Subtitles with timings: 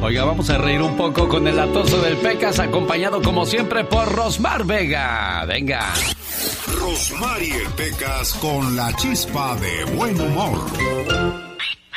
[0.00, 4.10] Oiga, vamos a reír un poco con el atoso del Pecas, acompañado como siempre por
[4.10, 5.44] Rosmar Vega.
[5.44, 5.92] Venga.
[6.80, 10.60] Rosmar y el Pecas con la chispa de buen humor.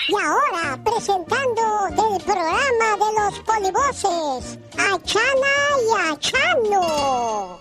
[0.07, 7.59] Y ahora, presentando del programa de los polivoces, a Chana y a Chano.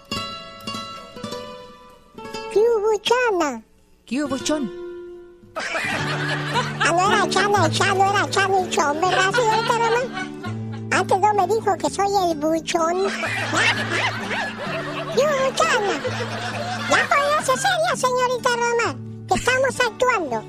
[2.50, 3.62] ¿Qué hubo, Chana?
[4.06, 4.89] ¿Qué hubo, Chon?
[6.80, 10.27] Ah, no era Chana y Chano, era Chano y Chon, ¿verdad, señorita Roma?
[10.92, 12.97] Antes no me dijo que soy el buchón.
[15.14, 15.94] ¿Qué hubo, Chana?
[16.91, 18.97] Ya póngase seria, señorita Roma,
[19.28, 20.44] que estamos actuando.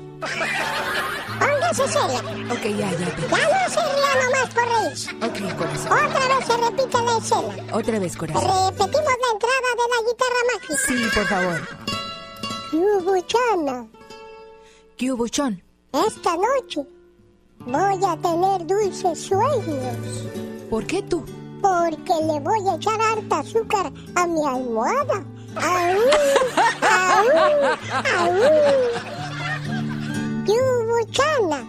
[1.38, 2.20] Póngase seria.
[2.52, 3.08] Ok, ya, ya.
[3.30, 5.10] Ya no se ría nomás por reírse.
[5.16, 5.92] Ok, corazón.
[5.92, 7.54] Otra vez se repite la escena.
[7.72, 8.42] Otra vez, corazón.
[8.42, 10.80] Repetimos la entrada de la guitarra mágica.
[10.86, 11.60] Sí, por favor.
[12.72, 13.86] Yubuchana,
[15.02, 15.60] ¿Qué hubo, Chon?
[16.06, 16.86] esta noche
[17.58, 20.28] voy a tener dulces sueños.
[20.70, 21.24] ¿Por qué tú?
[21.60, 25.24] Porque le voy a echar harta azúcar a mi almohada.
[25.56, 25.98] ¡Aú!
[26.88, 27.26] ¡Aú!
[28.16, 28.38] ¡Aú!
[30.46, 31.64] Yubuchana,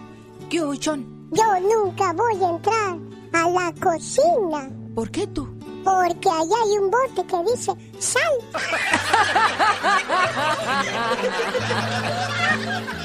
[0.48, 1.28] ¿Qué hubo, Chon?
[1.32, 2.96] yo nunca voy a entrar
[3.32, 4.70] a la cocina.
[4.94, 5.48] ¿Por qué tú?
[5.82, 8.32] Porque allá hay un bote que dice sal.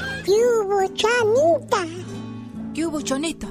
[0.26, 1.78] Yubuchanita,
[2.74, 3.46] ¿Qué hubo, Chonito?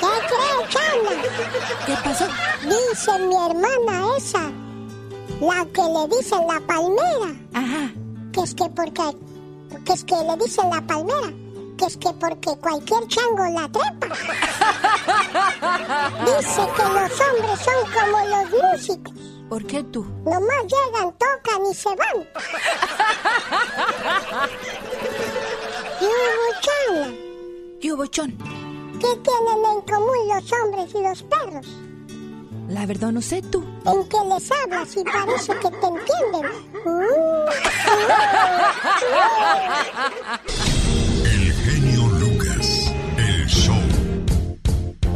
[0.00, 1.10] ¿qué crees, Chana?
[1.86, 2.24] ¿Qué pasó?
[2.62, 4.50] Dice mi hermana esa,
[5.40, 7.90] la que le dicen la palmera, Ajá.
[8.32, 9.16] que es que porque,
[9.84, 11.32] que es que le dicen la palmera,
[11.76, 14.16] que es que porque cualquier chango la trepa.
[16.24, 19.12] Dice que los hombres son como los músicos,
[19.48, 20.04] ¿Por qué tú?
[20.24, 22.26] nomás llegan, tocan y se van.
[26.00, 27.14] Yubuchana,
[27.80, 28.36] ¿Qué hubo, Chon?
[29.00, 31.66] ¿qué tienen en común los hombres y los perros?
[32.68, 33.62] La verdad no sé tú.
[33.84, 36.66] En que les hablas y parece que te entienden.
[36.86, 37.48] Uh,
[40.88, 40.95] El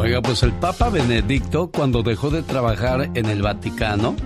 [0.01, 4.17] Oiga, pues el Papa Benedicto, cuando dejó de trabajar en el Vaticano,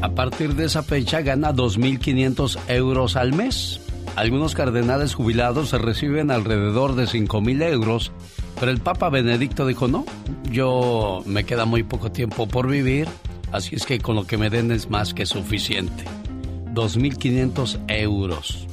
[0.00, 3.82] a partir de esa fecha gana 2.500 euros al mes.
[4.16, 8.10] Algunos cardenales jubilados se reciben alrededor de 5.000 euros,
[8.58, 10.06] pero el Papa Benedicto dijo, no,
[10.50, 13.08] yo me queda muy poco tiempo por vivir,
[13.52, 16.04] así es que con lo que me den es más que suficiente.
[16.72, 18.66] 2.500 euros.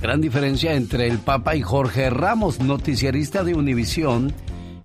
[0.00, 4.32] Gran diferencia entre el Papa y Jorge Ramos, noticiarista de Univisión.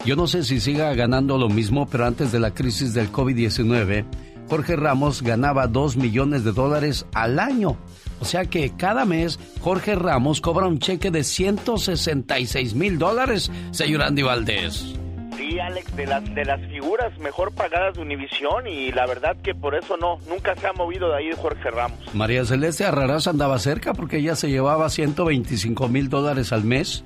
[0.06, 4.06] Yo no sé si siga ganando lo mismo, pero antes de la crisis del COVID-19,
[4.50, 7.78] Jorge Ramos ganaba 2 millones de dólares al año.
[8.20, 14.04] O sea que cada mes Jorge Ramos cobra un cheque de 166 mil dólares, señor
[14.04, 14.96] Andy Valdés.
[15.38, 19.54] Sí, Alex, de las, de las figuras mejor pagadas de Univisión y la verdad que
[19.54, 22.00] por eso no, nunca se ha movido de ahí Jorge Ramos.
[22.16, 27.04] María Celeste Arraraz andaba cerca porque ella se llevaba 125 mil dólares al mes,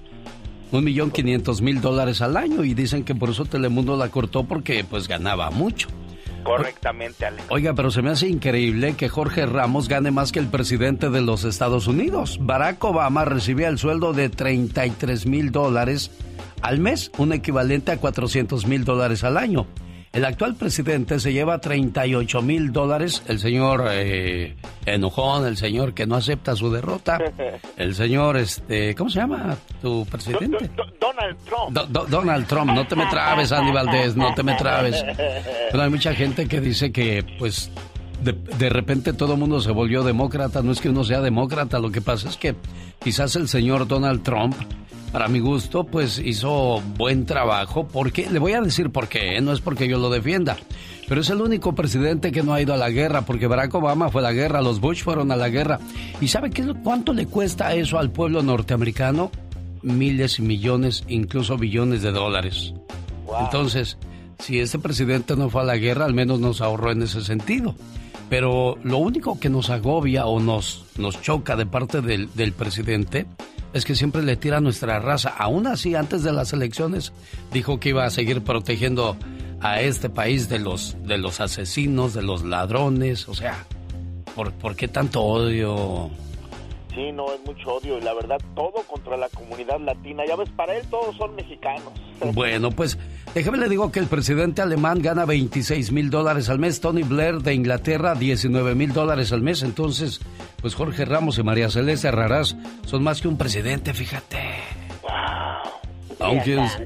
[0.71, 4.43] un millón quinientos mil dólares al año y dicen que por eso Telemundo la cortó
[4.43, 5.87] porque pues ganaba mucho.
[6.43, 7.43] Correctamente, Alex.
[7.49, 11.21] Oiga, pero se me hace increíble que Jorge Ramos gane más que el presidente de
[11.21, 12.39] los Estados Unidos.
[12.41, 16.11] Barack Obama recibía el sueldo de 33 mil dólares
[16.61, 19.67] al mes, un equivalente a 400 mil dólares al año.
[20.13, 23.23] El actual presidente se lleva 38 mil dólares.
[23.27, 27.17] El señor eh, enojón, el señor que no acepta su derrota.
[27.77, 30.47] El señor, este, ¿cómo se llama tu presidente?
[30.75, 31.71] Do- do- Donald Trump.
[31.71, 35.01] Do- Do- Donald Trump, no te me trabes, Andy Valdés, no te me trabes.
[35.71, 37.71] Pero hay mucha gente que dice que, pues,
[38.21, 40.61] de, de repente todo el mundo se volvió demócrata.
[40.61, 42.53] No es que uno sea demócrata, lo que pasa es que
[43.01, 44.55] quizás el señor Donald Trump,
[45.11, 47.87] para mi gusto, pues hizo buen trabajo.
[47.87, 49.41] Porque, le voy a decir por qué, ¿eh?
[49.41, 50.57] no es porque yo lo defienda.
[51.07, 54.09] Pero es el único presidente que no ha ido a la guerra, porque Barack Obama
[54.09, 55.79] fue a la guerra, los Bush fueron a la guerra.
[56.21, 59.29] ¿Y sabe qué, cuánto le cuesta eso al pueblo norteamericano?
[59.83, 62.73] miles y millones, incluso billones de dólares.
[63.39, 63.97] Entonces,
[64.39, 67.75] si este presidente no fue a la guerra, al menos nos ahorró en ese sentido.
[68.31, 73.25] Pero lo único que nos agobia o nos, nos choca de parte del, del presidente
[73.73, 75.35] es que siempre le tira nuestra raza.
[75.37, 77.11] Aún así, antes de las elecciones,
[77.51, 79.17] dijo que iba a seguir protegiendo
[79.59, 83.27] a este país de los, de los asesinos, de los ladrones.
[83.27, 83.65] O sea,
[84.33, 86.09] ¿por, ¿por qué tanto odio?
[86.93, 90.23] Sí, no, es mucho odio y la verdad todo contra la comunidad latina.
[90.27, 91.91] Ya ves, para él todos son mexicanos.
[92.33, 92.99] Bueno, pues
[93.33, 97.39] déjeme le digo que el presidente alemán gana 26 mil dólares al mes, Tony Blair
[97.39, 99.63] de Inglaterra 19 mil dólares al mes.
[99.63, 100.21] Entonces,
[100.61, 102.55] pues Jorge Ramos y María Celeste Arrarás
[102.85, 104.37] son más que un presidente, fíjate.
[105.01, 106.27] Wow.
[106.27, 106.79] Aunque es...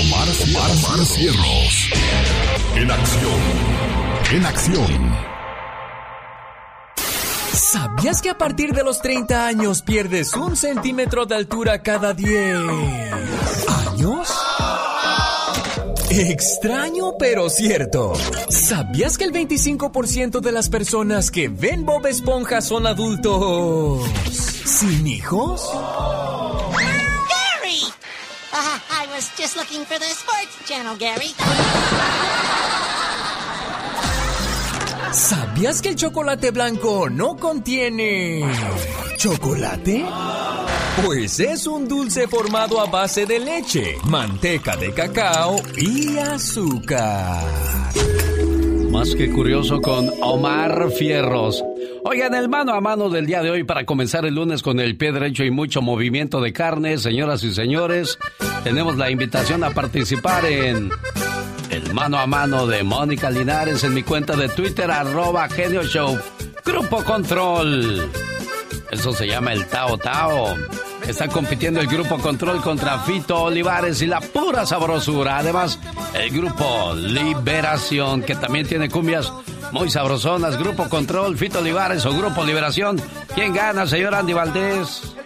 [0.00, 1.90] Omar, Omar, Omar Cierros.
[2.76, 3.40] En acción.
[4.32, 5.34] En acción.
[7.52, 12.56] ¿Sabías que a partir de los 30 años pierdes un centímetro de altura cada 10
[13.88, 14.43] años?
[16.16, 18.12] Extraño pero cierto.
[18.48, 25.68] ¿Sabías que el 25% de las personas que ven Bob Esponja son adultos sin hijos?
[26.72, 27.80] Gary!
[28.52, 31.34] Uh, I was just looking for the sports channel, Gary.
[35.12, 38.44] ¿Sabías que el chocolate blanco no contiene
[39.16, 40.04] chocolate?
[41.04, 47.44] Pues es un dulce formado a base de leche, manteca de cacao y azúcar.
[48.90, 51.64] Más que curioso con Omar Fierros.
[52.04, 54.96] Oigan, el mano a mano del día de hoy para comenzar el lunes con el
[54.96, 58.18] pie derecho y mucho movimiento de carne, señoras y señores,
[58.62, 60.90] tenemos la invitación a participar en
[61.70, 66.16] el mano a mano de Mónica Linares en mi cuenta de Twitter, arroba Genio Show,
[66.64, 68.10] Grupo Control.
[68.94, 70.54] Eso se llama el Tao Tao.
[71.04, 75.38] Está compitiendo el Grupo Control contra Fito Olivares y la pura sabrosura.
[75.38, 75.80] Además,
[76.14, 79.32] el Grupo Liberación, que también tiene cumbias
[79.72, 80.56] muy sabrosonas.
[80.56, 83.02] Grupo Control, Fito Olivares o Grupo Liberación.
[83.34, 85.16] ¿Quién gana, señor Andy Valdés?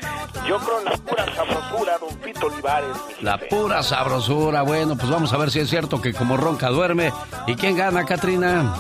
[0.49, 2.97] Yo creo en la pura sabrosura, don Fito Olivares.
[3.21, 4.62] La pura sabrosura.
[4.62, 7.12] Bueno, pues vamos a ver si es cierto que como ronca duerme.
[7.47, 8.75] ¿Y quién gana, Katrina?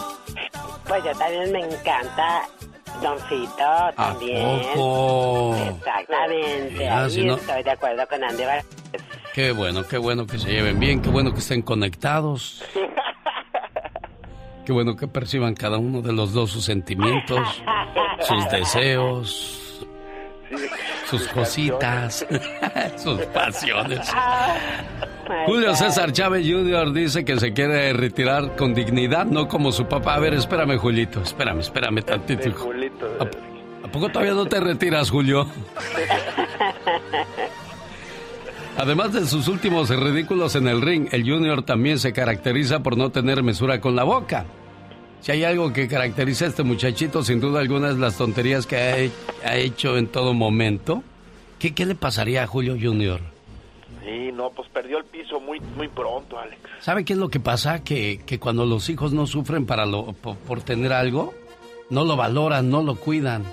[0.86, 2.48] Pues yo también me encanta
[3.02, 4.46] Don Fito también.
[4.46, 5.56] ¿A poco?
[5.56, 6.88] Exactamente.
[6.88, 8.66] Ahí si no- estoy de acuerdo con Andy Valdés.
[9.34, 12.64] Qué bueno, qué bueno que se lleven bien, qué bueno que estén conectados.
[14.66, 17.40] Qué bueno que perciban cada uno de los dos sus sentimientos,
[18.20, 19.86] sus deseos,
[21.08, 22.26] sus cositas,
[22.96, 24.08] sus pasiones.
[25.46, 26.92] Julio César Chávez Jr.
[26.92, 30.14] dice que se quiere retirar con dignidad, no como su papá.
[30.14, 32.48] A ver, espérame, Julito, espérame, espérame tantito.
[32.48, 32.70] hijo.
[33.20, 35.46] ¿A, a poco todavía no te retiras, Julio?
[38.76, 43.10] Además de sus últimos ridículos en el ring, el Junior también se caracteriza por no
[43.10, 44.46] tener mesura con la boca.
[45.20, 48.76] Si hay algo que caracteriza a este muchachito, sin duda alguna, es las tonterías que
[48.76, 49.10] ha, he-
[49.44, 51.02] ha hecho en todo momento.
[51.58, 53.20] ¿Qué, qué le pasaría a Julio Junior?
[54.04, 56.60] Sí, no, pues perdió el piso muy, muy pronto, Alex.
[56.80, 57.82] ¿Sabe qué es lo que pasa?
[57.82, 61.34] Que, que cuando los hijos no sufren para lo, por, por tener algo,
[61.90, 63.44] no lo valoran, no lo cuidan.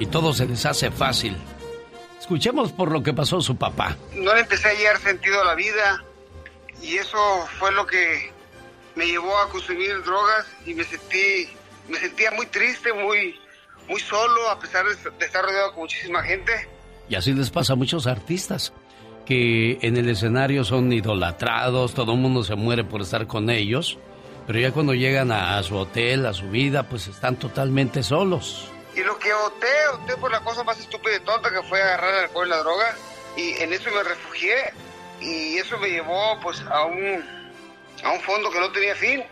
[0.00, 1.36] Y todo se les hace fácil.
[2.20, 3.96] Escuchemos por lo que pasó su papá.
[4.16, 6.04] no le empecé a hallar sentido a la vida.
[6.82, 7.18] y eso
[7.58, 8.32] fue lo que
[8.98, 11.48] me llevó a consumir drogas y me sentí,
[11.88, 13.38] me sentía muy triste, muy,
[13.88, 16.52] muy solo, a pesar de, estar rodeado con muchísima gente.
[17.08, 18.72] Y así les pasa a muchos artistas
[19.24, 23.98] que en el escenario son idolatrados, todo el mundo se muere por estar con ellos,
[24.48, 28.68] pero ya cuando llegan a, su hotel, a su vida, pues están totalmente solos.
[28.96, 32.14] Y lo que opté, opté por la cosa más estúpida y tonta que fue agarrar
[32.14, 32.96] el alcohol y la droga,
[33.36, 34.72] y en eso me refugié,
[35.20, 37.37] y eso me llevó pues a un,
[38.04, 39.22] a un fondo que no tenía fin.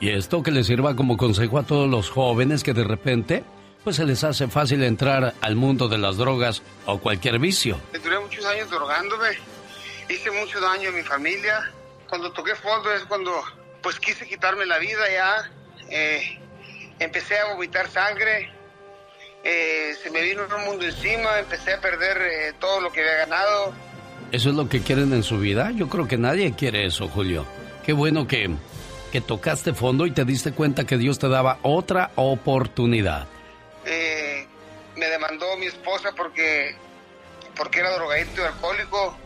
[0.00, 3.44] Y esto que le sirva como consejo a todos los jóvenes que de repente
[3.84, 7.78] pues se les hace fácil entrar al mundo de las drogas o cualquier vicio.
[8.02, 9.28] Duré muchos años drogándome,
[10.08, 11.70] hice mucho daño a mi familia.
[12.08, 13.30] Cuando toqué fondo es cuando
[13.82, 15.50] pues quise quitarme la vida ya.
[15.90, 16.38] Eh,
[16.98, 18.50] empecé a vomitar sangre,
[19.44, 23.26] eh, se me vino un mundo encima, empecé a perder eh, todo lo que había
[23.26, 23.74] ganado.
[24.32, 25.70] ¿Eso es lo que quieren en su vida?
[25.72, 27.46] Yo creo que nadie quiere eso, Julio.
[27.84, 28.50] Qué bueno que,
[29.12, 33.26] que tocaste fondo y te diste cuenta que Dios te daba otra oportunidad.
[33.84, 34.46] Eh,
[34.96, 36.74] me demandó mi esposa porque,
[37.54, 39.16] porque era drogadicto y alcohólico,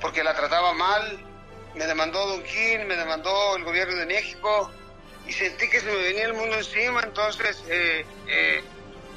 [0.00, 1.24] porque la trataba mal.
[1.76, 4.72] Me demandó Don King, me demandó el gobierno de México
[5.28, 8.64] y sentí que se me venía el mundo encima, entonces eh, eh,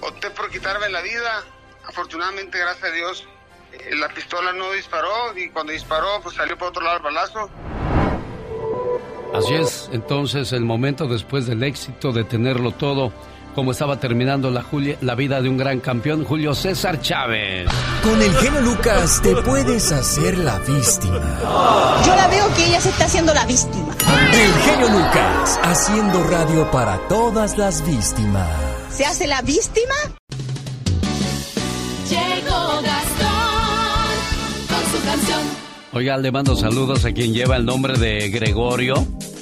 [0.02, 1.44] opté por quitarme la vida.
[1.86, 3.28] Afortunadamente, gracias a Dios,
[3.94, 7.50] la pistola no disparó y cuando disparó, pues salió por otro lado el balazo.
[9.34, 13.12] Así es, entonces el momento después del éxito de tenerlo todo
[13.56, 14.66] como estaba terminando la,
[15.02, 17.68] la vida de un gran campeón, Julio César Chávez.
[18.04, 21.40] Con el genio Lucas te puedes hacer la víctima.
[22.06, 23.96] Yo la veo que ella se está haciendo la víctima.
[24.34, 28.50] El genio Lucas, haciendo radio para todas las víctimas.
[28.90, 29.96] ¿Se hace la víctima?
[32.10, 34.12] Llegó Gastón
[34.70, 35.31] con su canción.
[35.94, 38.96] Oiga, le mando saludos a quien lleva el nombre de Gregorio,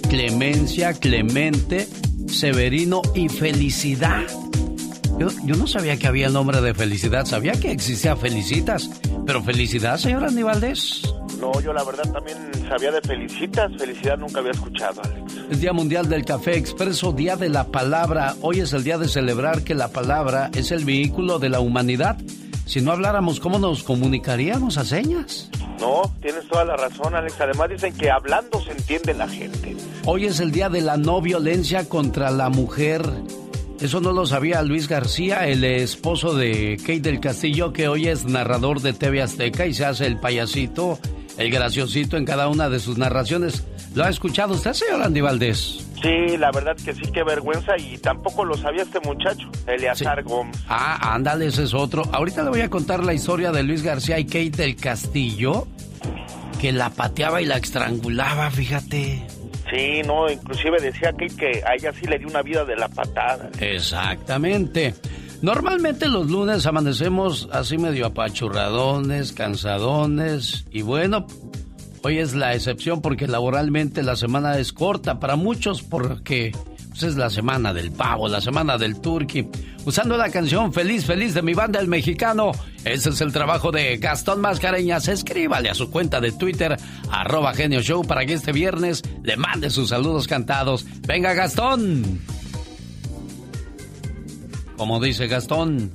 [0.09, 1.87] Clemencia, Clemente
[2.27, 4.23] Severino y Felicidad.
[5.19, 8.89] Yo, yo, no sabía que había el nombre de Felicidad, sabía que existía Felicitas,
[9.27, 11.03] pero Felicidad, señor Aníbaldez.
[11.39, 12.37] No, yo la verdad también
[12.67, 15.35] sabía de Felicitas, Felicidad nunca había escuchado, Alex.
[15.51, 18.35] Es Día Mundial del Café Expreso, Día de la Palabra.
[18.41, 22.17] Hoy es el día de celebrar que la palabra es el vehículo de la humanidad.
[22.65, 25.49] Si no habláramos, ¿cómo nos comunicaríamos a señas?
[25.79, 27.39] No, tienes toda la razón, Alex.
[27.39, 29.75] Además dicen que hablando se entiende la gente.
[30.05, 33.01] Hoy es el día de la no violencia contra la mujer.
[33.79, 38.25] Eso no lo sabía Luis García, el esposo de Kate del Castillo, que hoy es
[38.25, 40.99] narrador de TV Azteca y se hace el payasito,
[41.37, 43.63] el graciosito en cada una de sus narraciones.
[43.95, 45.88] ¿Lo ha escuchado usted, señor Andy Valdés?
[46.01, 50.57] Sí, la verdad que sí, qué vergüenza y tampoco lo sabía este muchacho, Eleazar Gómez.
[50.69, 52.03] Ah, ándale, ese es otro.
[52.13, 55.67] Ahorita le voy a contar la historia de Luis García y Kate del Castillo,
[56.61, 59.25] que la pateaba y la estrangulaba, fíjate.
[59.69, 62.87] Sí, no, inclusive decía Kate que a ella sí le dio una vida de la
[62.87, 63.49] patada.
[63.59, 64.95] Exactamente.
[65.41, 71.27] Normalmente los lunes amanecemos así medio apachurradones, cansadones y bueno,
[72.01, 76.53] Hoy es la excepción porque laboralmente la semana es corta para muchos porque
[76.89, 79.49] pues, es la semana del pavo, la semana del turkey.
[79.85, 82.51] Usando la canción Feliz, Feliz de mi banda El Mexicano,
[82.85, 85.09] ese es el trabajo de Gastón Mascareñas.
[85.09, 86.77] Escríbale a su cuenta de Twitter,
[87.11, 90.85] arroba Genio Show, para que este viernes le mande sus saludos cantados.
[91.05, 92.21] Venga, Gastón.
[94.77, 95.91] Como dice Gastón,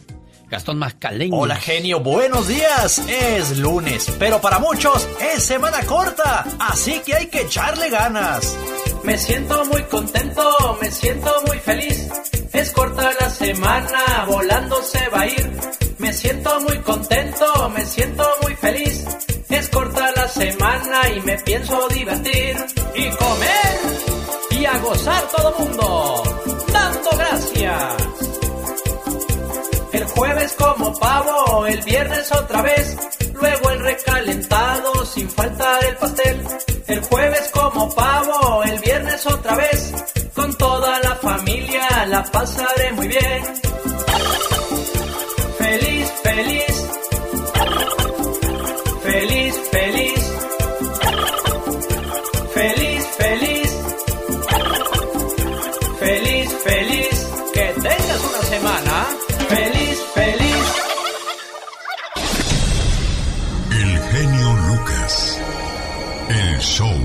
[0.55, 1.37] Gastón Mascaleño.
[1.37, 2.99] Hola genio, buenos días.
[3.09, 8.57] Es lunes, pero para muchos es semana corta, así que hay que echarle ganas.
[9.03, 12.09] Me siento muy contento, me siento muy feliz.
[12.53, 15.51] Es corta la semana, volando se va a ir.
[15.99, 19.05] Me siento muy contento, me siento muy feliz.
[19.49, 22.57] Es corta la semana y me pienso divertir.
[22.95, 23.81] Y comer
[24.51, 26.23] y a gozar todo mundo,
[26.73, 28.44] dando gracias.
[29.95, 32.97] El jueves como pavo, el viernes otra vez,
[33.33, 36.43] luego el recalentado sin faltar el pastel.
[36.89, 39.95] El jueves como pavo, el viernes otra vez,
[40.35, 43.43] con toda la familia la pasaré muy bien.
[45.59, 46.25] Feliz, feliz.
[46.25, 46.74] Feliz,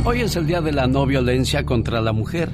[0.06, 2.50] Hoy es el día de la no violencia contra la mujer.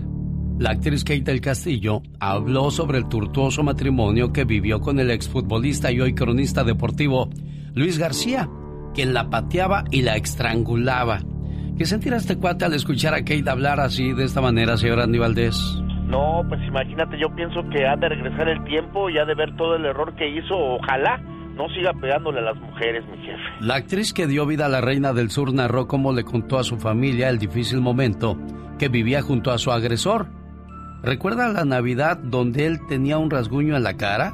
[0.58, 5.92] La actriz Kate del Castillo habló sobre el tortuoso matrimonio que vivió con el exfutbolista
[5.92, 7.30] y hoy cronista deportivo
[7.76, 8.50] Luis García,
[8.96, 11.20] quien la pateaba y la estrangulaba.
[11.78, 15.20] ¿Qué sentirá este cuate al escuchar a Kate hablar así, de esta manera, señor Andy
[15.20, 15.56] Valdés?
[16.08, 19.56] No, pues imagínate, yo pienso que ha de regresar el tiempo y ha de ver
[19.56, 20.58] todo el error que hizo.
[20.58, 21.22] Ojalá
[21.56, 23.42] no siga pegándole a las mujeres, mi jefe.
[23.62, 26.64] La actriz que dio vida a la reina del sur narró cómo le contó a
[26.64, 28.38] su familia el difícil momento
[28.78, 30.28] que vivía junto a su agresor.
[31.02, 34.34] ¿Recuerda la Navidad donde él tenía un rasguño en la cara?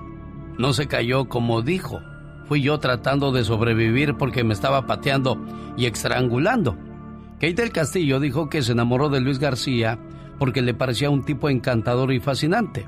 [0.57, 2.01] No se cayó como dijo.
[2.45, 5.37] Fui yo tratando de sobrevivir porque me estaba pateando
[5.77, 6.77] y estrangulando.
[7.35, 9.99] Kate del Castillo dijo que se enamoró de Luis García
[10.39, 12.87] porque le parecía un tipo encantador y fascinante.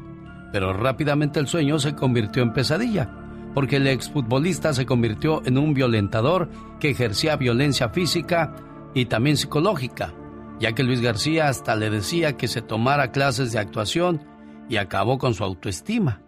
[0.52, 3.10] Pero rápidamente el sueño se convirtió en pesadilla,
[3.54, 8.56] porque el exfutbolista se convirtió en un violentador que ejercía violencia física
[8.94, 10.14] y también psicológica,
[10.60, 14.22] ya que Luis García hasta le decía que se tomara clases de actuación
[14.70, 16.22] y acabó con su autoestima.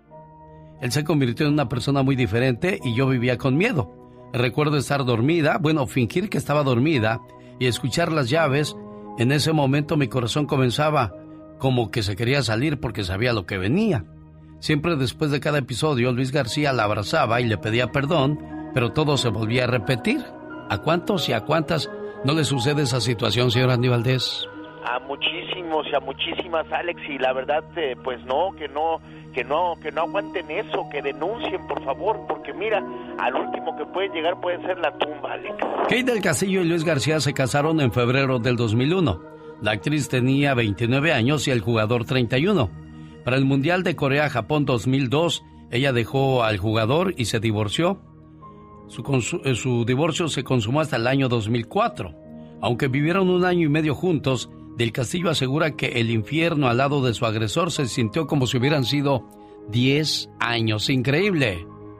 [0.81, 3.91] Él se convirtió en una persona muy diferente y yo vivía con miedo.
[4.33, 7.21] Recuerdo estar dormida, bueno, fingir que estaba dormida
[7.59, 8.75] y escuchar las llaves.
[9.17, 11.13] En ese momento mi corazón comenzaba
[11.57, 14.03] como que se quería salir porque sabía lo que venía.
[14.65, 18.39] Siempre después de cada episodio, Luis García la abrazaba y le pedía perdón,
[18.73, 20.23] pero todo se volvía a repetir.
[20.71, 21.87] ¿A cuántos y a cuántas
[22.23, 24.49] no le sucede esa situación, señor Andy Valdés?
[24.83, 28.99] A muchísimos y a muchísimas, Alex, y la verdad, eh, pues no, que no,
[29.35, 32.83] que no, que no aguanten eso, que denuncien, por favor, porque mira,
[33.19, 35.57] al último que pueden llegar puede ser la tumba, Alex.
[35.83, 39.21] Kate del Castillo y Luis García se casaron en febrero del 2001.
[39.61, 42.84] La actriz tenía 29 años y el jugador 31.
[43.25, 47.99] Para el Mundial de Corea-Japón 2002, ella dejó al jugador y se divorció.
[48.87, 52.13] Su, eh, divorcio se consumó hasta el año 2004.
[52.61, 57.03] Aunque vivieron un año y medio juntos, del Castillo asegura que el infierno al lado
[57.03, 59.25] de su agresor se sintió como si hubieran sido
[59.69, 60.91] 10 años.
[60.91, 61.65] Increíble,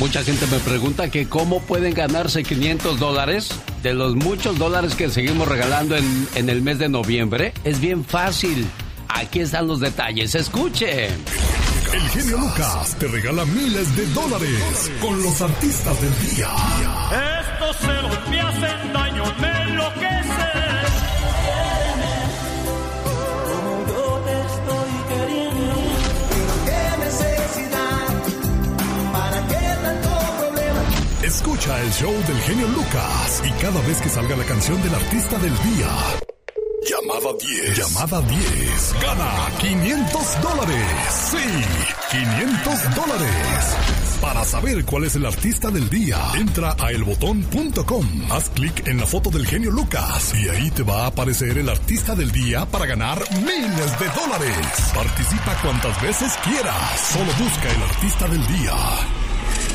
[0.00, 3.50] Mucha gente me pregunta que cómo pueden ganarse 500 dólares
[3.82, 7.52] de los muchos dólares que seguimos regalando en, en el mes de noviembre.
[7.64, 8.66] Es bien fácil.
[9.08, 10.34] Aquí están los detalles.
[10.34, 11.08] Escuche.
[11.92, 16.48] El genio Lucas te regala miles de dólares con los artistas del día.
[17.52, 20.59] Estos celos me hacen daño, me enloquecen.
[31.30, 35.38] Escucha el show del genio Lucas y cada vez que salga la canción del artista
[35.38, 35.88] del día.
[36.90, 37.78] Llamada 10.
[37.78, 38.94] Llamada 10.
[39.00, 40.86] Gana 500 dólares.
[41.30, 43.76] Sí, 500 dólares.
[44.20, 48.06] Para saber cuál es el artista del día, entra a elbotón.com.
[48.32, 51.68] Haz clic en la foto del genio Lucas y ahí te va a aparecer el
[51.68, 54.66] artista del día para ganar miles de dólares.
[54.92, 57.00] Participa cuantas veces quieras.
[57.12, 58.74] Solo busca el artista del día.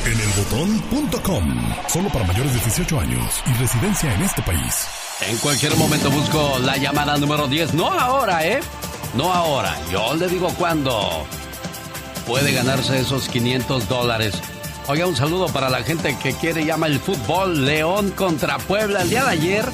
[0.06, 1.74] En elbotón.com.
[1.88, 4.88] Solo para mayores de 18 años y residencia en este país.
[5.28, 7.74] En cualquier momento busco la llamada número 10.
[7.74, 8.60] No ahora, ¿eh?
[9.16, 9.76] No ahora.
[9.92, 11.26] Yo le digo cuándo.
[12.28, 14.36] Puede ganarse esos 500 dólares.
[14.88, 19.02] Oiga, un saludo para la gente que quiere llama el fútbol León contra Puebla.
[19.02, 19.66] El día de ayer,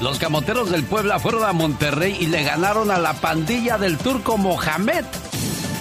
[0.00, 4.38] los camoteros del Puebla fueron a Monterrey y le ganaron a la pandilla del turco
[4.38, 5.04] Mohamed.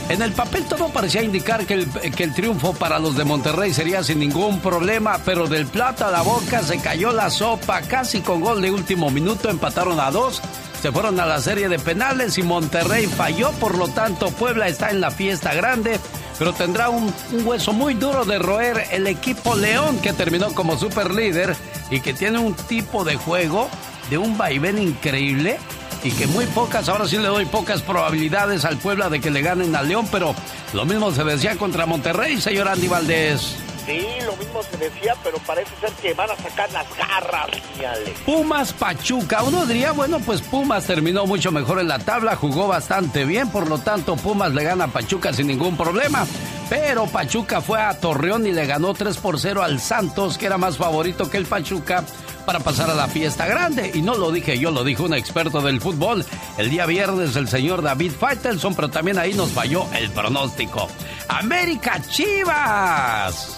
[0.10, 3.74] En el papel todo parecía indicar que el, que el, triunfo para los de Monterrey
[3.74, 8.22] sería sin ningún problema, pero del plato a la boca se cayó la sopa, casi
[8.22, 10.42] con gol de último minuto, empataron a dos,
[10.82, 14.92] se fueron a la serie de penales y Monterrey falló, por lo tanto Puebla está
[14.92, 16.00] en la fiesta grande,
[16.38, 20.78] pero tendrá un, un hueso muy duro de roer el equipo León que terminó como
[20.78, 21.56] super líder
[21.90, 23.70] y que tiene un tipo de juego
[24.10, 25.58] de un vaivén increíble
[26.04, 29.42] y que muy pocas, ahora sí le doy pocas probabilidades al Puebla de que le
[29.42, 30.36] ganen al León, pero
[30.74, 33.56] lo mismo se decía contra Monterrey, señor Andy Valdés.
[33.86, 38.14] Sí, lo mismo se decía, pero parece ser que van a sacar las garras, Ale.
[38.26, 39.44] Pumas Pachuca.
[39.44, 43.68] Uno diría, bueno, pues Pumas terminó mucho mejor en la tabla, jugó bastante bien, por
[43.68, 46.26] lo tanto Pumas le gana a Pachuca sin ningún problema.
[46.70, 50.58] Pero Pachuca fue a Torreón y le ganó 3 por 0 al Santos, que era
[50.58, 52.06] más favorito que el Pachuca
[52.46, 53.92] para pasar a la fiesta grande.
[53.94, 56.26] Y no lo dije yo, lo dijo un experto del fútbol.
[56.58, 60.88] El día viernes el señor David Faitelson, pero también ahí nos falló el pronóstico.
[61.28, 63.58] América Chivas.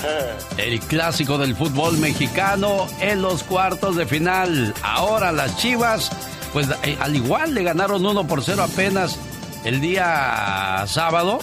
[0.56, 4.74] El clásico del fútbol mexicano en los cuartos de final.
[4.82, 6.10] Ahora las Chivas,
[6.52, 9.18] pues al igual le ganaron 1 por 0 apenas
[9.64, 11.40] el día sábado.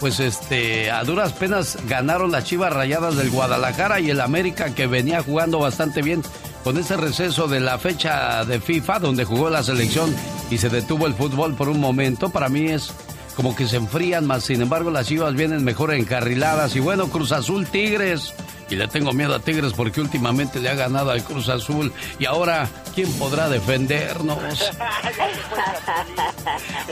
[0.00, 4.86] Pues este, a duras penas ganaron las Chivas Rayadas del Guadalajara y el América que
[4.86, 6.22] venía jugando bastante bien
[6.64, 10.14] con ese receso de la fecha de FIFA donde jugó la selección
[10.50, 12.30] y se detuvo el fútbol por un momento.
[12.30, 12.92] Para mí es
[13.34, 16.76] como que se enfrían más, sin embargo las Chivas vienen mejor encarriladas.
[16.76, 18.34] Y bueno, Cruz Azul Tigres
[18.70, 21.92] y le tengo miedo a Tigres porque últimamente le ha ganado al Cruz Azul.
[22.18, 24.38] Y ahora, ¿quién podrá defendernos?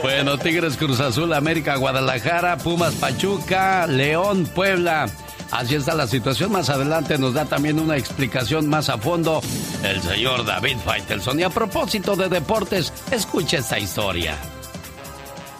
[0.01, 5.07] bueno, Tigres, Cruz Azul, América, Guadalajara, Pumas, Pachuca, León, Puebla.
[5.51, 6.51] Así está la situación.
[6.51, 9.41] Más adelante nos da también una explicación más a fondo
[9.83, 11.39] el señor David Faitelson.
[11.39, 14.35] Y a propósito de deportes, escuche esta historia.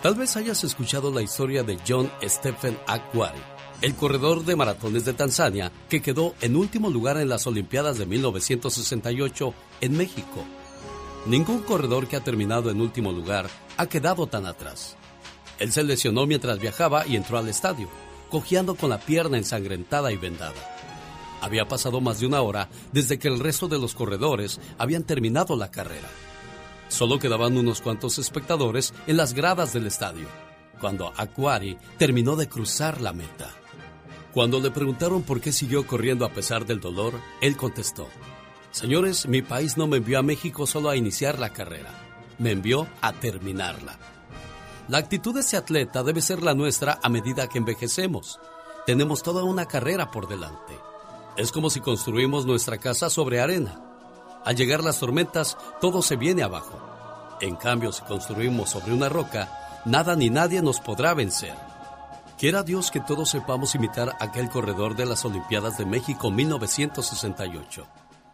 [0.02, 5.14] Tal vez hayas escuchado la historia de John Stephen Aquari el corredor de maratones de
[5.14, 10.44] Tanzania, que quedó en último lugar en las Olimpiadas de 1968 en México.
[11.28, 14.96] Ningún corredor que ha terminado en último lugar ha quedado tan atrás.
[15.60, 17.88] Él se lesionó mientras viajaba y entró al estadio,
[18.30, 20.54] cojeando con la pierna ensangrentada y vendada.
[21.42, 25.56] Había pasado más de una hora desde que el resto de los corredores habían terminado
[25.56, 26.10] la carrera.
[26.90, 30.28] Solo quedaban unos cuantos espectadores en las gradas del estadio,
[30.80, 33.54] cuando Aquari terminó de cruzar la meta.
[34.38, 38.08] Cuando le preguntaron por qué siguió corriendo a pesar del dolor, él contestó,
[38.70, 41.90] Señores, mi país no me envió a México solo a iniciar la carrera,
[42.38, 43.98] me envió a terminarla.
[44.90, 48.40] La actitud de ese atleta debe ser la nuestra a medida que envejecemos.
[48.86, 50.78] Tenemos toda una carrera por delante.
[51.36, 53.82] Es como si construimos nuestra casa sobre arena.
[54.46, 56.80] Al llegar las tormentas, todo se viene abajo.
[57.42, 61.56] En cambio, si construimos sobre una roca, nada ni nadie nos podrá vencer.
[62.38, 67.88] Quiera Dios que todos sepamos imitar aquel corredor de las Olimpiadas de México 1968,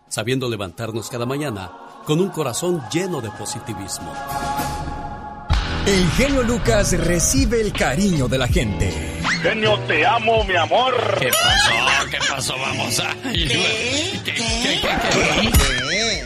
[0.10, 1.72] sabiendo levantarnos cada mañana
[2.06, 4.13] con un corazón lleno de positivismo.
[5.86, 9.22] El genio Lucas recibe el cariño de la gente.
[9.42, 10.94] Genio, te amo, mi amor.
[11.20, 12.10] ¿Qué pasó?
[12.12, 12.58] ¿Qué pasó?
[12.58, 13.16] Vamos a...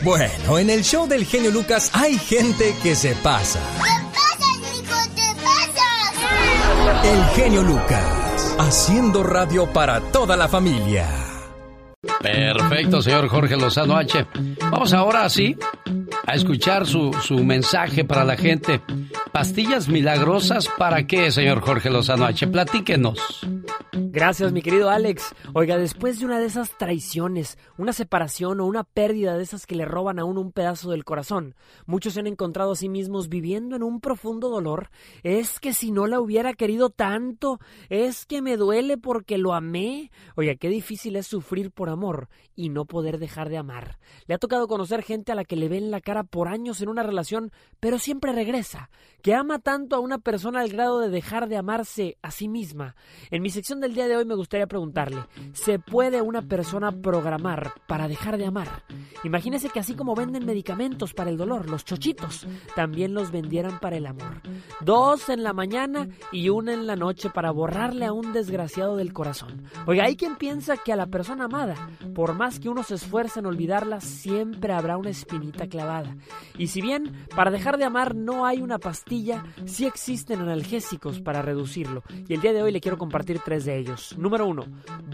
[0.02, 3.60] Bueno, en el show del genio Lucas hay gente que se pasa.
[7.04, 11.27] El genio Lucas, haciendo radio para toda la familia.
[12.00, 14.24] Perfecto, señor Jorge Lozano H.
[14.70, 15.56] Vamos ahora sí
[16.26, 18.80] a escuchar su, su mensaje para la gente.
[19.32, 22.46] ¿Pastillas milagrosas para qué, señor Jorge Lozano H?
[22.46, 23.40] Platíquenos.
[24.10, 25.34] Gracias, mi querido Alex.
[25.54, 29.74] Oiga, después de una de esas traiciones, una separación o una pérdida de esas que
[29.74, 31.54] le roban a uno un pedazo del corazón,
[31.86, 34.90] muchos se han encontrado a sí mismos viviendo en un profundo dolor.
[35.22, 40.10] Es que si no la hubiera querido tanto, es que me duele porque lo amé.
[40.36, 43.98] Oiga, qué difícil es sufrir por amor y no poder dejar de amar.
[44.26, 46.88] Le ha tocado conocer gente a la que le ven la cara por años en
[46.88, 48.90] una relación, pero siempre regresa,
[49.22, 52.96] que ama tanto a una persona al grado de dejar de amarse a sí misma.
[53.30, 57.72] En mi sección del día de hoy me gustaría preguntarle, ¿se puede una persona programar
[57.86, 58.84] para dejar de amar?
[59.24, 63.96] Imagínese que así como venden medicamentos para el dolor, los chochitos, también los vendieran para
[63.96, 64.42] el amor.
[64.80, 69.12] Dos en la mañana y una en la noche para borrarle a un desgraciado del
[69.12, 69.64] corazón.
[69.86, 71.74] Oiga, hay quien piensa que a la persona amada,
[72.14, 76.16] por más que uno se esfuerce en olvidarla, siempre habrá una espinita clavada.
[76.56, 81.42] Y si bien para dejar de amar no hay una pastilla, sí existen analgésicos para
[81.42, 82.02] reducirlo.
[82.26, 84.16] Y el día de hoy le quiero compartir tres de ellos.
[84.18, 84.64] Número uno,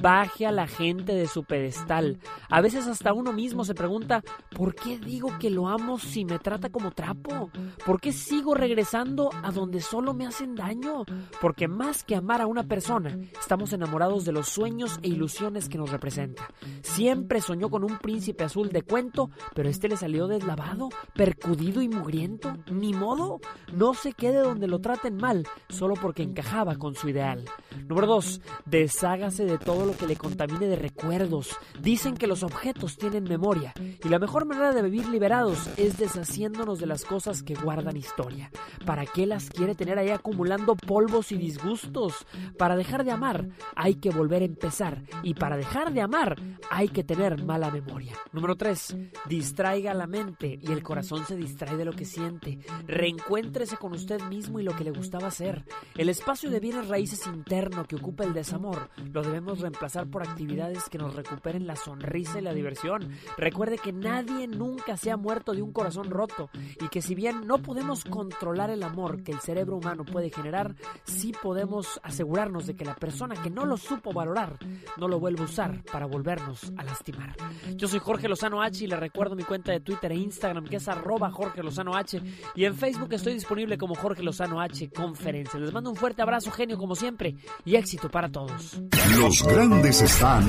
[0.01, 2.19] baje a la gente de su pedestal.
[2.49, 4.23] A veces hasta uno mismo se pregunta,
[4.57, 7.51] ¿por qué digo que lo amo si me trata como trapo?
[7.85, 11.05] ¿Por qué sigo regresando a donde solo me hacen daño?
[11.41, 15.79] Porque más que amar a una persona, estamos enamorados de los sueños e ilusiones que
[15.79, 16.49] nos representa.
[16.83, 21.89] Siempre soñó con un príncipe azul de cuento, pero este le salió deslavado, percudido y
[21.89, 22.57] mugriento.
[22.71, 23.41] Ni modo,
[23.73, 27.45] no se quede donde lo traten mal, solo porque encajaba con su ideal.
[27.89, 28.41] Número 2.
[28.67, 31.57] Deshágase de todo lo que le contamine de recuerdos.
[31.81, 36.79] Dicen que los objetos tienen memoria, y la mejor manera de vivir liberados es deshaciéndonos
[36.79, 38.51] de las cosas que guardan historia.
[38.85, 42.27] ¿Para qué las quiere tener ahí acumulando polvos y disgustos?
[42.59, 46.37] Para dejar de amar hay que volver a empezar, y para dejar de amar
[46.71, 48.15] hay que tener mala memoria.
[48.33, 48.97] Número 3.
[49.29, 52.61] Distraiga la mente y el corazón se distrae de lo que siente.
[52.87, 55.65] Reencuéntrese con usted mismo y lo que le gustaba hacer.
[55.97, 60.23] El espacio de bienes raíces interno que ocupa el desarrollo amor, lo debemos reemplazar por
[60.23, 63.11] actividades que nos recuperen la sonrisa y la diversión.
[63.37, 67.47] Recuerde que nadie nunca se ha muerto de un corazón roto y que si bien
[67.47, 72.77] no podemos controlar el amor que el cerebro humano puede generar, sí podemos asegurarnos de
[72.77, 74.59] que la persona que no lo supo valorar
[74.97, 77.35] no lo vuelva a usar para volvernos a lastimar.
[77.77, 80.77] Yo soy Jorge Lozano H y le recuerdo mi cuenta de Twitter e Instagram que
[80.77, 82.21] es arroba Jorge Lozano H
[82.55, 85.59] y en Facebook estoy disponible como Jorge Lozano H Conferencia.
[85.61, 88.81] Les mando un fuerte abrazo, genio, como siempre, y éxito para todos.
[89.19, 90.45] Los grandes están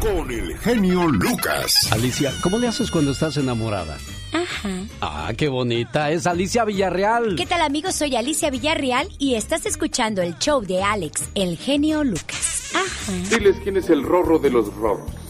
[0.00, 1.90] con el genio Lucas.
[1.92, 3.96] Alicia, ¿cómo le haces cuando estás enamorada?
[4.32, 4.68] Ajá.
[5.00, 6.10] Ah, qué bonita.
[6.10, 7.34] Es Alicia Villarreal.
[7.36, 7.96] ¿Qué tal amigos?
[7.96, 12.70] Soy Alicia Villarreal y estás escuchando el show de Alex, el genio Lucas.
[12.74, 13.12] Ajá.
[13.28, 14.99] Diles quién es el rorro de los rorros.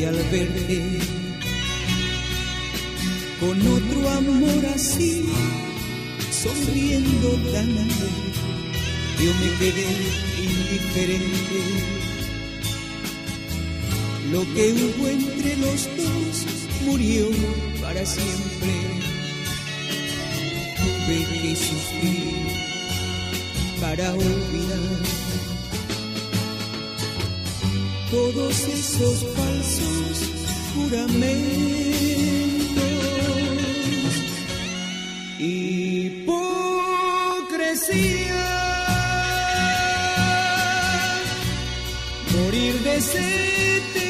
[0.00, 0.98] Hoy al verte
[3.38, 5.26] con otro amor así,
[6.30, 8.06] sonriendo tanto,
[9.22, 9.88] yo me quedé
[10.42, 11.60] indiferente.
[14.32, 16.46] Lo que hubo entre los dos
[16.86, 17.28] murió
[17.82, 18.72] para siempre.
[20.78, 22.46] Tuve que sufrir
[23.82, 25.09] para olvidar
[28.10, 30.30] todos esos falsos
[30.74, 31.30] juramentos.
[35.38, 36.40] Hipocresía.
[42.32, 44.09] Morir de sed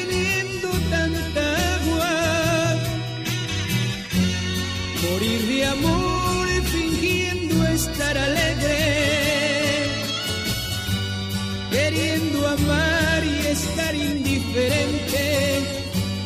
[14.51, 15.63] indiferente,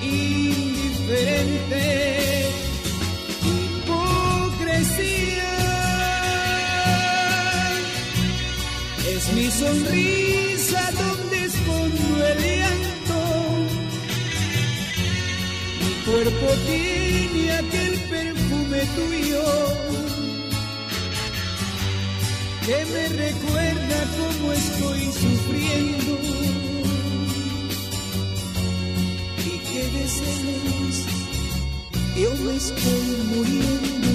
[0.02, 1.84] indiferente.
[3.86, 5.54] Hipocresía
[9.08, 13.22] es mi sonrisa donde escondo el llanto.
[15.82, 19.46] Mi cuerpo tiene aquel perfume tuyo
[22.66, 26.65] que me recuerda cómo estoy sufriendo
[29.76, 30.98] que de celos
[32.16, 34.06] yo me estoy muriendo.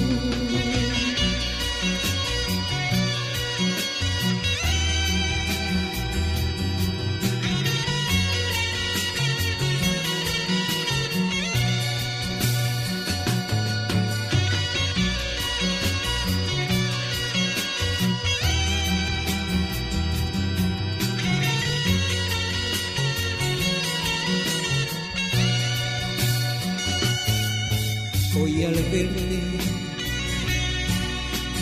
[28.91, 29.39] Verte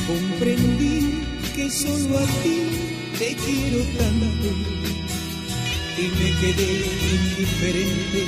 [0.08, 1.22] comprendí
[1.56, 2.58] que solo a ti
[3.20, 4.50] te quiero tanto
[5.98, 6.72] y me quedé
[7.18, 8.26] indiferente.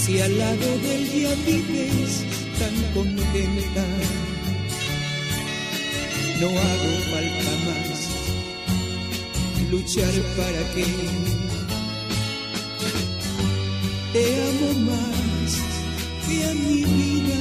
[0.00, 2.24] Si al lado del día vives
[2.58, 3.84] tan contenta,
[6.40, 7.98] no hago falta más
[9.70, 10.84] luchar para que
[14.12, 15.27] te amo más
[16.28, 17.38] que a mi vida.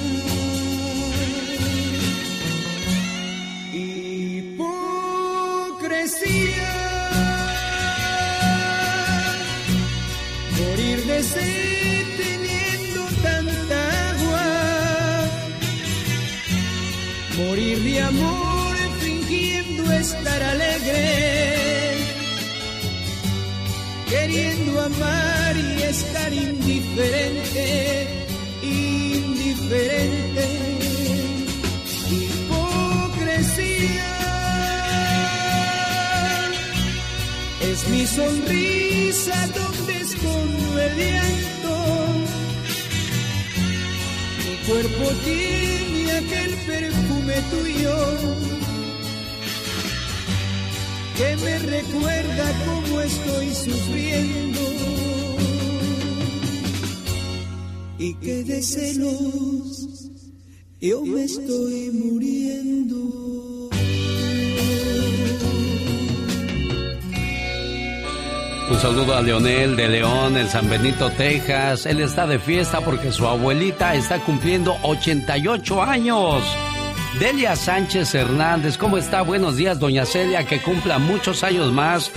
[3.74, 4.84] Hipocresía,
[10.60, 13.78] morir de sed teniendo tanta
[14.12, 14.48] agua,
[17.38, 21.38] morir de amor fingiendo estar alegre
[24.10, 28.17] queriendo amar y estar indiferente,
[29.68, 30.48] indiferente.
[32.10, 33.60] Hipocresía
[37.62, 41.76] es mi sonrisa donde escondo el llanto.
[44.68, 47.98] cuerpo tiene aquel perfume tuyo
[51.16, 54.77] que me recuerda cómo estoy sufriendo
[58.08, 58.44] y que
[60.80, 62.96] yo me estoy muriendo.
[68.70, 71.86] Un saludo a Leonel de León en San Benito, Texas.
[71.86, 76.44] Él está de fiesta porque su abuelita está cumpliendo 88 años.
[77.20, 79.22] Delia Sánchez Hernández, ¿cómo está?
[79.22, 82.12] Buenos días, doña Celia, que cumpla muchos años más.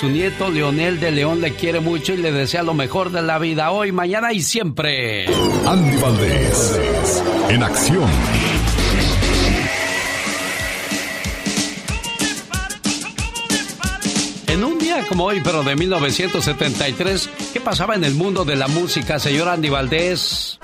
[0.00, 3.38] Su nieto Leonel de León le quiere mucho y le desea lo mejor de la
[3.38, 5.26] vida hoy, mañana y siempre.
[5.66, 8.08] Andy Valdés, en acción.
[14.46, 18.68] En un día como hoy, pero de 1973, ¿qué pasaba en el mundo de la
[18.68, 20.58] música, señor Andy Valdés?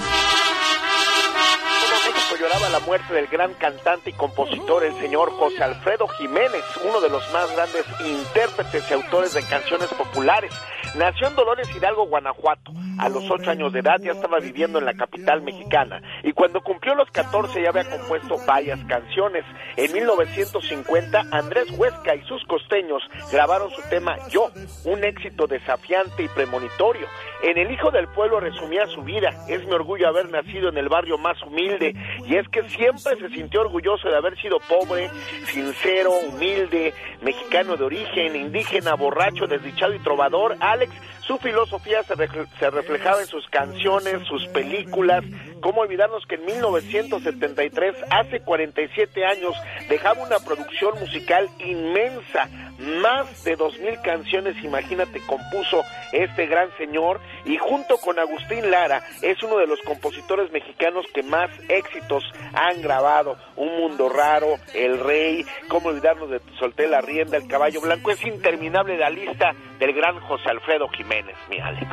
[2.86, 7.52] Muerte del gran cantante y compositor, el señor José Alfredo Jiménez, uno de los más
[7.54, 10.52] grandes intérpretes y autores de canciones populares.
[10.96, 12.72] Nació en Dolores Hidalgo, Guanajuato.
[12.98, 16.62] A los ocho años de edad ya estaba viviendo en la capital mexicana y cuando
[16.62, 19.44] cumplió los 14 ya había compuesto varias canciones.
[19.76, 24.50] En 1950, Andrés Huesca y sus costeños grabaron su tema Yo,
[24.84, 27.06] un éxito desafiante y premonitorio.
[27.42, 29.28] En El Hijo del Pueblo resumía su vida.
[29.46, 31.94] Es mi orgullo haber nacido en el barrio más humilde
[32.24, 35.10] y es que siempre se sintió orgulloso de haber sido pobre,
[35.46, 40.56] sincero, humilde, mexicano de origen, indígena, borracho, desdichado y trovador.
[40.60, 40.92] Alex,
[41.26, 45.24] su filosofía se, refle- se reflejaba en sus canciones, sus películas.
[45.60, 49.54] ¿Cómo olvidarnos que en 1973, hace 47 años,
[49.88, 52.48] dejaba una producción musical inmensa?
[52.78, 59.42] Más de 2.000 canciones, imagínate, compuso este gran señor y junto con Agustín Lara es
[59.42, 63.38] uno de los compositores mexicanos que más éxitos han grabado.
[63.56, 68.10] Un mundo raro, El Rey, cómo olvidarnos de Solté la rienda, El Caballo Blanco.
[68.10, 71.15] Es interminable la lista del gran José Alfredo Jiménez,
[71.50, 71.86] mi Alex.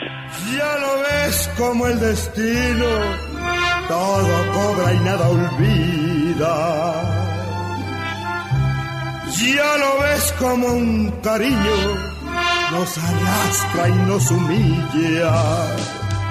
[0.58, 2.86] Ya lo ves como el destino
[3.88, 6.94] todo cobra y nada olvida.
[9.38, 12.14] Ya lo ves como un cariño
[12.72, 15.76] nos arrastra y nos humilla.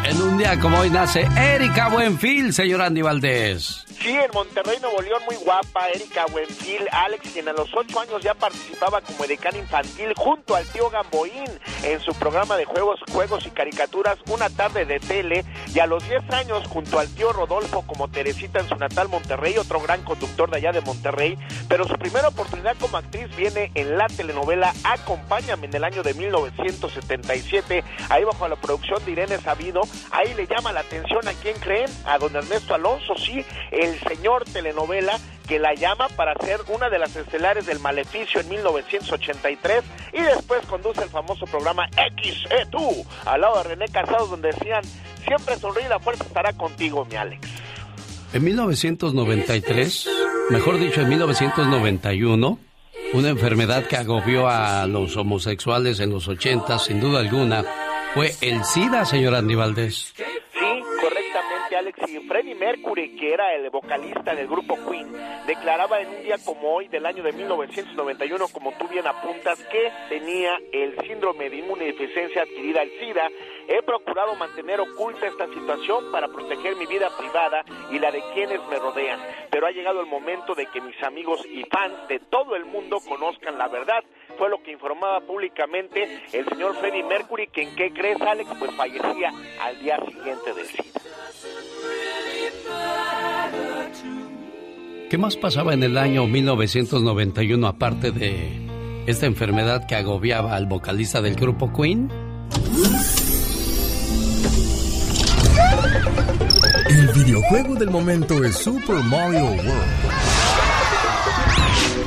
[0.04, 3.84] En un día como hoy nace Erika Buenfil, señor Andy Valdés.
[4.02, 8.20] Sí, en Monterrey, Nuevo León, muy guapa, Erika Buenfil, Alex, quien a los ocho años
[8.20, 11.48] ya participaba como edecán infantil junto al tío Gamboín
[11.84, 16.02] en su programa de juegos, juegos y caricaturas Una tarde de tele, y a los
[16.08, 20.50] 10 años junto al tío Rodolfo como Teresita en su natal Monterrey, otro gran conductor
[20.50, 21.38] de allá de Monterrey,
[21.68, 26.14] pero su primera oportunidad como actriz viene en la telenovela Acompáñame en el año de
[26.14, 31.56] 1977, ahí bajo la producción de Irene Sabido, ahí le llama la atención a quién
[31.60, 36.88] creen, a don Ernesto Alonso, sí, el señor telenovela que la llama para ser una
[36.88, 43.04] de las estelares del Maleficio en 1983 y después conduce el famoso programa XE tú
[43.24, 44.82] al lado de René Casado donde decían
[45.26, 47.40] siempre sonríe la fuerza estará contigo mi Alex.
[48.32, 50.08] En 1993,
[50.48, 52.58] mejor dicho, en 1991,
[53.12, 57.62] una enfermedad que agobió a los homosexuales en los 80, sin duda alguna,
[58.14, 60.14] fue el SIDA, señor Andy Valdés.
[62.08, 65.12] Y Freddie Mercury, que era el vocalista del grupo Queen,
[65.46, 69.90] declaraba en un día como hoy del año de 1991, como tú bien apuntas, que
[70.08, 73.28] tenía el síndrome de inmunodeficiencia adquirida, el SIDA.
[73.68, 78.60] He procurado mantener oculta esta situación para proteger mi vida privada y la de quienes
[78.68, 79.20] me rodean.
[79.50, 82.98] Pero ha llegado el momento de que mis amigos y fans de todo el mundo
[83.08, 84.02] conozcan la verdad.
[84.38, 88.74] Fue lo que informaba públicamente el señor Freddie Mercury, que en qué crees, Alex, pues
[88.74, 91.00] fallecía al día siguiente del SIDA.
[95.12, 98.48] ¿Qué más pasaba en el año 1991 aparte de
[99.06, 102.10] esta enfermedad que agobiaba al vocalista del grupo Queen?
[106.88, 110.32] El videojuego del momento es Super Mario World.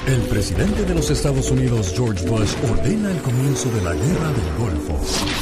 [0.08, 4.58] El presidente de los Estados Unidos, George Bush, ordena el comienzo de la Guerra del
[4.58, 4.98] Golfo.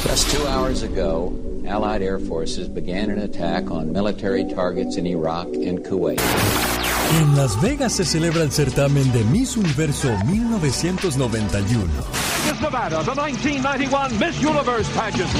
[0.08, 1.32] Just two hours ago,
[1.66, 6.20] Allied air forces began an attack on military targets in Iraq and Kuwait.
[7.20, 11.86] En Las Vegas se celebra el certamen de Miss Universo 1991.
[12.44, 15.30] Miss Nevada, the 1991 Miss Universe pageant.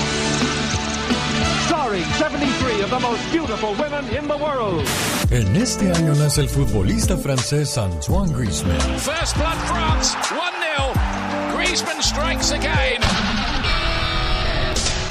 [1.67, 4.87] Starring 73 of the most beautiful women in the world.
[5.31, 8.81] En este año nace el futbolista francés Antoine Griezmann.
[8.99, 11.55] First blood France, 1-0.
[11.55, 13.03] Griezmann strikes again.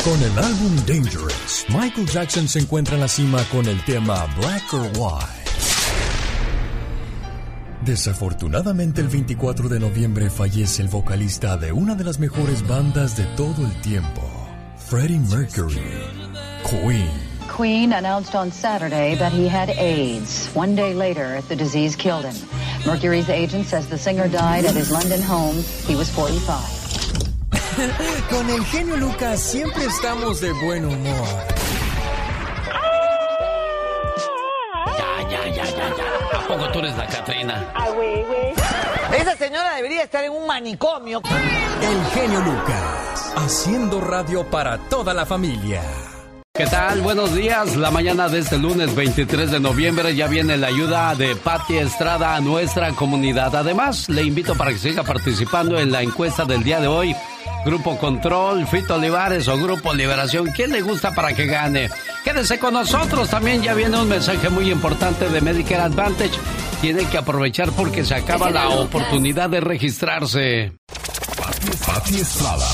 [0.04, 4.74] Con el álbum Dangerous, Michael Jackson se encuentra en la cima con el tema Black
[4.74, 5.50] or White.
[7.86, 13.24] Desafortunadamente el 24 de noviembre fallece el vocalista de una de las mejores bandas de
[13.38, 14.30] todo el tiempo,
[14.76, 15.82] Freddie Mercury,
[16.70, 17.10] Queen.
[17.56, 20.50] Queen announced on Saturday that he had AIDS.
[20.54, 22.36] One day later, the disease killed him.
[22.86, 25.56] Mercury's agent says the singer died at his London home.
[25.88, 26.83] He was 45.
[28.30, 31.28] Con el genio Lucas siempre estamos de buen humor.
[34.98, 36.40] Ya, ya, ya, ya, ya.
[36.40, 37.72] ¿A poco tú eres la Catrina?
[37.74, 38.54] Ah, güey, güey.
[39.20, 41.22] Esa señora debería estar en un manicomio.
[41.82, 45.82] El genio Lucas, haciendo radio para toda la familia.
[46.56, 47.02] ¿Qué tal?
[47.02, 47.76] Buenos días.
[47.76, 52.36] La mañana de este lunes 23 de noviembre ya viene la ayuda de Patti Estrada
[52.36, 53.56] a nuestra comunidad.
[53.56, 57.16] Además, le invito para que siga participando en la encuesta del día de hoy.
[57.66, 60.52] Grupo Control, Fito Olivares o Grupo Liberación.
[60.52, 61.90] ¿Quién le gusta para que gane?
[62.24, 63.30] Quédese con nosotros.
[63.30, 66.32] También ya viene un mensaje muy importante de Medicare Advantage.
[66.82, 70.74] Tiene que aprovechar porque se acaba la oportunidad de registrarse.
[71.86, 72.68] Pati Estrada.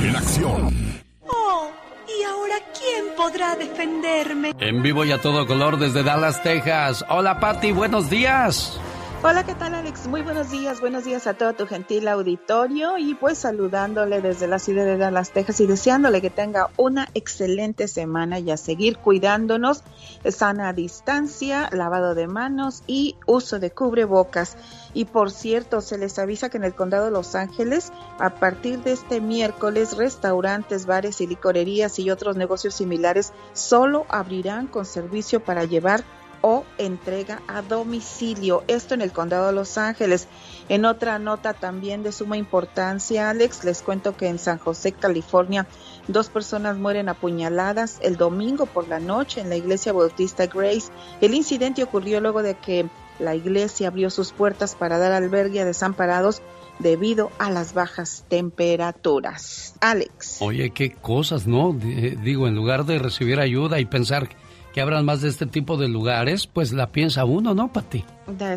[0.00, 1.02] En acción.
[1.26, 1.70] Oh,
[2.08, 4.52] ¿y ahora quién podrá defenderme?
[4.60, 7.04] En vivo y a todo color desde Dallas, Texas.
[7.08, 8.78] Hola Patti, buenos días.
[9.26, 10.06] Hola, ¿qué tal Alex?
[10.06, 14.58] Muy buenos días, buenos días a todo tu gentil auditorio y pues saludándole desde la
[14.58, 19.82] ciudad de Dallas, Texas y deseándole que tenga una excelente semana y a seguir cuidándonos,
[20.28, 24.58] sana distancia, lavado de manos y uso de cubrebocas.
[24.92, 28.80] Y por cierto, se les avisa que en el condado de Los Ángeles, a partir
[28.82, 35.42] de este miércoles, restaurantes, bares y licorerías y otros negocios similares solo abrirán con servicio
[35.42, 36.04] para llevar
[36.46, 38.64] o entrega a domicilio.
[38.68, 40.28] Esto en el condado de Los Ángeles.
[40.68, 45.66] En otra nota también de suma importancia, Alex, les cuento que en San José, California,
[46.06, 50.92] dos personas mueren apuñaladas el domingo por la noche en la iglesia bautista Grace.
[51.22, 55.64] El incidente ocurrió luego de que la iglesia abrió sus puertas para dar albergue a
[55.64, 56.42] desamparados
[56.78, 59.76] debido a las bajas temperaturas.
[59.80, 60.42] Alex.
[60.42, 61.72] Oye, qué cosas, ¿no?
[61.72, 64.28] Digo, en lugar de recibir ayuda y pensar
[64.74, 68.04] que abran más de este tipo de lugares, pues la piensa uno, ¿no, Pati?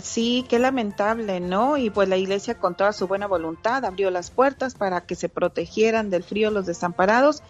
[0.01, 1.77] Sí, qué lamentable, ¿no?
[1.77, 5.29] Y pues la iglesia con toda su buena voluntad abrió las puertas para que se
[5.29, 7.43] protegieran del frío los desamparados.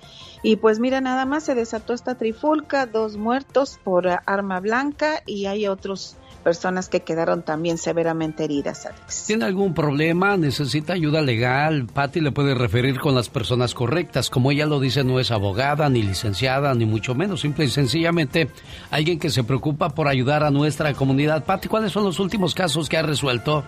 [0.44, 5.46] Y pues mira, nada más se desató esta trifulca, dos muertos por arma blanca y
[5.46, 9.26] hay otros personas que quedaron también severamente heridas, Alex.
[9.26, 10.38] ¿Tiene algún problema?
[10.38, 11.88] ¿Necesita ayuda legal?
[11.88, 14.30] Patty le puede referir con las personas correctas.
[14.30, 17.42] Como ella lo dice, no es abogada, ni licenciada, ni mucho menos.
[17.42, 18.50] Simple y sencillamente
[18.92, 21.44] alguien que se preocupa por ayudar a nuestra comunidad.
[21.44, 23.64] Patty, ¿cuáles son los últimos casos que ha resuelto?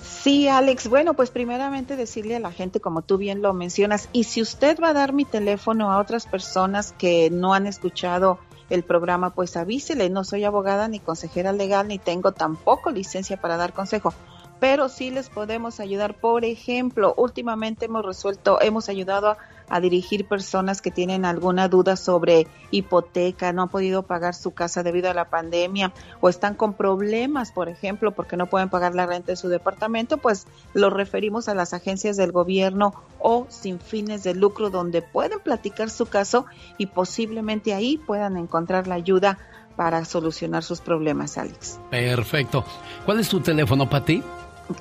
[0.00, 0.88] Sí, Alex.
[0.88, 4.78] Bueno, pues primeramente decirle a la gente, como tú bien lo mencionas, y si usted
[4.80, 8.38] va a dar mi teléfono a otras personas que no han escuchado
[8.70, 13.56] el programa, pues avísele, no soy abogada ni consejera legal, ni tengo tampoco licencia para
[13.56, 14.14] dar consejo,
[14.60, 16.14] pero sí les podemos ayudar.
[16.14, 19.36] Por ejemplo, últimamente hemos resuelto, hemos ayudado a,
[19.72, 24.82] a, dirigir personas que tienen alguna duda sobre hipoteca, no han podido pagar su casa
[24.82, 29.06] debido a la pandemia o están con problemas, por ejemplo, porque no pueden pagar la
[29.06, 34.22] renta de su departamento, pues los referimos a las agencias del gobierno o sin fines
[34.22, 36.46] de lucro donde pueden platicar su caso
[36.78, 39.38] y posiblemente ahí puedan encontrar la ayuda
[39.76, 41.80] para solucionar sus problemas, Alex.
[41.90, 42.64] Perfecto.
[43.04, 44.22] ¿Cuál es tu teléfono, Pati?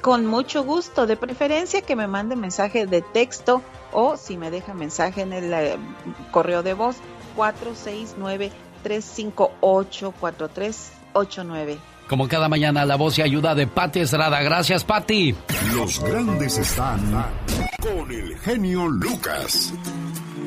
[0.01, 3.61] Con mucho gusto, de preferencia que me mande mensaje de texto
[3.91, 5.77] o si me deja mensaje en el eh,
[6.31, 6.97] correo de voz
[8.83, 11.77] 469-358-4389.
[12.07, 14.41] Como cada mañana, la voz y ayuda de Pati Estrada.
[14.41, 15.33] Gracias, Pati.
[15.73, 16.99] Los grandes están
[17.81, 19.73] con el genio Lucas.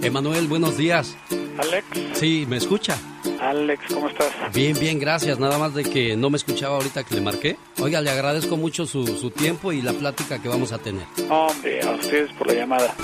[0.05, 1.17] Emanuel, buenos días.
[1.57, 1.87] Alex.
[2.13, 2.99] Sí, ¿me escucha?
[3.41, 4.33] Alex, ¿cómo estás?
[4.53, 5.39] Bien, bien, gracias.
[5.39, 7.57] Nada más de que no me escuchaba ahorita que le marqué.
[7.81, 11.07] Oiga, le agradezco mucho su, su tiempo y la plática que vamos a tener.
[11.31, 12.95] Hombre, a ustedes por la llamada.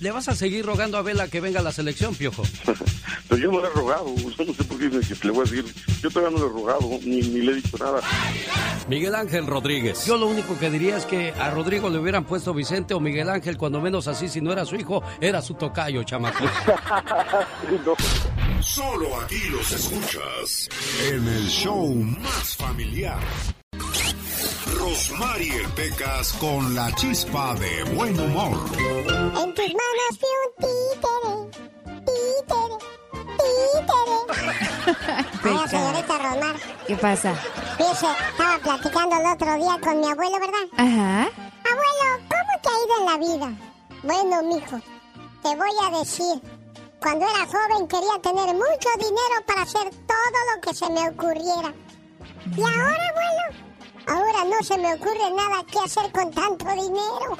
[0.00, 2.42] ¿Le vas a seguir rogando a Vela que venga a la selección, Piojo?
[3.28, 4.04] Pero yo no le he rogado.
[4.06, 5.74] Usted no sé por qué dice que le voy a decir.
[6.02, 8.00] Yo todavía no le he rogado, ni, ni le he dicho nada.
[8.88, 10.06] Miguel Ángel Rodríguez.
[10.06, 13.28] Yo lo único que diría es que a Rodrigo le hubieran puesto Vicente o Miguel
[13.28, 16.44] Ángel, cuando menos así, si no era su hijo, era su tocayo, chamaco.
[18.62, 20.68] Solo aquí los escuchas
[21.10, 23.20] en el show más familiar.
[24.78, 28.56] Rosmarie Pecas con la chispa de buen humor.
[28.76, 31.32] En tus manos vi un títere,
[32.06, 32.76] títere,
[33.38, 34.16] títere.
[35.44, 36.56] Hola, señorita Rosmar.
[36.86, 37.34] ¿Qué pasa?
[37.78, 40.66] Fíjese, estaba platicando el otro día con mi abuelo, ¿verdad?
[40.76, 41.28] Ajá.
[41.70, 43.48] Abuelo, ¿cómo te ha ido en la vida?
[44.02, 44.80] Bueno, mijo,
[45.42, 46.40] te voy a decir.
[47.00, 51.72] Cuando era joven quería tener mucho dinero para hacer todo lo que se me ocurriera.
[52.56, 53.69] Y ahora, bueno,
[54.10, 57.30] ahora no se me ocurre nada que hacer con tanto dinero.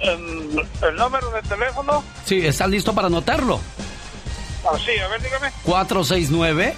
[0.00, 2.02] el, el número de teléfono.
[2.24, 3.60] Sí, ¿está listo para anotarlo?
[4.64, 5.50] Ah, sí, a ver, dígame.
[5.64, 6.74] 469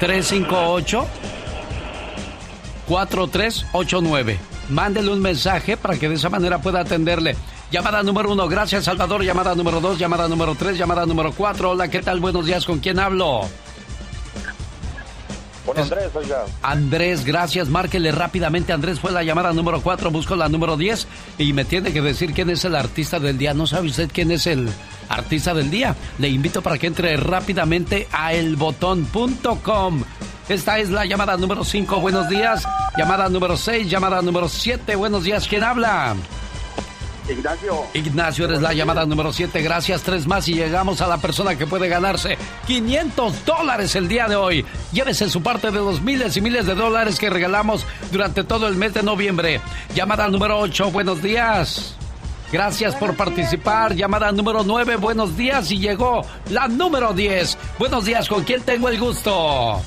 [0.00, 1.06] 358
[2.88, 4.38] 4389.
[4.70, 7.36] Mándele un mensaje para que de esa manera pueda atenderle.
[7.70, 9.22] Llamada número uno, gracias Salvador.
[9.22, 11.70] Llamada número dos, llamada número tres, llamada número cuatro.
[11.70, 12.20] Hola, ¿qué tal?
[12.20, 13.42] Buenos días, ¿con quién hablo?
[15.64, 16.46] Con Andrés, oiga.
[16.62, 17.68] Andrés, gracias.
[17.68, 18.72] Márquele rápidamente.
[18.72, 21.06] Andrés fue la llamada número 4, busco la número 10
[21.38, 23.54] y me tiene que decir quién es el artista del día.
[23.54, 24.68] ¿No sabe usted quién es el
[25.08, 25.94] artista del día?
[26.18, 30.02] Le invito para que entre rápidamente a elbotón.com.
[30.50, 32.66] Esta es la llamada número 5, buenos días.
[32.98, 35.46] Llamada número 6, llamada número 7, buenos días.
[35.46, 36.16] ¿Quién habla?
[37.28, 37.84] Ignacio.
[37.94, 39.62] Ignacio, eres la llamada número 7.
[39.62, 42.36] Gracias, tres más y llegamos a la persona que puede ganarse
[42.66, 44.66] 500 dólares el día de hoy.
[44.90, 48.74] Llévese su parte de los miles y miles de dólares que regalamos durante todo el
[48.74, 49.60] mes de noviembre.
[49.94, 51.94] Llamada número 8, buenos días.
[52.50, 53.94] Gracias por participar.
[53.94, 55.70] Llamada número 9, buenos días.
[55.70, 57.56] Y llegó la número 10.
[57.78, 59.80] Buenos días, ¿con quién tengo el gusto?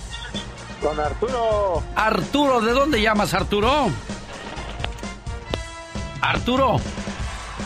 [0.83, 1.81] Con Arturo.
[1.95, 3.89] Arturo, ¿de dónde llamas, Arturo?
[6.21, 6.77] Arturo.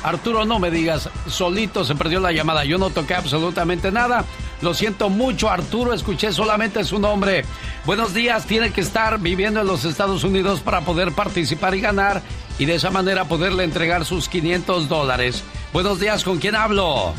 [0.04, 2.64] Arturo, no me digas, solito se perdió la llamada.
[2.64, 4.24] Yo no toqué absolutamente nada.
[4.62, 7.44] Lo siento mucho, Arturo, escuché solamente su nombre.
[7.86, 12.22] Buenos días, tiene que estar viviendo en los Estados Unidos para poder participar y ganar
[12.60, 15.44] y de esa manera poderle entregar sus 500 dólares.
[15.74, 17.14] Buenos días, ¿con quién hablo?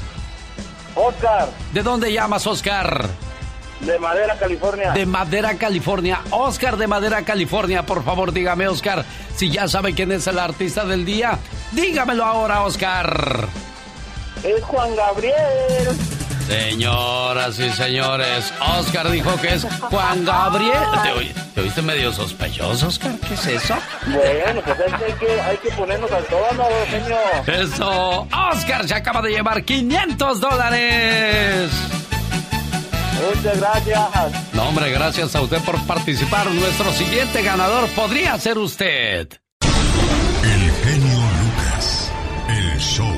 [0.95, 3.09] Oscar, ¿De dónde llamas, Oscar?
[3.81, 4.91] De Madera, California.
[4.93, 6.21] De Madera, California.
[6.31, 7.85] Oscar de Madera, California.
[7.85, 9.05] Por favor, dígame, Oscar,
[9.37, 11.39] si ya sabe quién es el artista del día.
[11.73, 13.47] Dígamelo ahora, Oscar.
[14.45, 15.89] Es Juan Gabriel.
[16.49, 20.73] Señoras y señores, Oscar dijo que es Juan Gabriel.
[21.03, 23.13] ¿Te, oí- te oíste medio sospechoso, Oscar?
[23.29, 23.75] ¿Qué es eso?
[24.07, 27.65] Bueno, pues es que hay que, hay que ponernos al tono, señor.
[27.65, 28.27] Eso.
[28.51, 31.71] Oscar se acaba de llevar 500 dólares.
[33.27, 34.55] Muchas gracias.
[34.55, 36.51] No, hombre, gracias a usted por participar.
[36.51, 39.29] Nuestro siguiente ganador podría ser usted.
[40.43, 42.13] El genio Lucas.
[42.49, 43.15] El show.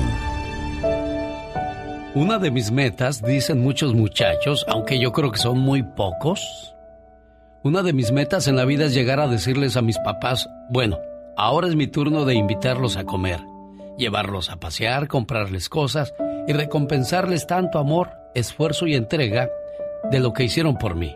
[2.13, 6.75] Una de mis metas, dicen muchos muchachos, aunque yo creo que son muy pocos,
[7.63, 10.99] una de mis metas en la vida es llegar a decirles a mis papás, bueno,
[11.37, 13.39] ahora es mi turno de invitarlos a comer,
[13.97, 16.13] llevarlos a pasear, comprarles cosas
[16.47, 19.47] y recompensarles tanto amor, esfuerzo y entrega
[20.09, 21.15] de lo que hicieron por mí.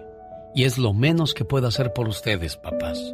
[0.54, 3.14] Y es lo menos que puedo hacer por ustedes, papás.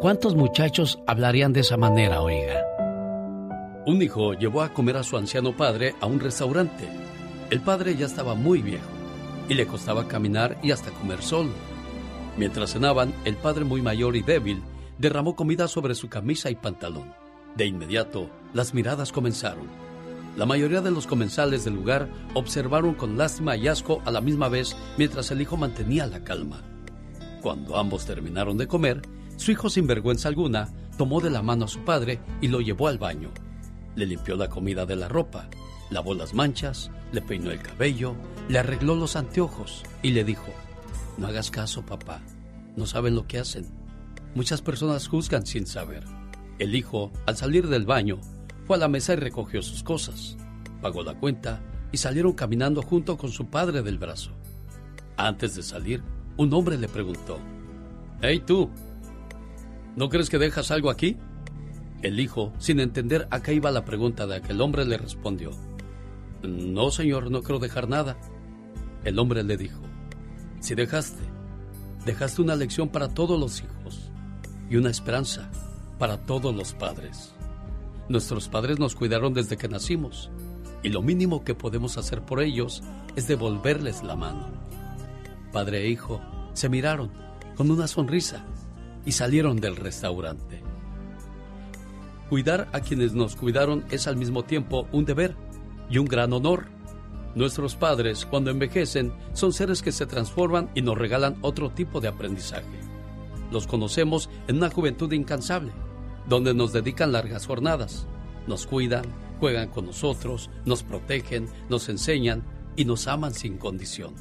[0.00, 2.62] ¿Cuántos muchachos hablarían de esa manera, oiga?
[3.86, 6.88] Un hijo llevó a comer a su anciano padre a un restaurante.
[7.50, 8.86] El padre ya estaba muy viejo
[9.48, 11.50] y le costaba caminar y hasta comer solo.
[12.36, 14.62] Mientras cenaban, el padre muy mayor y débil
[14.98, 17.12] derramó comida sobre su camisa y pantalón.
[17.56, 19.87] De inmediato, las miradas comenzaron.
[20.38, 24.48] La mayoría de los comensales del lugar observaron con lástima y asco a la misma
[24.48, 26.62] vez mientras el hijo mantenía la calma.
[27.42, 29.02] Cuando ambos terminaron de comer,
[29.36, 32.86] su hijo sin vergüenza alguna tomó de la mano a su padre y lo llevó
[32.86, 33.32] al baño.
[33.96, 35.48] Le limpió la comida de la ropa,
[35.90, 38.14] lavó las manchas, le peinó el cabello,
[38.48, 40.52] le arregló los anteojos y le dijo,
[41.16, 42.20] no hagas caso, papá,
[42.76, 43.66] no saben lo que hacen.
[44.36, 46.04] Muchas personas juzgan sin saber.
[46.60, 48.20] El hijo, al salir del baño,
[48.68, 50.36] fue a la mesa y recogió sus cosas,
[50.82, 54.32] pagó la cuenta y salieron caminando junto con su padre del brazo.
[55.16, 56.02] Antes de salir,
[56.36, 57.38] un hombre le preguntó,
[58.20, 58.68] Hey tú,
[59.96, 61.16] ¿no crees que dejas algo aquí?
[62.02, 65.50] El hijo, sin entender a qué iba la pregunta de aquel hombre, le respondió,
[66.42, 68.18] No, señor, no creo dejar nada.
[69.02, 69.80] El hombre le dijo,
[70.60, 71.24] Si dejaste,
[72.04, 74.10] dejaste una lección para todos los hijos
[74.68, 75.50] y una esperanza
[75.98, 77.34] para todos los padres.
[78.08, 80.30] Nuestros padres nos cuidaron desde que nacimos
[80.82, 82.82] y lo mínimo que podemos hacer por ellos
[83.16, 84.46] es devolverles la mano.
[85.52, 86.20] Padre e hijo
[86.54, 87.10] se miraron
[87.56, 88.44] con una sonrisa
[89.04, 90.62] y salieron del restaurante.
[92.28, 95.34] Cuidar a quienes nos cuidaron es al mismo tiempo un deber
[95.90, 96.66] y un gran honor.
[97.34, 102.08] Nuestros padres, cuando envejecen, son seres que se transforman y nos regalan otro tipo de
[102.08, 102.80] aprendizaje.
[103.50, 105.72] Los conocemos en una juventud incansable,
[106.28, 108.06] donde nos dedican largas jornadas,
[108.46, 109.04] nos cuidan,
[109.40, 112.42] juegan con nosotros, nos protegen, nos enseñan
[112.76, 114.14] y nos aman sin condición.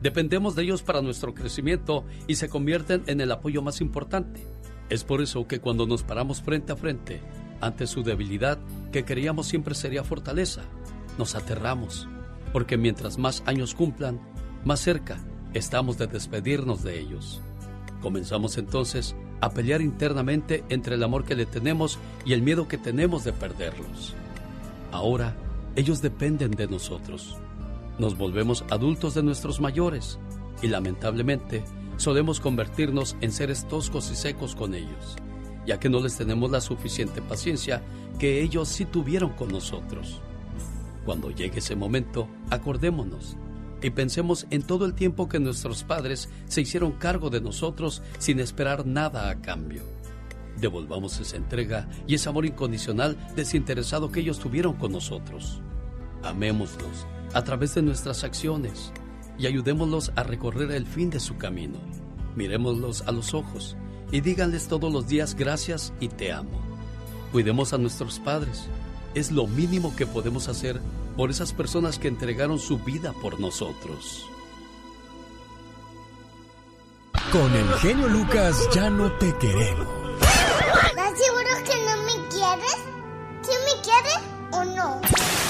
[0.00, 4.46] Dependemos de ellos para nuestro crecimiento y se convierten en el apoyo más importante.
[4.90, 7.20] Es por eso que cuando nos paramos frente a frente
[7.60, 8.58] ante su debilidad,
[8.92, 10.62] que creíamos siempre sería fortaleza,
[11.16, 12.06] nos aterramos,
[12.52, 14.20] porque mientras más años cumplan,
[14.64, 15.18] más cerca
[15.54, 17.40] estamos de despedirnos de ellos.
[18.02, 22.78] Comenzamos entonces a pelear internamente entre el amor que le tenemos y el miedo que
[22.78, 24.14] tenemos de perderlos.
[24.90, 25.36] Ahora
[25.76, 27.36] ellos dependen de nosotros.
[27.98, 30.18] Nos volvemos adultos de nuestros mayores
[30.62, 31.62] y lamentablemente
[31.98, 35.16] solemos convertirnos en seres toscos y secos con ellos,
[35.66, 37.82] ya que no les tenemos la suficiente paciencia
[38.18, 40.22] que ellos sí tuvieron con nosotros.
[41.04, 43.36] Cuando llegue ese momento, acordémonos
[43.84, 48.40] y pensemos en todo el tiempo que nuestros padres se hicieron cargo de nosotros sin
[48.40, 49.82] esperar nada a cambio.
[50.58, 55.60] Devolvamos esa entrega y ese amor incondicional desinteresado que ellos tuvieron con nosotros.
[56.22, 58.90] Amémoslos a través de nuestras acciones
[59.38, 61.78] y ayudémoslos a recorrer el fin de su camino.
[62.36, 63.76] Miremoslos a los ojos
[64.10, 66.58] y díganles todos los días gracias y te amo.
[67.32, 68.66] Cuidemos a nuestros padres.
[69.14, 70.80] Es lo mínimo que podemos hacer
[71.16, 74.28] por esas personas que entregaron su vida por nosotros.
[77.32, 79.88] Con el genio Lucas ya no te queremos.
[80.20, 82.76] ¿Estás seguro que no me quieres?
[83.42, 85.00] ¿Sí me quieres o no?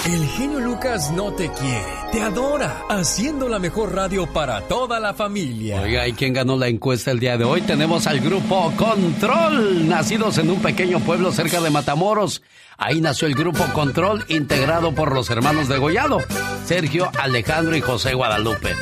[0.07, 5.15] El genio Lucas no te quiere, te adora, haciendo la mejor radio para toda la
[5.15, 5.81] familia.
[5.81, 7.63] Oiga, ¿y quién ganó la encuesta el día de hoy?
[7.63, 12.43] Tenemos al grupo Control, nacidos en un pequeño pueblo cerca de Matamoros.
[12.77, 16.21] Ahí nació el grupo Control, integrado por los hermanos de Gollado,
[16.67, 18.75] Sergio, Alejandro y José Guadalupe,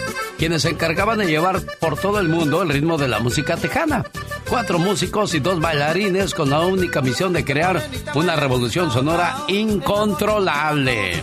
[0.42, 4.04] quienes se encargaban de llevar por todo el mundo el ritmo de la música tejana.
[4.50, 7.80] Cuatro músicos y dos bailarines con la única misión de crear
[8.16, 11.22] una revolución sonora incontrolable.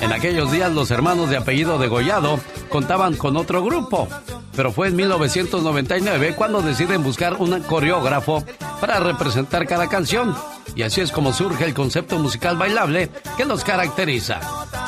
[0.00, 4.08] En aquellos días los hermanos de apellido de Gollado contaban con otro grupo,
[4.56, 8.42] pero fue en 1999 cuando deciden buscar un coreógrafo
[8.80, 10.34] para representar cada canción.
[10.74, 14.40] Y así es como surge el concepto musical bailable que los caracteriza.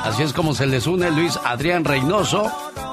[0.02, 2.50] Así es como se les une Luis Adrián Reynoso,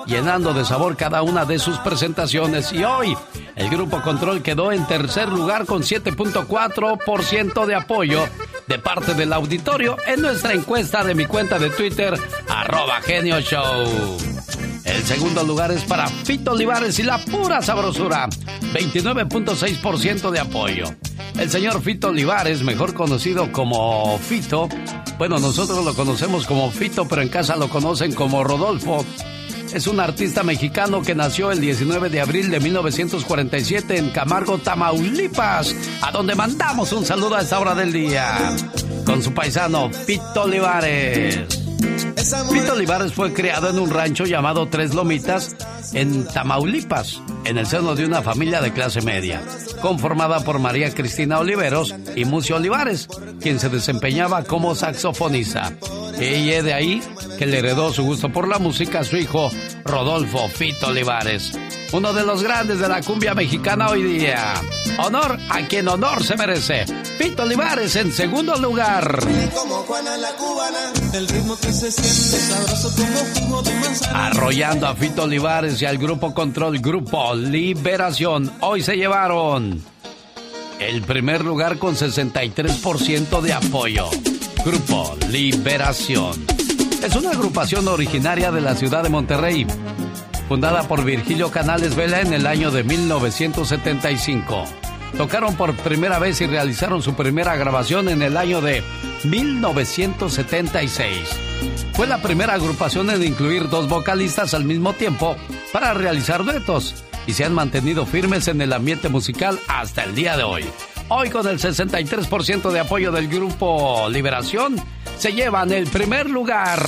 [0.07, 2.71] llenando de sabor cada una de sus presentaciones.
[2.73, 3.15] Y hoy,
[3.55, 8.27] el Grupo Control quedó en tercer lugar con 7.4% de apoyo
[8.67, 12.13] de parte del auditorio en nuestra encuesta de mi cuenta de Twitter,
[12.47, 13.37] arroba genio.
[13.37, 18.27] El segundo lugar es para Fito Olivares y la pura sabrosura,
[18.73, 20.85] 29.6% de apoyo.
[21.37, 24.69] El señor Fito Olivares, mejor conocido como Fito,
[25.17, 29.05] bueno, nosotros lo conocemos como Fito, pero en casa lo conocen como Rodolfo.
[29.74, 35.76] Es un artista mexicano que nació el 19 de abril de 1947 en Camargo, Tamaulipas,
[36.01, 38.55] a donde mandamos un saludo a esta hora del día
[39.05, 41.45] con su paisano Fito Olivares.
[42.51, 45.55] Fito Olivares fue criado en un rancho llamado Tres Lomitas
[45.93, 49.41] en Tamaulipas, en el seno de una familia de clase media,
[49.81, 53.07] conformada por María Cristina Oliveros y Mucio Olivares,
[53.41, 55.71] quien se desempeñaba como saxofonista.
[56.19, 57.01] Es de ahí
[57.37, 59.49] que le heredó su gusto por la música a su hijo
[59.85, 61.57] Rodolfo Fito Olivares,
[61.93, 64.53] uno de los grandes de la cumbia mexicana hoy día.
[64.99, 66.85] Honor a quien honor se merece.
[67.17, 69.19] Fito Olivares en segundo lugar.
[74.13, 79.81] Arrollando a Fito Olivares y al grupo Control Grupo Liberación, hoy se llevaron
[80.79, 84.09] el primer lugar con 63% de apoyo.
[84.65, 86.33] Grupo Liberación.
[87.03, 89.67] Es una agrupación originaria de la ciudad de Monterrey,
[90.49, 94.65] fundada por Virgilio Canales Vela en el año de 1975.
[95.15, 98.83] Tocaron por primera vez y realizaron su primera grabación en el año de
[99.23, 101.29] 1976.
[101.93, 105.38] Fue la primera agrupación en incluir dos vocalistas al mismo tiempo
[105.71, 110.36] para realizar duetos y se han mantenido firmes en el ambiente musical hasta el día
[110.38, 110.65] de hoy.
[111.09, 114.82] Hoy con el 63% de apoyo del grupo Liberación,
[115.17, 116.80] se llevan el primer lugar.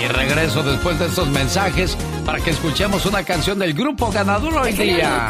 [0.00, 4.72] Y regreso después de estos mensajes para que escuchemos una canción del grupo ganador hoy
[4.72, 5.28] día.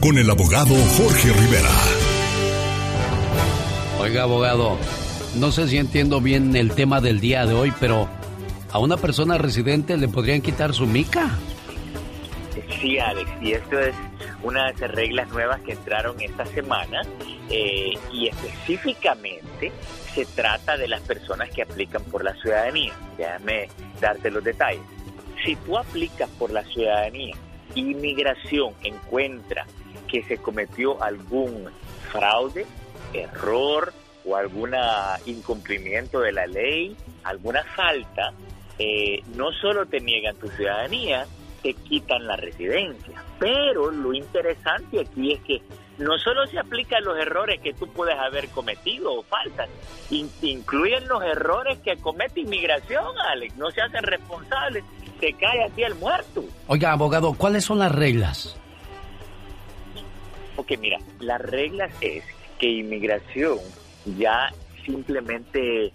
[0.00, 1.70] con el abogado Jorge Rivera.
[4.00, 4.76] Oiga, abogado,
[5.36, 8.08] no sé si entiendo bien el tema del día de hoy, pero
[8.72, 11.30] a una persona residente le podrían quitar su mica.
[12.70, 13.94] Sí, Alex, y esto es
[14.42, 17.00] una de esas reglas nuevas que entraron esta semana
[17.50, 19.72] eh, y específicamente
[20.14, 22.92] se trata de las personas que aplican por la ciudadanía.
[23.16, 23.68] Déjame
[24.00, 24.82] darte los detalles.
[25.44, 27.34] Si tú aplicas por la ciudadanía,
[27.74, 29.66] inmigración encuentra
[30.06, 31.68] que se cometió algún
[32.10, 32.66] fraude,
[33.12, 33.92] error
[34.24, 34.72] o algún
[35.26, 38.32] incumplimiento de la ley, alguna falta,
[38.78, 41.26] eh, no solo te niegan tu ciudadanía,
[41.62, 43.22] te quitan la residencia.
[43.38, 45.62] Pero lo interesante aquí es que
[45.98, 49.68] no solo se aplican los errores que tú puedes haber cometido o faltas,
[50.10, 53.56] in- incluyen los errores que comete inmigración, Alex.
[53.56, 54.84] No se hacen responsables,
[55.18, 56.44] te cae a ti el muerto.
[56.68, 58.56] Oiga, abogado, ¿cuáles son las reglas?
[60.54, 62.24] Porque mira, las reglas es
[62.58, 63.58] que inmigración
[64.16, 64.52] ya
[64.88, 65.92] simplemente eh,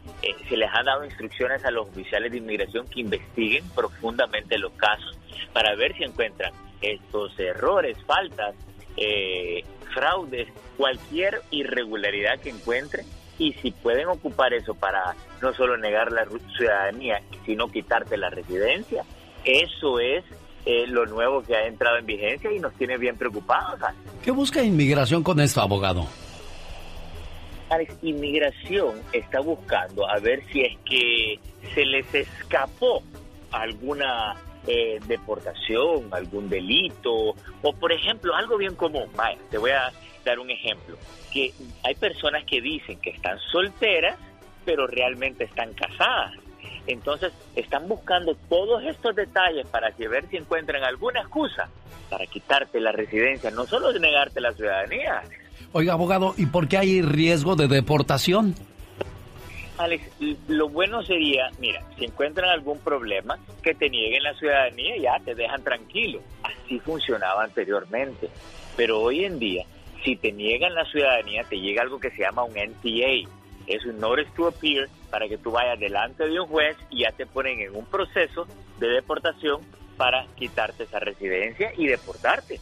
[0.48, 5.18] se les ha dado instrucciones a los oficiales de inmigración que investiguen profundamente los casos
[5.52, 8.56] para ver si encuentran estos errores, faltas,
[8.98, 9.64] eh,
[9.94, 13.06] fraudes, cualquier irregularidad que encuentren
[13.40, 19.04] y si pueden ocupar eso para no solo negar la ciudadanía, sino quitarte la residencia,
[19.44, 20.24] eso es
[20.66, 23.80] eh, lo nuevo que ha entrado en vigencia y nos tiene bien preocupados.
[24.24, 26.08] ¿Qué busca inmigración con esto, abogado?
[28.02, 31.40] Inmigración está buscando a ver si es que
[31.74, 33.04] se les escapó
[33.52, 34.36] alguna
[34.68, 39.10] eh, deportación, algún delito, o por ejemplo, algo bien común.
[39.16, 39.92] Vaya, te voy a
[40.24, 40.98] dar un ejemplo.
[41.32, 41.54] Que
[41.84, 44.18] hay personas que dicen que están solteras,
[44.66, 46.34] pero realmente están casadas.
[46.88, 51.70] Entonces, están buscando todos estos detalles para que ver si encuentran alguna excusa
[52.10, 55.24] para quitarte la residencia, no solo negarte la ciudadanía,
[55.72, 58.56] Oiga, abogado, ¿y por qué hay riesgo de deportación?
[59.78, 60.04] Alex,
[60.48, 65.20] lo bueno sería, mira, si encuentran algún problema, que te nieguen la ciudadanía y ya
[65.26, 66.22] te dejan tranquilo.
[66.44, 68.30] Así funcionaba anteriormente.
[68.76, 69.66] Pero hoy en día,
[70.04, 73.30] si te niegan la ciudadanía, te llega algo que se llama un NTA.
[73.66, 77.12] Es un Notice to Appear para que tú vayas delante de un juez y ya
[77.12, 78.46] te ponen en un proceso
[78.80, 79.62] de deportación
[79.98, 82.60] para quitarte esa residencia y deportarte.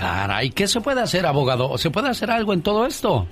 [0.00, 1.76] Caray, ¿qué se puede hacer, abogado?
[1.76, 3.26] ¿Se puede hacer algo en todo esto?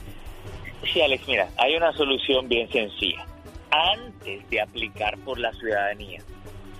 [0.93, 3.25] Sí, Alex, mira, hay una solución bien sencilla.
[3.71, 6.21] Antes de aplicar por la ciudadanía,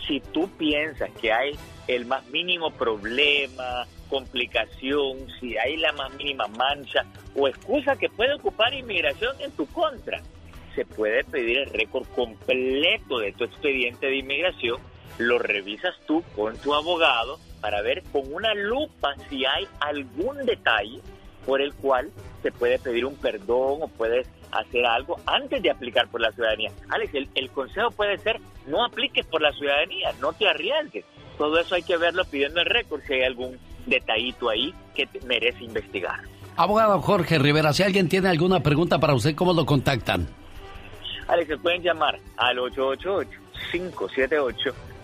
[0.07, 6.47] si tú piensas que hay el más mínimo problema, complicación, si hay la más mínima
[6.49, 10.21] mancha o excusa que puede ocupar inmigración en tu contra,
[10.75, 14.83] se puede pedir el récord completo de tu expediente de inmigración,
[15.17, 21.01] lo revisas tú con tu abogado para ver con una lupa si hay algún detalle
[21.47, 22.11] por el cual
[22.43, 26.71] se puede pedir un perdón o puedes hacer algo antes de aplicar por la ciudadanía.
[26.91, 31.05] Alex, el, el consejo puede ser no apliques por la ciudadanía, no te arriesgues.
[31.39, 35.21] todo eso hay que verlo pidiendo el récord si hay algún detallito ahí que te-
[35.23, 36.21] merece investigar.
[36.57, 40.29] Abogado Jorge Rivera, si alguien tiene alguna pregunta para usted, ¿cómo lo contactan?
[41.29, 42.59] Alex, se pueden llamar al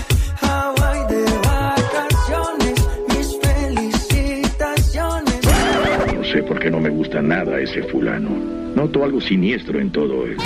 [0.42, 5.40] Hawaii de vacaciones, mis felicitaciones.
[6.14, 8.61] No sé por qué no me gusta nada ese fulano.
[8.74, 10.44] Noto algo siniestro en todo esto.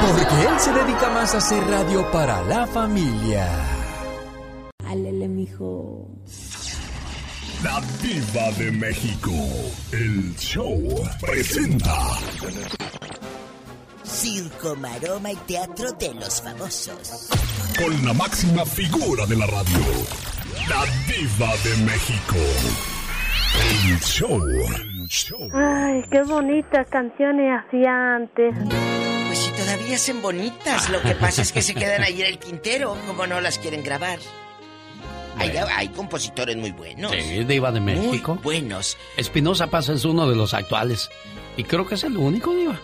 [0.00, 3.48] Porque él se dedica más a hacer radio para la familia.
[4.86, 6.08] Alele, mijo.
[7.62, 9.30] La Diva de México.
[9.92, 10.82] El show
[11.20, 11.96] presenta.
[14.02, 17.28] Circo, maroma y teatro de los famosos.
[17.78, 19.78] Con la máxima figura de la radio.
[20.68, 22.36] La Diva de México.
[23.86, 24.91] El show.
[25.52, 28.54] Ay, qué bonitas canciones hacía antes.
[29.26, 32.38] Pues si todavía hacen bonitas, lo que pasa es que se quedan ahí en el
[32.38, 34.18] quintero, como no las quieren grabar.
[35.36, 37.12] Hay, hay compositores muy buenos.
[37.12, 38.34] Sí, Diva de México.
[38.36, 38.96] Muy buenos.
[39.16, 41.10] Espinosa Paz es uno de los actuales.
[41.56, 42.80] Y creo que es el único, Diva.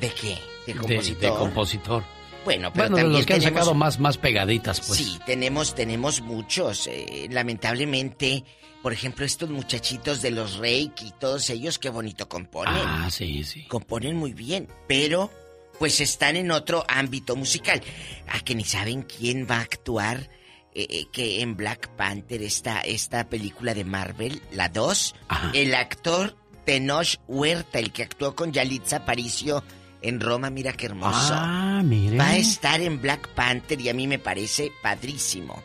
[0.00, 0.38] ¿De qué?
[0.66, 1.20] ¿De compositor?
[1.20, 2.02] De, compositor.
[2.44, 4.98] Bueno, pero Bueno, de los que han sacado más, más pegaditas, pues.
[4.98, 6.88] Sí, tenemos, tenemos muchos.
[6.88, 8.42] eh, lamentablemente,
[8.82, 12.74] por ejemplo, estos muchachitos de los Reiki y todos ellos, qué bonito componen.
[12.86, 13.64] Ah, sí, sí.
[13.68, 15.30] Componen muy bien, pero
[15.78, 17.80] pues están en otro ámbito musical.
[18.28, 20.28] A que ni saben quién va a actuar.
[20.74, 25.14] eh, eh, que en Black Panther, esta, esta película de Marvel, la 2,
[25.52, 29.62] el actor Tenoch Huerta, el que actuó con Yalitza Aparicio
[30.00, 31.34] en Roma, mira qué hermoso.
[31.34, 32.16] Ah, mire.
[32.16, 35.62] Va a estar en Black Panther y a mí me parece padrísimo.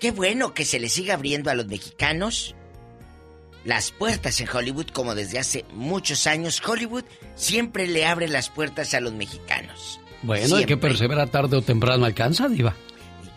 [0.00, 2.54] Qué bueno que se le siga abriendo a los mexicanos
[3.66, 6.62] las puertas en Hollywood como desde hace muchos años.
[6.66, 7.04] Hollywood
[7.34, 10.00] siempre le abre las puertas a los mexicanos.
[10.22, 10.76] Bueno, el que Siempre.
[10.76, 12.74] persevera tarde o temprano alcanza, Diva.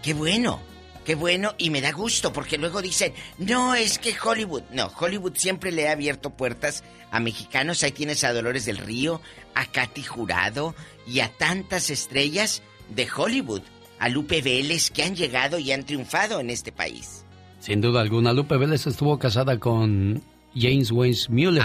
[0.03, 0.61] Qué bueno,
[1.03, 5.35] qué bueno y me da gusto porque luego dicen, no, es que Hollywood, no, Hollywood
[5.35, 7.81] siempre le ha abierto puertas a mexicanos.
[7.83, 9.21] Ahí tienes a Dolores del Río,
[9.55, 10.75] a Katy Jurado
[11.07, 13.63] y a tantas estrellas de Hollywood,
[13.97, 17.18] a Lupe Vélez que han llegado y han triunfado en este país.
[17.59, 20.21] Sin duda alguna, Lupe Vélez estuvo casada con
[20.55, 21.63] James Wayne Mueller,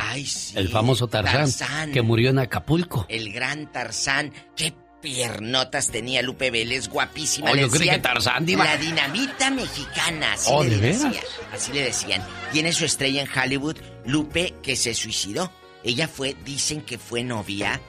[0.57, 1.93] el famoso Tarzán, Tarzán.
[1.93, 3.07] que murió en Acapulco.
[3.09, 7.51] El gran Tarzán, qué piernotas tenía Lupe Vélez, guapísima.
[7.51, 8.65] Oh, yo creí que Tarzán, diva.
[8.65, 11.11] La dinamita mexicana, así Oh, le ¿de decían.
[11.13, 11.27] veras?
[11.53, 12.23] Así le decían.
[12.53, 13.77] Tiene su estrella en Hollywood,
[14.07, 15.53] Lupe, que se suicidó.
[15.85, 17.81] Ella fue, dicen que fue novia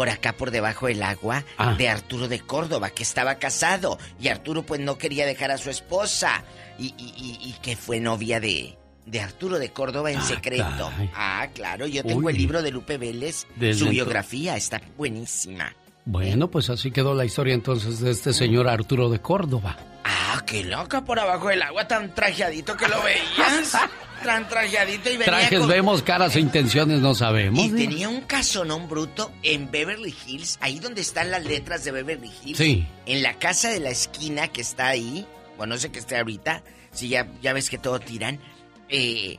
[0.00, 1.74] por acá por debajo del agua Ah.
[1.74, 3.98] de Arturo de Córdoba, que estaba casado.
[4.18, 6.42] Y Arturo pues no quería dejar a su esposa.
[6.78, 10.88] Y, y- y- y que fue novia de, de Arturo de Córdoba en secreto.
[10.90, 11.10] caray.
[11.14, 12.32] Ah, claro, yo tengo Uy.
[12.32, 15.76] el libro de Lupe Vélez, Desde su biografía, está buenísima.
[16.10, 19.76] Bueno, pues así quedó la historia entonces de este señor Arturo de Córdoba.
[20.02, 23.76] Ah, qué loca por abajo del agua, tan trajeadito que lo veías.
[24.24, 27.64] tan trajeadito y venía Trajes con- vemos, caras e intenciones no sabemos.
[27.64, 32.32] Y tenía un casonón bruto en Beverly Hills, ahí donde están las letras de Beverly
[32.44, 32.58] Hills.
[32.58, 32.84] Sí.
[33.06, 35.24] En la casa de la esquina que está ahí,
[35.56, 38.40] bueno, no sé qué esté ahorita, si ya, ya ves que todo tiran,
[38.88, 39.38] eh,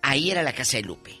[0.00, 1.17] ahí era la casa de Lupe.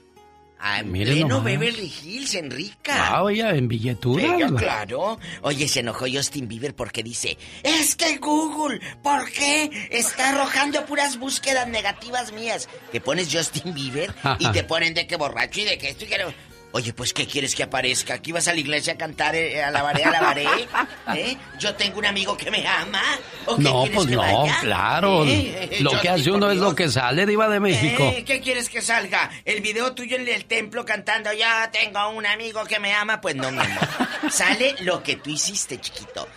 [0.60, 1.40] Ah, pleno.
[1.42, 2.94] Beverly Hills, Enrica.
[2.96, 4.36] Ah, oye, en billetura.
[4.36, 4.58] Diva.
[4.58, 5.18] claro.
[5.42, 11.18] Oye, se enojó Justin Bieber porque dice, es que Google, ¿por qué está arrojando puras
[11.18, 12.68] búsquedas negativas mías?
[12.90, 16.08] Te pones Justin Bieber y te ponen de que borracho y de que esto y
[16.08, 16.47] que.
[16.70, 18.14] Oye, pues, ¿qué quieres que aparezca?
[18.14, 20.46] ¿Aquí vas a la iglesia a cantar, eh, alabaré, alabaré?
[21.16, 21.36] ¿Eh?
[21.58, 23.02] ¿Yo tengo un amigo que me ama?
[23.46, 24.58] ¿O qué No, pues que no, vaya?
[24.60, 25.24] claro.
[25.24, 25.78] ¿Eh?
[25.80, 28.02] Lo que hace uno es lo que sale, Diva de México.
[28.04, 29.30] Eh, ¿Qué quieres que salga?
[29.46, 33.18] ¿El video tuyo en el templo cantando Yo tengo un amigo que me ama?
[33.20, 33.88] Pues no, mi amor.
[34.30, 36.28] Sale lo que tú hiciste, chiquito.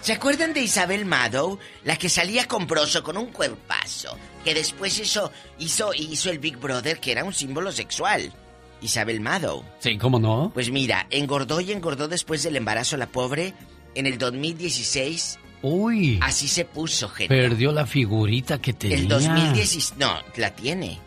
[0.00, 1.58] ¿Se acuerdan de Isabel Madow?
[1.84, 4.16] La que salía con broso, con un cuerpazo.
[4.44, 8.32] Que después hizo, hizo, hizo el Big Brother, que era un símbolo sexual.
[8.84, 9.64] Isabel Madow.
[9.80, 10.50] Sí, ¿cómo no?
[10.54, 13.54] Pues mira, engordó y engordó después del embarazo la pobre.
[13.96, 17.34] En el 2016, Uy, así se puso, gente.
[17.34, 18.98] perdió la figurita que tenía.
[18.98, 19.94] El 2016.
[19.98, 20.98] No, la tiene.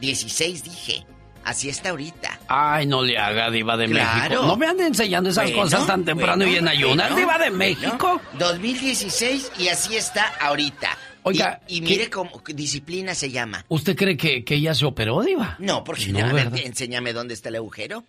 [0.00, 1.06] 16 dije.
[1.44, 2.38] Así está ahorita.
[2.46, 4.20] Ay, no le haga, Diva de Claro.
[4.30, 4.46] México.
[4.46, 7.50] No me anden enseñando esas Bueno, cosas tan temprano y en ayunas, bueno, Diva de.
[7.50, 8.20] México.
[8.38, 10.96] 2016 y así está ahorita.
[11.24, 13.64] Oiga, Y, y ¿qué- mire cómo disciplina se llama.
[13.68, 15.56] ¿Usted cree que, que ella se operó, Diva?
[15.58, 18.04] No, porque No, a ver, enséñame dónde está el agujero.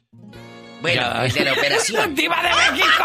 [0.82, 1.26] Bueno, Ya.
[1.26, 2.16] el de la operación.
[2.16, 3.04] ¡Diva de México!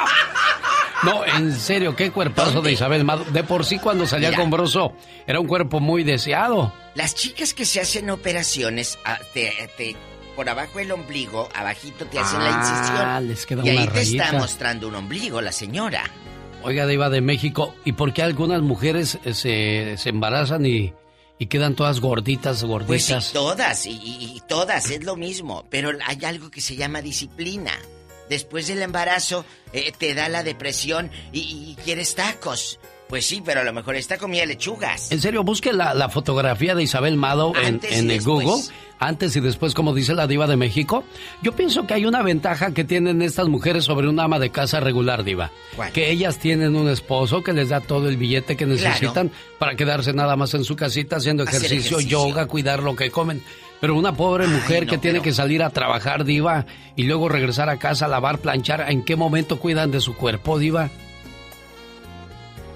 [1.04, 3.24] No, en serio, qué cuerpazo de Isabel Mado.
[3.26, 4.94] De por sí cuando salía con Broso
[5.26, 6.72] era un cuerpo muy deseado.
[6.96, 9.18] Las chicas que se hacen operaciones ah,
[10.34, 13.28] por abajo del ombligo, abajito te hacen la ah, incisión.
[13.28, 16.02] Les queda y ahí te está mostrando un ombligo la señora.
[16.62, 20.92] Oiga, Diva de México, ¿y por qué algunas mujeres eh, se, se embarazan y,
[21.38, 22.88] y, quedan todas gorditas, gorditas?
[22.88, 25.64] Pues sí, todas, y, todas, es lo mismo.
[25.70, 27.72] Pero hay algo que se llama disciplina.
[28.28, 32.78] Después del embarazo eh, te da la depresión y, quieres tacos.
[33.09, 35.11] Pues sí, pero a lo mejor está comida lechugas.
[35.11, 38.62] En serio, busque la, fotografía de Isabel Mado en, en Google
[38.98, 41.04] antes y después, como dice la diva de México,
[41.42, 44.80] yo pienso que hay una ventaja que tienen estas mujeres sobre una ama de casa
[44.80, 45.50] regular, diva.
[45.92, 50.12] Que ellas tienen un esposo que les da todo el billete que necesitan para quedarse
[50.12, 53.42] nada más en su casita haciendo ejercicio, yoga, cuidar lo que comen.
[53.80, 57.78] Pero una pobre mujer que tiene que salir a trabajar, diva, y luego regresar a
[57.78, 60.90] casa a lavar, planchar, ¿en qué momento cuidan de su cuerpo, diva?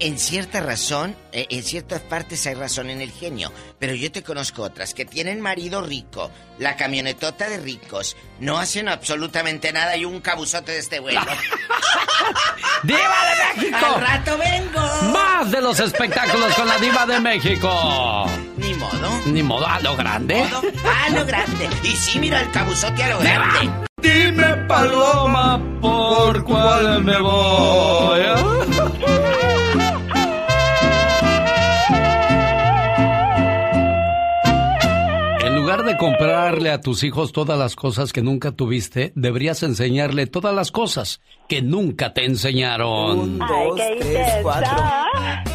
[0.02, 4.24] En cierta razón, eh, en ciertas partes hay razón en el genio, pero yo te
[4.24, 6.28] conozco otras que tienen marido rico,
[6.58, 11.20] la camionetota de ricos, no hacen absolutamente nada y un cabuzote de este vuelo.
[12.82, 13.86] ¡Diva de México!
[13.94, 15.12] ¡Al rato vengo!
[15.12, 18.26] Más de los espectáculos con la Diva de México.
[18.56, 19.20] Ni modo.
[19.26, 20.42] Ni modo, a lo grande.
[20.42, 21.68] a lo grande.
[21.84, 23.70] Y sí, mira el cabuzote a lo grande.
[23.98, 28.51] Dime, paloma, por cuál me voy.
[35.82, 40.70] De comprarle a tus hijos todas las cosas que nunca tuviste, deberías enseñarle todas las
[40.70, 43.18] cosas que nunca te enseñaron.
[43.18, 44.76] Un, dos, tres, cuatro.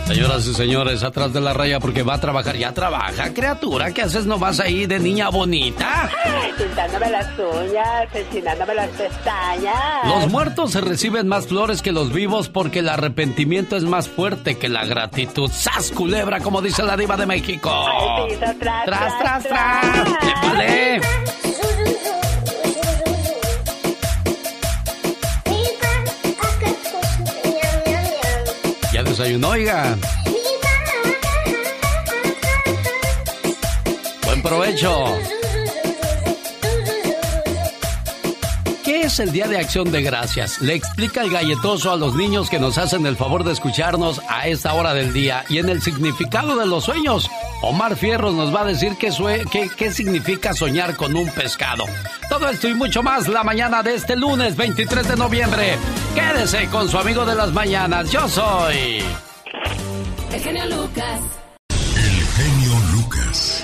[0.06, 2.56] Señoras y señores, atrás de la raya porque va a trabajar.
[2.56, 3.94] Ya trabaja, criatura.
[3.94, 6.10] ¿Qué haces nomás ahí de niña bonita?
[6.58, 10.06] Pintándome las uñas, ensinándome las pestañas.
[10.06, 14.58] Los muertos se reciben más flores que los vivos porque el arrepentimiento es más fuerte
[14.58, 15.50] que la gratitud.
[15.52, 16.40] ¡Sas, culebra!
[16.40, 17.70] Como dice la diva de México.
[18.40, 19.20] tras, tras, tras.
[19.20, 20.17] tras, tras.
[20.22, 21.02] ¡Vale!
[28.94, 29.96] Ya desayunó, oiga.
[34.26, 35.06] Buen provecho.
[38.84, 40.62] ¿Qué es el Día de Acción de Gracias?
[40.62, 44.48] Le explica el galletoso a los niños que nos hacen el favor de escucharnos a
[44.48, 47.30] esta hora del día y en el significado de los sueños.
[47.62, 49.12] Omar Fierros nos va a decir qué,
[49.52, 51.86] qué, qué significa soñar con un pescado.
[52.30, 55.78] Todo esto y mucho más la mañana de este lunes 23 de noviembre.
[56.14, 58.12] Quédese con su amigo de las mañanas.
[58.12, 59.04] Yo soy...
[60.32, 61.22] El genio Lucas.
[61.70, 63.64] El genio Lucas.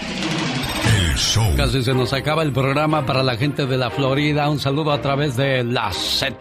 [1.55, 4.49] Casi se nos acaba el programa para la gente de la Florida.
[4.49, 6.33] Un saludo a través de la Z.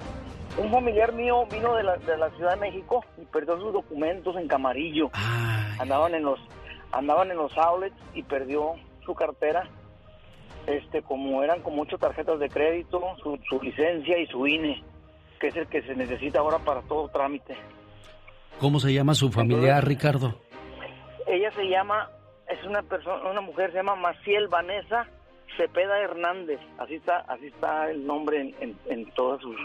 [0.58, 4.36] un familiar mío vino de la, de la Ciudad de México y perdió sus documentos
[4.38, 5.10] en Camarillo.
[5.80, 6.40] Andaban en los
[6.92, 8.76] andaban en los outlets y perdió
[9.06, 9.68] su cartera.
[10.68, 14.84] Este, como eran con muchas tarjetas de crédito, su, su licencia y su INE,
[15.40, 17.56] que es el que se necesita ahora para todo trámite.
[18.60, 20.40] ¿Cómo se llama su familiar, Ricardo?
[21.28, 22.10] Ella se llama,
[22.48, 25.08] es una persona, una mujer, se llama Maciel Vanessa
[25.58, 26.60] Cepeda Hernández.
[26.78, 29.56] Así está, así está el nombre en, en todas sus,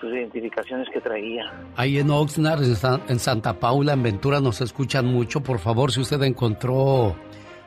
[0.00, 1.52] sus identificaciones que traía.
[1.76, 5.42] Ahí en Oxnard, en Santa Paula, en Ventura, nos escuchan mucho.
[5.42, 7.16] Por favor, si usted encontró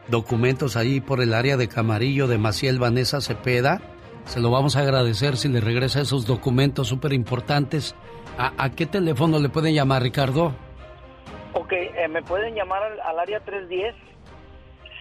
[0.08, 3.82] documentos ahí por el área de Camarillo de Maciel Vanessa Cepeda,
[4.26, 7.96] se lo vamos a agradecer si le regresa esos documentos súper importantes.
[8.38, 10.54] ¿A, qué teléfono le pueden llamar, Ricardo?
[11.54, 13.42] Ok, eh, me pueden llamar al, al área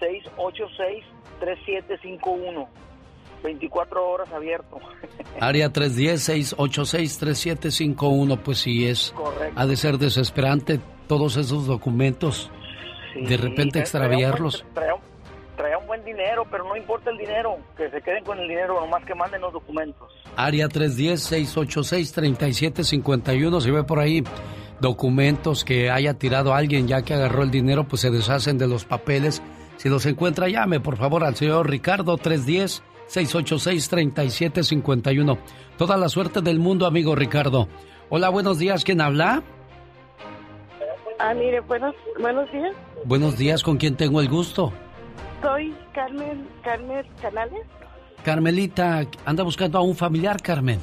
[0.00, 2.68] 310-686-3751.
[3.42, 4.78] 24 horas abierto.
[5.40, 9.14] Área 310-686-3751, pues sí es.
[9.16, 9.58] Correcto.
[9.58, 12.50] Ha de ser desesperante todos esos documentos.
[13.14, 14.64] De repente extraviarlos.
[14.74, 14.96] Traía
[15.78, 19.04] un, buen dinero, pero no importa el dinero, que se queden con el dinero, nomás
[19.04, 20.10] que manden los documentos.
[20.36, 24.24] Área 310-686-3751, si ve por ahí
[24.80, 28.86] documentos que haya tirado alguien ya que agarró el dinero, pues se deshacen de los
[28.86, 29.42] papeles.
[29.76, 35.38] Si los encuentra, llame por favor al señor Ricardo 310 686-3751.
[35.76, 37.66] Toda la suerte del mundo, amigo Ricardo.
[38.08, 38.84] Hola, buenos días.
[38.84, 39.42] ¿Quién habla?
[41.22, 42.74] Ah, mire, buenos, buenos días.
[43.04, 44.72] Buenos días, ¿con quién tengo el gusto?
[45.42, 47.66] Soy Carmen, Carmen Canales.
[48.24, 50.80] Carmelita, anda buscando a un familiar, Carmen.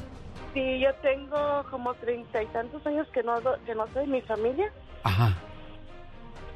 [0.54, 3.34] Sí, yo tengo como treinta y tantos años que no,
[3.66, 4.72] que no soy mi familia.
[5.02, 5.36] Ajá.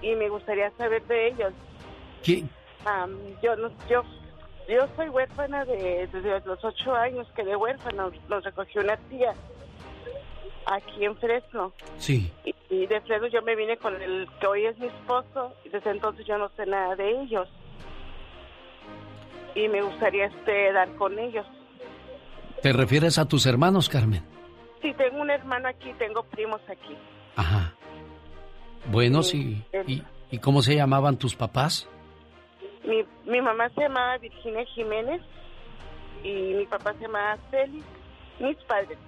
[0.01, 1.53] Y me gustaría saber de ellos.
[2.23, 2.45] ¿Qué?
[3.43, 3.57] yo,
[3.91, 4.03] yo,
[4.69, 9.35] yo soy huérfana de, desde los ocho años, quedé huérfana, nos recogió una tía
[10.67, 11.73] aquí en Fresno.
[11.99, 12.31] Sí.
[12.45, 12.55] Y,
[12.87, 16.27] de Fresno yo me vine con el que hoy es mi esposo y desde entonces
[16.27, 17.49] yo no sé nada de ellos.
[19.55, 21.47] Y me gustaría este dar con ellos.
[22.63, 24.23] ¿Te refieres a tus hermanos, Carmen?
[24.81, 26.97] Sí, tengo un hermano aquí, tengo primos aquí.
[27.37, 27.75] Ajá.
[28.91, 29.63] Bueno, sí.
[29.87, 31.89] ¿Y, cómo se llamaban tus papás?
[32.85, 35.21] Mi, mi mamá se llamaba Virginia Jiménez
[36.25, 37.85] y mi papá se llamaba Félix,
[38.41, 38.99] mis padres.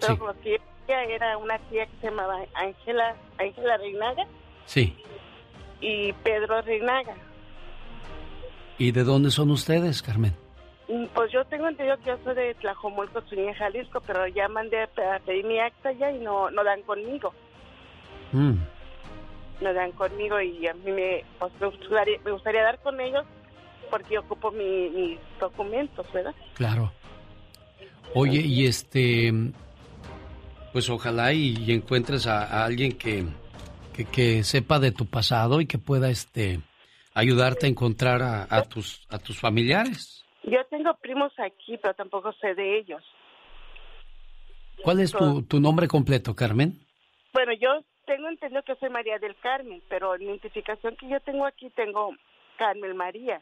[0.00, 0.58] Pero como que
[0.88, 4.26] era una tía que se llamaba Ángela Ángela Reinaga.
[4.66, 4.96] Sí.
[5.80, 7.14] Y Pedro Reinaga.
[8.78, 10.34] ¿Y de dónde son ustedes, Carmen?
[10.88, 14.82] Mm, pues yo tengo entendido que yo soy de Tlajomulco, Zúñiga, Jalisco, pero ya mandé
[14.82, 17.32] a pedir mi acta ya y no, no dan conmigo.
[18.32, 18.54] Mm.
[19.60, 23.24] No dan conmigo y a mí me, pues, me, gustaría, dar con ellos
[23.90, 26.34] porque yo ocupo mis documentos, ¿verdad?
[26.54, 26.92] Claro.
[28.14, 29.32] Oye, y este,
[30.76, 33.24] pues ojalá y, encuentres a, alguien que,
[34.12, 36.60] que, sepa de tu pasado y que pueda, este,
[37.14, 40.22] ayudarte a encontrar a, tus, a tus familiares.
[40.42, 43.02] Yo tengo primos aquí, pero tampoco sé de ellos.
[44.84, 46.78] ¿Cuál es tu, tu nombre completo, Carmen?
[47.32, 51.20] Bueno, yo tengo entendido que soy María del Carmen, pero en la identificación que yo
[51.20, 52.10] tengo aquí tengo
[52.58, 53.40] Carmen María.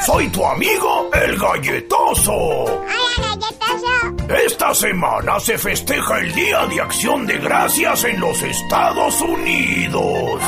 [0.05, 2.31] Soy tu amigo el galletoso.
[2.33, 2.87] Hola,
[3.17, 3.94] galletoso.
[4.27, 10.41] Esta semana se festeja el Día de Acción de Gracias en los Estados Unidos.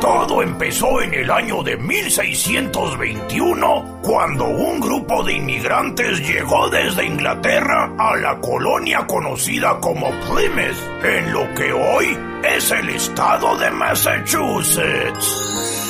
[0.00, 7.92] Todo empezó en el año de 1621, cuando un grupo de inmigrantes llegó desde Inglaterra
[7.98, 15.83] a la colonia conocida como Plymouth, en lo que hoy es el estado de Massachusetts.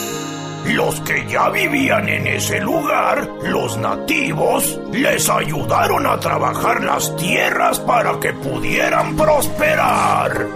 [0.66, 7.78] Los que ya vivían en ese lugar, los nativos, les ayudaron a trabajar las tierras
[7.80, 10.46] para que pudieran prosperar.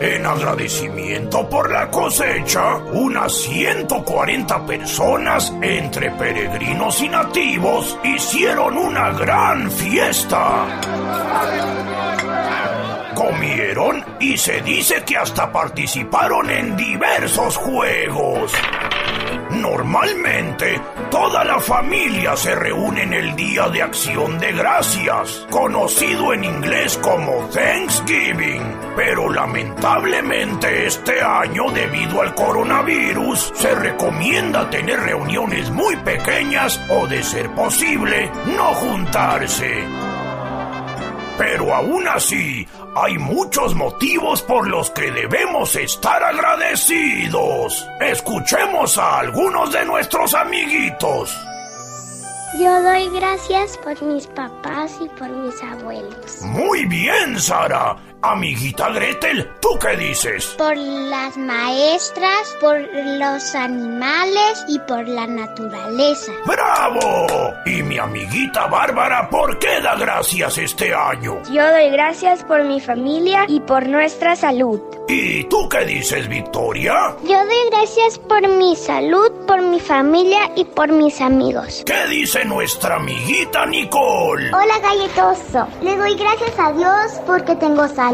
[0.00, 9.70] En agradecimiento por la cosecha, unas 140 personas, entre peregrinos y nativos, hicieron una gran
[9.70, 10.66] fiesta
[13.14, 18.52] comieron y se dice que hasta participaron en diversos juegos.
[19.50, 20.80] Normalmente,
[21.10, 26.98] toda la familia se reúne en el Día de Acción de Gracias, conocido en inglés
[26.98, 28.62] como Thanksgiving,
[28.96, 37.22] pero lamentablemente este año, debido al coronavirus, se recomienda tener reuniones muy pequeñas o, de
[37.22, 39.84] ser posible, no juntarse.
[41.38, 42.66] Pero aún así,
[42.96, 47.86] hay muchos motivos por los que debemos estar agradecidos.
[48.00, 51.36] Escuchemos a algunos de nuestros amiguitos.
[52.58, 56.42] Yo doy gracias por mis papás y por mis abuelos.
[56.42, 57.96] Muy bien, Sara.
[58.26, 60.54] Amiguita Gretel, ¿tú qué dices?
[60.56, 66.32] Por las maestras, por los animales y por la naturaleza.
[66.46, 67.26] ¡Bravo!
[67.66, 71.42] Y mi amiguita Bárbara, ¿por qué da gracias este año?
[71.52, 74.80] Yo doy gracias por mi familia y por nuestra salud.
[75.06, 76.94] ¿Y tú qué dices, Victoria?
[77.24, 81.82] Yo doy gracias por mi salud, por mi familia y por mis amigos.
[81.84, 84.50] ¿Qué dice nuestra amiguita Nicole?
[84.54, 85.68] Hola, galletoso.
[85.82, 88.13] Le doy gracias a Dios porque tengo salud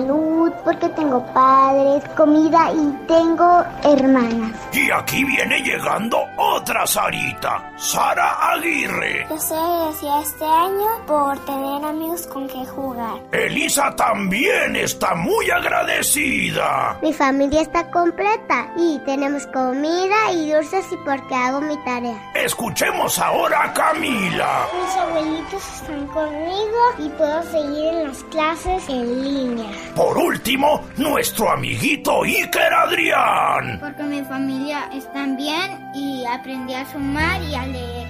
[0.65, 4.53] porque tengo padres, comida y tengo hermanas.
[4.73, 9.27] Y aquí viene llegando otra Sarita, Sara Aguirre.
[9.29, 13.21] Yo soy agradecida este año por tener amigos con que jugar.
[13.33, 16.99] Elisa también está muy agradecida.
[17.03, 22.33] Mi familia está completa y tenemos comida y dulces y porque hago mi tarea.
[22.35, 24.67] Escuchemos ahora a Camila.
[24.81, 29.71] Mis abuelitos están conmigo y puedo seguir en las clases en línea.
[29.95, 33.70] Por último, nuestro amiguito Iker Adrián.
[33.79, 38.09] Porque mi familia están bien y aprendí a sumar y a leer.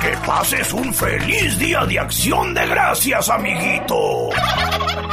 [0.00, 4.30] Que pases un feliz día de acción de gracias, amiguito.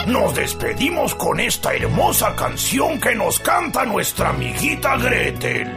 [0.07, 5.67] Nos despedimos con esta hermosa canción que nos canta nuestra amiguita Gretel.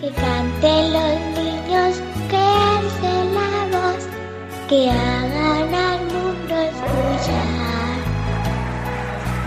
[0.00, 4.08] Que canten los niños, que alcen la voz,
[4.68, 7.75] que hagan al mundo escuchar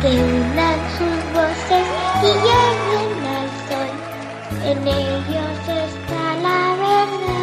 [0.02, 1.86] que unan sus voces
[2.24, 3.92] y lleguen al sol.
[4.64, 7.40] En ellos está la verdad.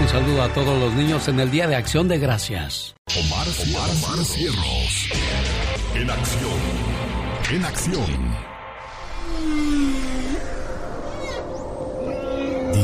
[0.00, 2.94] Un saludo a todos los niños en el Día de Acción de Gracias.
[3.18, 5.10] Omar, Omar, Omar Cierros.
[5.94, 6.60] En acción.
[7.50, 8.46] En acción.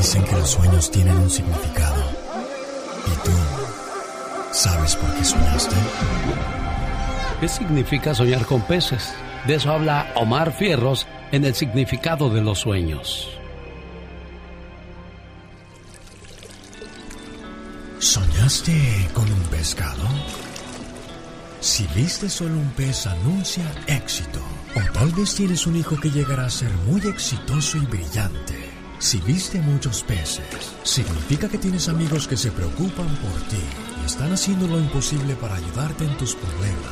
[0.03, 2.02] Dicen que los sueños tienen un significado.
[3.07, 3.33] ¿Y tú
[4.53, 5.77] sabes por qué soñaste?
[7.41, 9.12] ¿Qué significa soñar con peces?
[9.47, 13.29] De eso habla Omar Fierros en el significado de los sueños.
[17.99, 20.03] ¿Soñaste con un pescado?
[21.61, 24.41] Si viste solo un pez anuncia éxito.
[24.74, 28.62] O tal vez tienes un hijo que llegará a ser muy exitoso y brillante.
[29.03, 33.59] Si viste muchos peces, significa que tienes amigos que se preocupan por ti
[34.01, 36.87] y están haciendo lo imposible para ayudarte en tus problemas.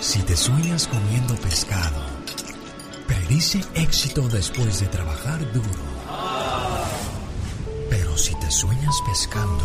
[0.00, 2.02] Si te sueñas comiendo pescado,
[3.06, 5.66] predice éxito después de trabajar duro.
[7.88, 9.64] Pero si te sueñas pescando,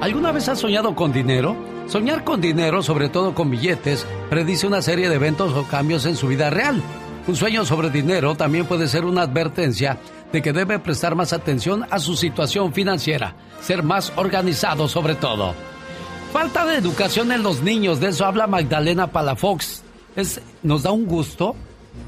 [0.00, 1.54] ¿Alguna vez has soñado con dinero?
[1.86, 6.16] Soñar con dinero, sobre todo con billetes, predice una serie de eventos o cambios en
[6.16, 6.82] su vida real.
[7.28, 10.00] Un sueño sobre dinero también puede ser una advertencia
[10.32, 15.54] de que debe prestar más atención a su situación financiera, ser más organizado sobre todo.
[16.32, 19.82] Falta de educación en los niños, de eso habla Magdalena Palafox.
[20.16, 21.54] Es, nos da un gusto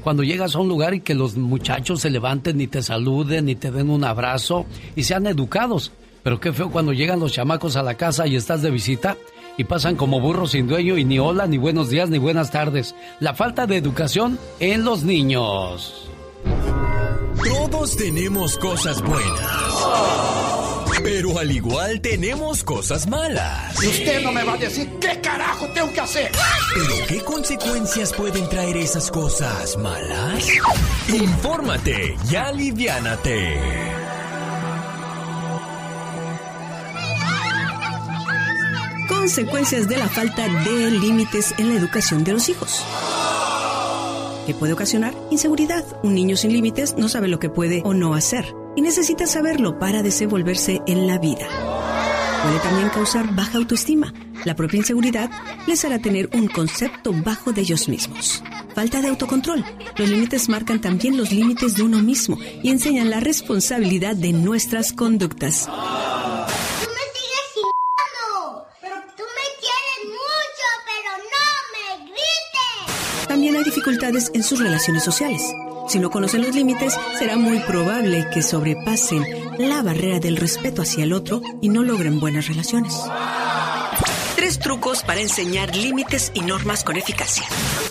[0.03, 3.55] cuando llegas a un lugar y que los muchachos se levanten y te saluden y
[3.55, 4.65] te den un abrazo
[4.95, 5.91] y sean educados.
[6.23, 9.15] Pero qué feo cuando llegan los chamacos a la casa y estás de visita
[9.57, 12.95] y pasan como burros sin dueño y ni hola, ni buenos días, ni buenas tardes.
[13.19, 16.09] La falta de educación en los niños.
[17.45, 19.75] Todos tenemos cosas buenas.
[21.03, 23.83] Pero al igual tenemos cosas malas.
[23.83, 26.31] Y usted no me va a decir qué carajo tengo que hacer.
[26.73, 30.47] ¿Pero qué consecuencias pueden traer esas cosas malas?
[31.07, 33.61] Infórmate y aliviánate.
[39.07, 42.83] Consecuencias de la falta de límites en la educación de los hijos.
[44.45, 45.13] ¿Qué puede ocasionar?
[45.31, 45.83] Inseguridad.
[46.03, 49.79] Un niño sin límites no sabe lo que puede o no hacer y necesita saberlo
[49.79, 51.47] para desenvolverse en la vida.
[52.43, 54.13] Puede también causar baja autoestima.
[54.43, 55.31] La propia inseguridad
[55.65, 58.43] les hará tener un concepto bajo de ellos mismos.
[58.75, 59.65] Falta de autocontrol.
[59.97, 64.93] Los límites marcan también los límites de uno mismo y enseñan la responsabilidad de nuestras
[64.93, 65.65] conductas.
[65.65, 68.67] Tú me sigues chingando.
[68.79, 73.27] Pero tú me quieres mucho, pero no me grites.
[73.27, 73.63] También hay
[74.11, 75.41] dificultades en sus relaciones sociales.
[75.87, 79.23] Si no conocen los límites, será muy probable que sobrepasen
[79.59, 82.93] la barrera del respeto hacia el otro y no logren buenas relaciones.
[84.35, 87.43] Tres trucos para enseñar límites y normas con eficacia.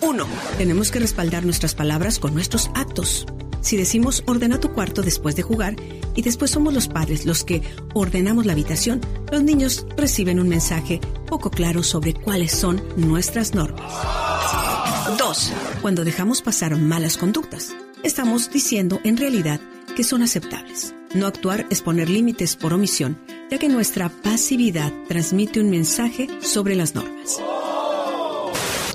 [0.03, 0.27] Uno,
[0.59, 3.27] tenemos que respaldar nuestras palabras con nuestros actos.
[3.61, 5.77] Si decimos ordena tu cuarto después de jugar
[6.15, 7.63] y después somos los padres los que
[7.95, 9.01] ordenamos la habitación,
[9.33, 14.64] los niños reciben un mensaje poco claro sobre cuáles son nuestras normas.
[15.05, 15.53] Dos,
[15.83, 19.61] cuando dejamos pasar malas conductas, estamos diciendo en realidad
[19.95, 20.95] que son aceptables.
[21.15, 26.75] No actuar es poner límites por omisión, ya que nuestra pasividad transmite un mensaje sobre
[26.75, 27.39] las normas.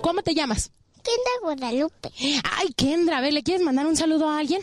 [0.02, 0.72] ¿Cómo te llamas?
[0.96, 2.12] Kendra Guadalupe.
[2.58, 4.62] Ay, Kendra, a ver, ¿le quieres mandar un saludo a alguien?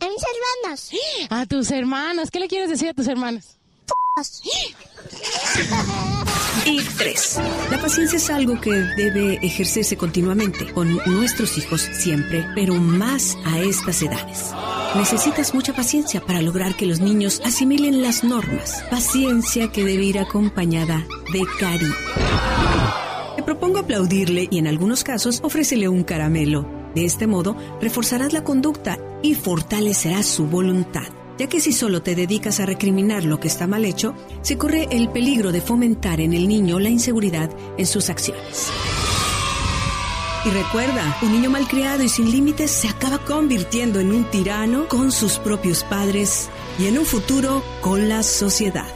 [0.00, 0.22] A mis
[0.64, 0.90] hermanos.
[1.30, 2.32] A tus hermanos.
[2.32, 3.56] ¿Qué le quieres decir a tus hermanos?
[6.70, 7.40] Y tres,
[7.70, 13.58] la paciencia es algo que debe ejercerse continuamente con nuestros hijos siempre, pero más a
[13.60, 14.52] estas edades.
[14.94, 18.84] Necesitas mucha paciencia para lograr que los niños asimilen las normas.
[18.90, 21.94] Paciencia que debe ir acompañada de cariño.
[23.36, 26.68] Te propongo aplaudirle y en algunos casos ofrécele un caramelo.
[26.94, 32.14] De este modo, reforzarás la conducta y fortalecerás su voluntad ya que si solo te
[32.14, 36.34] dedicas a recriminar lo que está mal hecho, se corre el peligro de fomentar en
[36.34, 38.70] el niño la inseguridad en sus acciones.
[40.44, 45.12] Y recuerda, un niño malcriado y sin límites se acaba convirtiendo en un tirano con
[45.12, 46.48] sus propios padres
[46.78, 48.88] y en un futuro con la sociedad.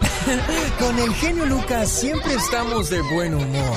[0.78, 3.76] con el genio Lucas siempre estamos de buen humor.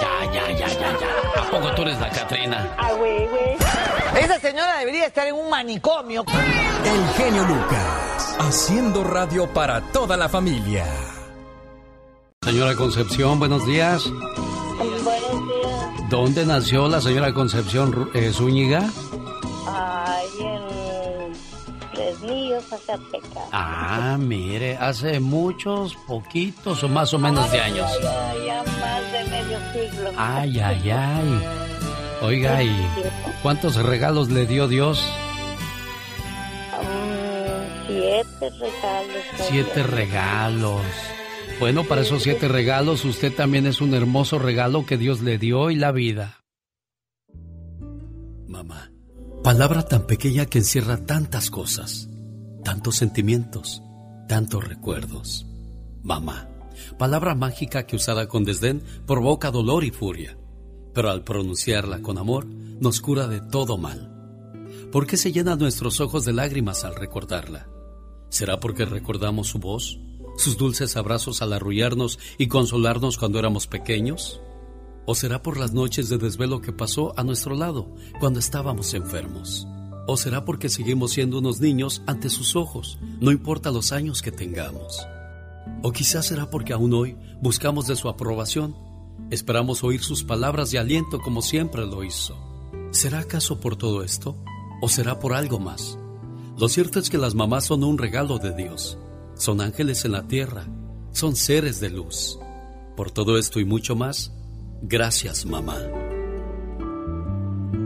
[0.00, 1.42] Ya, ya, ya, ya, ya.
[1.42, 2.74] ¿A poco tú eres la Catrina?
[2.78, 3.65] Ah, güey, güey.
[4.26, 6.24] Esa señora debería estar en un manicomio.
[6.84, 10.84] El genio Lucas, haciendo radio para toda la familia.
[12.42, 14.02] Señora Concepción, buenos días.
[14.08, 16.10] Buenos días.
[16.10, 18.90] ¿Dónde nació la señora Concepción eh, Zúñiga?
[19.68, 21.32] Ahí en
[21.94, 23.44] Fresnillo, Zacatecas.
[23.52, 27.88] Ah, mire, hace muchos, poquitos o más o menos de años.
[28.02, 30.10] Ya, ya más de medio siglo.
[30.16, 31.66] Ay, ay, ay.
[32.22, 32.74] Oiga, ¿y
[33.42, 35.06] cuántos regalos le dio Dios?
[36.82, 39.22] Mm, siete regalos.
[39.48, 40.82] Siete regalos.
[41.60, 45.70] Bueno, para esos siete regalos, usted también es un hermoso regalo que Dios le dio
[45.70, 46.42] y la vida.
[48.48, 48.92] Mamá,
[49.42, 52.08] palabra tan pequeña que encierra tantas cosas,
[52.64, 53.82] tantos sentimientos,
[54.26, 55.46] tantos recuerdos.
[56.02, 56.48] Mamá,
[56.98, 60.36] palabra mágica que usada con desdén provoca dolor y furia
[60.96, 64.10] pero al pronunciarla con amor nos cura de todo mal.
[64.90, 67.68] ¿Por qué se llenan nuestros ojos de lágrimas al recordarla?
[68.30, 70.00] ¿Será porque recordamos su voz,
[70.38, 74.40] sus dulces abrazos al arrullarnos y consolarnos cuando éramos pequeños?
[75.04, 79.68] ¿O será por las noches de desvelo que pasó a nuestro lado cuando estábamos enfermos?
[80.06, 84.32] ¿O será porque seguimos siendo unos niños ante sus ojos, no importa los años que
[84.32, 85.06] tengamos?
[85.82, 88.85] ¿O quizás será porque aún hoy buscamos de su aprobación
[89.30, 92.36] Esperamos oír sus palabras de aliento como siempre lo hizo.
[92.92, 94.36] ¿Será acaso por todo esto?
[94.80, 95.98] ¿O será por algo más?
[96.56, 98.98] Lo cierto es que las mamás son un regalo de Dios.
[99.34, 100.66] Son ángeles en la tierra.
[101.10, 102.38] Son seres de luz.
[102.96, 104.32] Por todo esto y mucho más,
[104.80, 105.76] gracias mamá.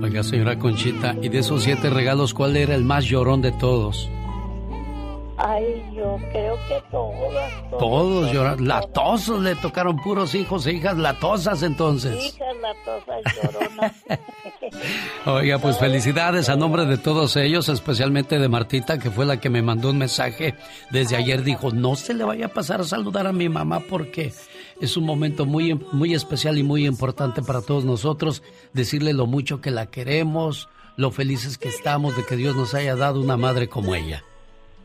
[0.03, 4.09] Oiga, señora Conchita, ¿y de esos siete regalos cuál era el más llorón de todos?
[5.43, 7.71] Ay, yo creo que todas.
[7.71, 8.69] Todos, lloraron.
[8.69, 12.35] Latosos le tocaron puros hijos e hijas latosas entonces.
[12.35, 13.93] Hijas latosas lloronas.
[15.27, 19.49] Oiga, pues felicidades a nombre de todos ellos, especialmente de Martita, que fue la que
[19.49, 20.57] me mandó un mensaje
[20.91, 21.43] desde ayer.
[21.43, 24.35] Dijo, no se le vaya a pasar a saludar a mi mamá porque
[24.79, 28.43] es un momento muy, muy especial y muy importante para todos nosotros.
[28.75, 32.95] Decirle lo mucho que la queremos, lo felices que estamos de que Dios nos haya
[32.95, 34.23] dado una madre como ella.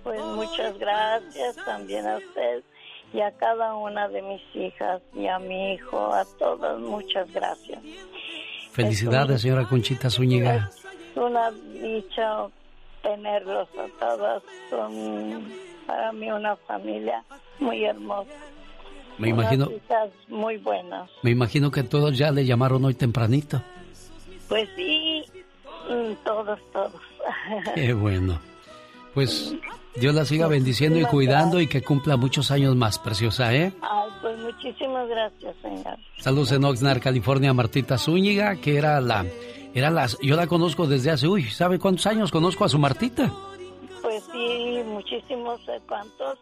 [0.06, 2.64] Pues muchas gracias también a usted
[3.12, 7.80] y a cada una de mis hijas y a mi hijo, a todas, muchas gracias.
[8.72, 10.70] Felicidades, señora Conchita Zúñiga.
[11.10, 12.46] Es una dicha
[13.02, 14.44] tenerlos a todas.
[14.70, 15.44] Son
[15.88, 17.24] para mí una familia
[17.58, 18.30] muy hermosa.
[19.18, 19.72] Me imagino.
[19.72, 21.10] Hijas muy buenas.
[21.24, 23.60] Me imagino que todos ya le llamaron hoy tempranito.
[24.48, 25.26] Pues sí,
[25.90, 27.02] mm, todos, todos.
[27.74, 28.40] Qué bueno.
[29.16, 29.56] Pues
[29.96, 33.74] Dios la siga bendiciendo y cuidando y que cumpla muchos años más, preciosa, ¿eh?
[33.82, 35.98] Ay, pues muchísimas gracias, señor.
[36.20, 39.26] Saludos en Oxnard, California, Martita Zúñiga, que era la,
[39.74, 43.32] era la, yo la conozco desde hace, uy, ¿sabe cuántos años conozco a su Martita?
[44.02, 45.80] Pues sí, muchísimos, ¿eh?
[45.88, 46.38] ¿cuántos?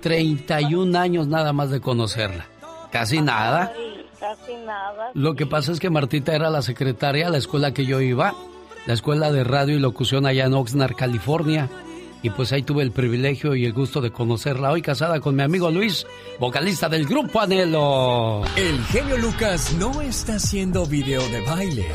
[0.00, 2.46] 31 años nada más de conocerla,
[2.90, 3.72] casi nada.
[4.18, 5.12] casi nada.
[5.14, 8.34] Lo que pasa es que Martita era la secretaria a la escuela que yo iba,
[8.86, 11.68] la escuela de radio y locución allá en Oxnard, California.
[12.22, 15.42] Y pues ahí tuve el privilegio y el gusto de conocerla hoy casada con mi
[15.42, 16.06] amigo Luis,
[16.40, 18.42] vocalista del grupo Anhelo.
[18.56, 21.86] El genio Lucas no está haciendo video de baile.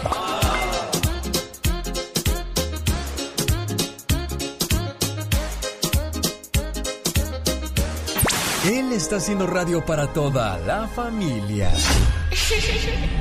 [8.70, 11.72] Él está haciendo radio para toda la familia.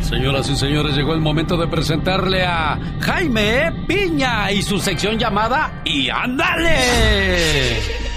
[0.00, 5.82] Señoras y señores, llegó el momento de presentarle a Jaime Piña y su sección llamada
[5.84, 8.09] Y ándale.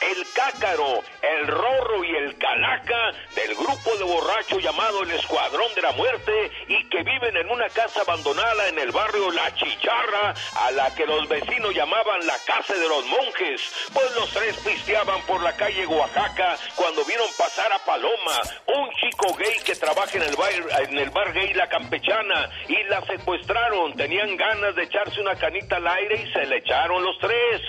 [0.00, 5.82] El cácaro, el rorro y el calaca del grupo de borrachos llamado el Escuadrón de
[5.82, 10.70] la Muerte y que viven en una casa abandonada en el barrio La Chicharra, a
[10.72, 13.60] la que los vecinos llamaban la Casa de los Monjes,
[13.92, 19.34] pues los tres pisteaban por la calle Oaxaca cuando vieron pasar a Paloma, un chico
[19.34, 20.52] gay que trabaja en el bar,
[20.88, 23.94] en el bar gay La Campechana, y la secuestraron.
[23.96, 27.60] Tenían ganas de echarse una canita al aire y se le echaron los tres.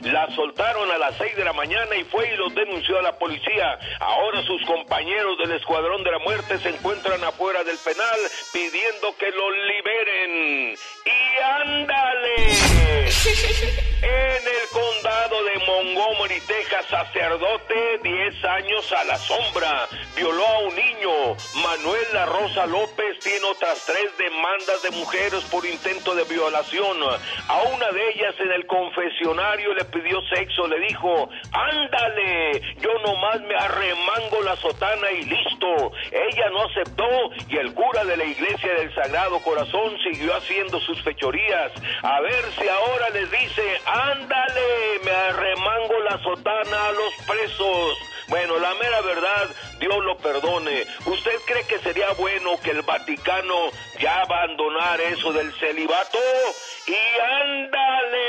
[0.00, 3.18] La soltaron a las seis de la mañana y fue y los denunció a la
[3.18, 3.78] policía.
[4.00, 8.18] Ahora sus compañeros del Escuadrón de la Muerte se encuentran afuera del penal
[8.50, 10.78] pidiendo que los liberen.
[11.04, 13.10] ¡Y ándale!
[14.02, 20.74] En el condado de Montgomery, Texas, sacerdote, 10 años a la sombra, violó a un
[20.74, 21.36] niño.
[21.62, 26.96] Manuel La Rosa López tiene otras tres demandas de mujeres por intento de violación.
[27.48, 33.40] A una de ellas en el confesionario le pidió sexo, le dijo, ándale, yo nomás
[33.42, 35.92] me arremango la sotana y listo.
[36.10, 37.08] Ella no aceptó
[37.48, 41.72] y el cura de la iglesia del Sagrado Corazón siguió haciendo sus fechorías.
[42.02, 47.98] A ver si ahora les dice, ándale, me arremango la sotana a los presos.
[48.28, 49.48] Bueno, la mera verdad,
[49.78, 50.84] Dios lo perdone.
[51.06, 56.18] ¿Usted cree que sería bueno que el Vaticano ya abandonara eso del celibato?
[56.86, 58.20] Y ándale.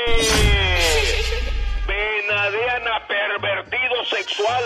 [1.86, 4.64] Benadean a pervertido sexual,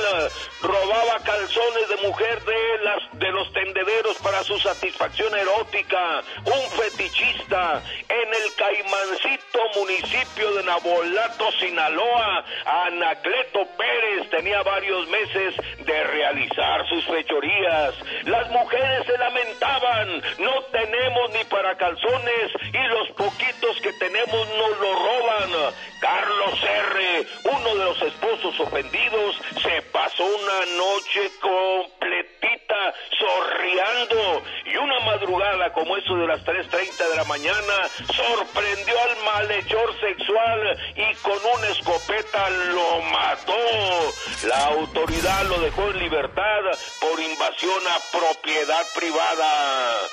[0.63, 7.83] robaba calzones de mujer de las de los tendederos para su satisfacción erótica, un fetichista
[8.09, 17.05] en el Caimancito municipio de Nabolato, Sinaloa, Anacleto Pérez tenía varios meses de realizar sus
[17.07, 17.95] fechorías.
[18.25, 24.81] Las mujeres se lamentaban, no tenemos ni para calzones y los poquitos que tenemos nos
[24.81, 25.75] lo roban.
[26.01, 27.06] Carlos R.,
[27.45, 35.97] uno de los esposos ofendidos, se pasó una noche completita sorriando y una madrugada como
[35.97, 37.75] eso de las 3.30 de la mañana
[38.15, 44.13] sorprendió al malhechor sexual y con una escopeta lo mató.
[44.49, 46.61] La autoridad lo dejó en libertad
[47.01, 50.09] por invasión a propiedad privada.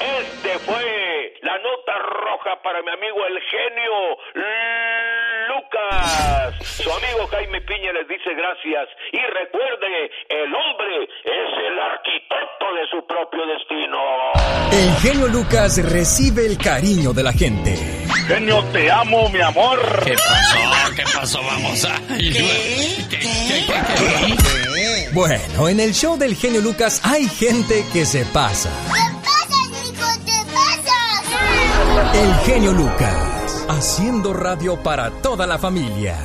[0.00, 4.18] Este fue la nota roja para mi amigo el genio
[5.68, 6.54] Lucas.
[6.62, 12.86] Su amigo Jaime Piña les dice gracias y recuerde, el hombre es el arquitecto de
[12.90, 13.98] su propio destino.
[14.72, 17.76] El genio Lucas recibe el cariño de la gente.
[18.26, 19.78] Genio, te amo, mi amor.
[20.04, 20.94] ¿Qué pasó?
[20.94, 21.42] ¿Qué pasó?
[21.42, 21.98] Vamos a...
[25.12, 28.70] Bueno, en el show del genio Lucas hay gente que se pasa.
[32.14, 33.27] El genio Lucas,
[33.68, 36.16] haciendo radio para toda la familia.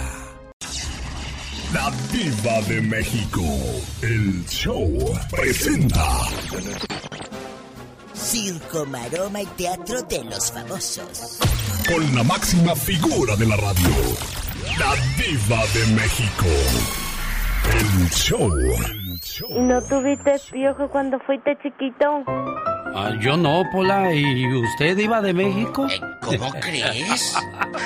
[1.73, 3.41] La Diva de México.
[4.01, 4.87] El show
[5.29, 6.05] presenta.
[8.13, 11.39] Circo, maroma y teatro de los famosos.
[11.87, 13.89] Con la máxima figura de la radio.
[14.79, 16.45] La Diva de México.
[17.71, 18.49] El show.
[19.59, 22.23] ¿No tuviste piojo cuando fuiste chiquito?
[22.95, 24.13] Ah, yo no, Pola.
[24.13, 25.87] ¿Y usted iba de México?
[26.21, 27.35] ¿Cómo crees?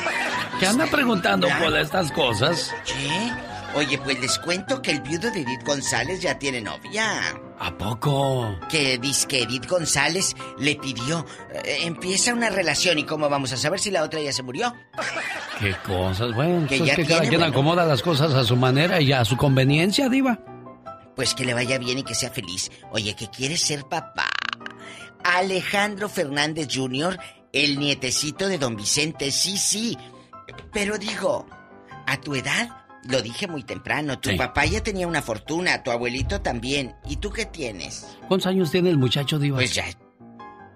[0.59, 2.73] ¿Qué anda preguntando, Pola, estas cosas?
[2.85, 3.31] ¿Qué?
[3.75, 7.19] Oye, pues les cuento que el viudo de Edith González ya tiene novia.
[7.59, 8.57] ¿A poco?
[8.69, 11.25] Que dice que Edith González le pidió.
[11.53, 14.73] eh, empieza una relación y cómo vamos a saber si la otra ya se murió.
[15.59, 16.33] ¿Qué cosas?
[16.33, 17.53] Bueno, Que pues ya es que cada tiene, quien bueno.
[17.53, 20.39] acomoda las cosas a su manera y a su conveniencia, Diva.
[21.15, 22.71] Pues que le vaya bien y que sea feliz.
[22.91, 24.29] Oye, que quiere ser papá.
[25.35, 27.19] Alejandro Fernández Jr.,
[27.51, 29.97] el nietecito de don Vicente, sí, sí.
[30.71, 31.45] Pero digo,
[32.05, 32.69] a tu edad,
[33.03, 34.37] lo dije muy temprano, tu Sí.
[34.37, 36.95] papá ya tenía una fortuna, tu abuelito también.
[37.09, 38.07] ¿Y tú qué tienes?
[38.29, 39.57] ¿Cuántos años tiene el muchacho, Diva?
[39.57, 39.85] Pues ya,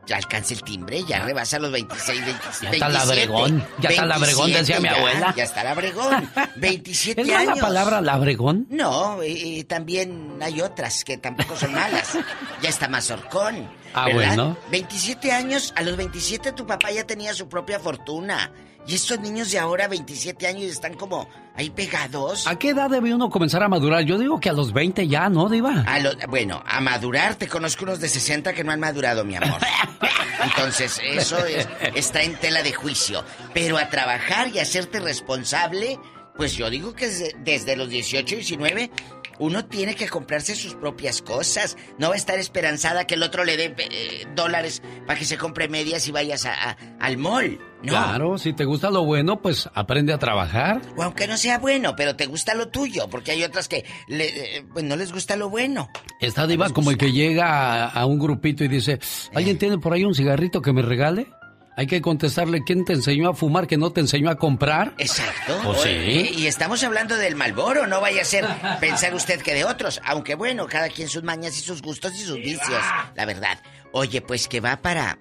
[0.07, 2.61] ya alcanza el timbre, ya rebasa los 26, 27.
[2.61, 5.33] Ya está labregón, ya está labregón, decía mi abuela.
[5.35, 7.59] Ya está labregón, 27 ¿Es años.
[7.59, 8.67] palabra labregón?
[8.69, 12.17] No, eh, eh, también hay otras que tampoco son malas.
[12.61, 13.69] ya está mazorcón.
[13.93, 14.35] Ah, ¿verdad?
[14.35, 14.57] bueno.
[14.71, 18.51] 27 años, a los 27 tu papá ya tenía su propia fortuna.
[18.87, 22.47] Y estos niños de ahora, 27 años, están como ahí pegados.
[22.47, 24.01] ¿A qué edad debe uno comenzar a madurar?
[24.03, 25.83] Yo digo que a los 20 ya, ¿no, Diva?
[25.87, 29.35] A lo- bueno, a madurar, te conozco unos de 60 que no han madurado, mi
[29.35, 29.59] amor.
[30.43, 33.23] Entonces, eso es- está en tela de juicio.
[33.53, 35.99] Pero a trabajar y hacerte responsable,
[36.35, 37.07] pues yo digo que
[37.43, 38.91] desde, los 18, 19,
[39.39, 41.77] uno tiene que comprarse sus propias cosas.
[41.97, 45.37] No va a estar esperanzada que el otro le dé eh, dólares para que se
[45.37, 47.59] compre medias y vayas a- a- al mall.
[47.81, 47.93] No.
[47.93, 50.81] Claro, si te gusta lo bueno, pues aprende a trabajar.
[50.95, 54.57] O aunque no sea bueno, pero te gusta lo tuyo, porque hay otras que le-
[54.57, 55.89] eh, pues no les gusta lo bueno.
[56.19, 58.99] Está Diva como el que llega a, a un grupito y dice,
[59.33, 61.27] ¿alguien tiene por ahí un cigarrito que me regale?
[61.77, 64.93] Hay que contestarle, ¿quién te enseñó a fumar que no te enseñó a comprar?
[64.97, 65.57] Exacto.
[65.63, 66.31] Pues sí.
[66.37, 68.45] Y estamos hablando del Malboro, no vaya a ser
[68.79, 70.01] pensar usted que de otros.
[70.03, 72.83] Aunque bueno, cada quien sus mañas y sus gustos y sus vicios,
[73.15, 73.59] la verdad.
[73.93, 75.17] Oye, pues que va para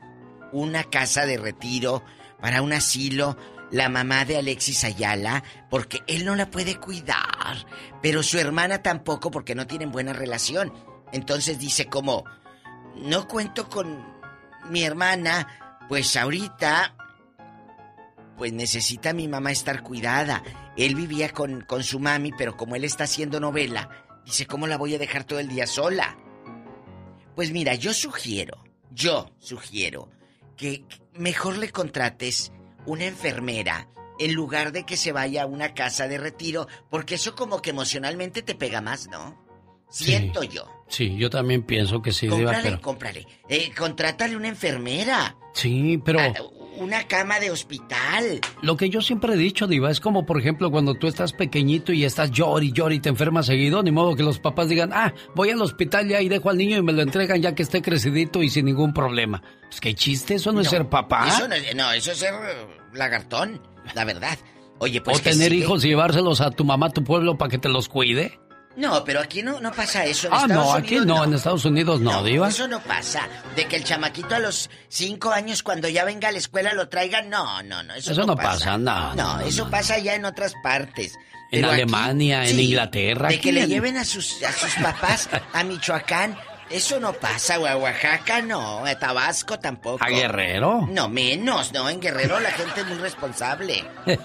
[0.52, 2.02] una casa de retiro,
[2.40, 3.36] para un asilo,
[3.70, 7.64] la mamá de Alexis Ayala, porque él no la puede cuidar,
[8.02, 10.72] pero su hermana tampoco porque no tienen buena relación.
[11.12, 12.24] Entonces dice como,
[12.96, 14.04] no cuento con
[14.68, 15.46] mi hermana,
[15.90, 16.94] pues ahorita
[18.38, 20.40] pues necesita mi mamá estar cuidada.
[20.76, 23.90] Él vivía con, con su mami, pero como él está haciendo novela,
[24.24, 26.16] dice, ¿cómo la voy a dejar todo el día sola?
[27.34, 28.62] Pues mira, yo sugiero,
[28.92, 30.12] yo sugiero
[30.56, 30.84] que
[31.14, 32.52] mejor le contrates
[32.86, 33.88] una enfermera
[34.20, 37.70] en lugar de que se vaya a una casa de retiro, porque eso como que
[37.70, 39.49] emocionalmente te pega más, ¿no?
[39.90, 40.66] Siento yo.
[40.88, 42.80] Sí, yo también pienso que sí, Diva, Cómprale, pero...
[42.80, 43.26] cómprale.
[43.48, 46.18] Eh, contrátale una enfermera, Sí, pero...
[46.78, 48.40] una cama de hospital.
[48.62, 51.92] Lo que yo siempre he dicho, Diva, es como por ejemplo cuando tú estás pequeñito
[51.92, 55.50] y estás llori y te enfermas seguido, ni modo que los papás digan, ah, voy
[55.50, 58.42] al hospital ya y dejo al niño y me lo entregan ya que esté crecidito
[58.42, 59.42] y sin ningún problema.
[59.68, 61.28] Pues qué chiste, eso no, es ser papá.
[61.28, 62.34] Eso no, es- no, eso es ser
[62.94, 63.60] lagartón,
[63.94, 64.38] la verdad.
[64.78, 67.50] Oye, pues o tener sí, hijos y llevárselos a tu mamá a tu pueblo para
[67.50, 68.38] que te los cuide.
[68.80, 70.28] No, pero aquí no, no pasa eso.
[70.28, 72.48] En Ah, Estados no, aquí Unidos no, en Estados Unidos no, Diva.
[72.48, 73.28] Eso no pasa.
[73.54, 76.88] De que el chamaquito a los cinco años, cuando ya venga a la escuela, lo
[76.88, 77.22] traiga.
[77.22, 77.94] No, no, no.
[77.94, 81.12] Eso, Eso no pasa, no, No, no, eso pasa ya en otras partes.
[81.52, 83.28] En Pero aquí, Alemania, en sí, Inglaterra.
[83.28, 86.36] De aquí que le en- lleven a sus, a sus papás a Michoacán.
[86.70, 90.04] Eso no pasa, o a Oaxaca no, a Tabasco tampoco.
[90.04, 90.86] ¿A Guerrero?
[90.88, 93.84] No, menos, no, en Guerrero la gente es muy responsable.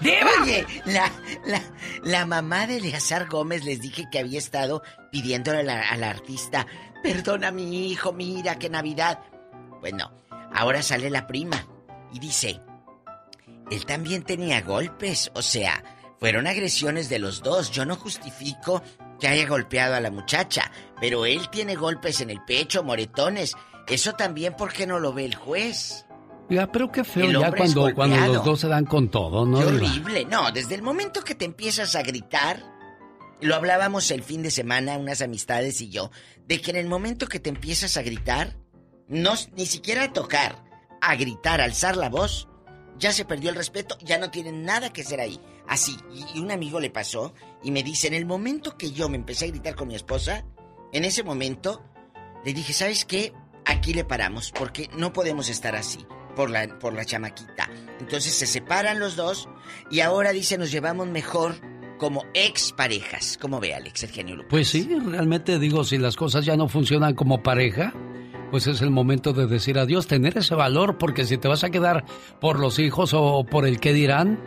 [0.00, 1.12] Oye, la,
[1.44, 1.62] la,
[2.02, 6.66] la mamá de Eleazar Gómez les dije que había estado pidiéndole a la, artista,
[7.02, 9.20] perdona a mi hijo, mira qué Navidad.
[9.80, 10.10] Bueno,
[10.52, 11.66] ahora sale la prima
[12.12, 12.60] y dice,
[13.70, 15.82] él también tenía golpes, o sea,
[16.18, 17.70] fueron agresiones de los dos.
[17.70, 18.82] Yo no justifico
[19.20, 20.70] que haya golpeado a la muchacha,
[21.00, 23.54] pero él tiene golpes en el pecho, moretones.
[23.86, 26.06] Eso también, ¿por qué no lo ve el juez?
[26.50, 29.58] Ya, pero qué feo ya cuando, cuando los dos se dan con todo, ¿no?
[29.60, 30.24] Qué horrible.
[30.24, 32.60] No, desde el momento que te empiezas a gritar,
[33.40, 36.10] lo hablábamos el fin de semana, unas amistades y yo,
[36.48, 38.56] de que en el momento que te empiezas a gritar,
[39.06, 40.64] no, ni siquiera a tocar,
[41.00, 42.48] a gritar, a alzar la voz,
[42.98, 45.40] ya se perdió el respeto, ya no tienen nada que hacer ahí.
[45.68, 45.96] Así,
[46.34, 47.32] y un amigo le pasó
[47.62, 50.44] y me dice, en el momento que yo me empecé a gritar con mi esposa,
[50.92, 51.84] en ese momento
[52.44, 53.32] le dije, ¿sabes qué?
[53.64, 56.04] Aquí le paramos, porque no podemos estar así
[56.40, 57.68] por la, por la chamaquita.
[58.00, 59.46] Entonces se separan los dos
[59.90, 61.54] y ahora dice nos llevamos mejor
[61.98, 63.38] como ex parejas.
[63.38, 64.38] ¿Cómo ve Alex, el genio?
[64.48, 67.92] Pues sí, realmente digo, si las cosas ya no funcionan como pareja,
[68.50, 71.68] pues es el momento de decir adiós, tener ese valor, porque si te vas a
[71.68, 72.06] quedar
[72.40, 74.40] por los hijos o por el qué dirán,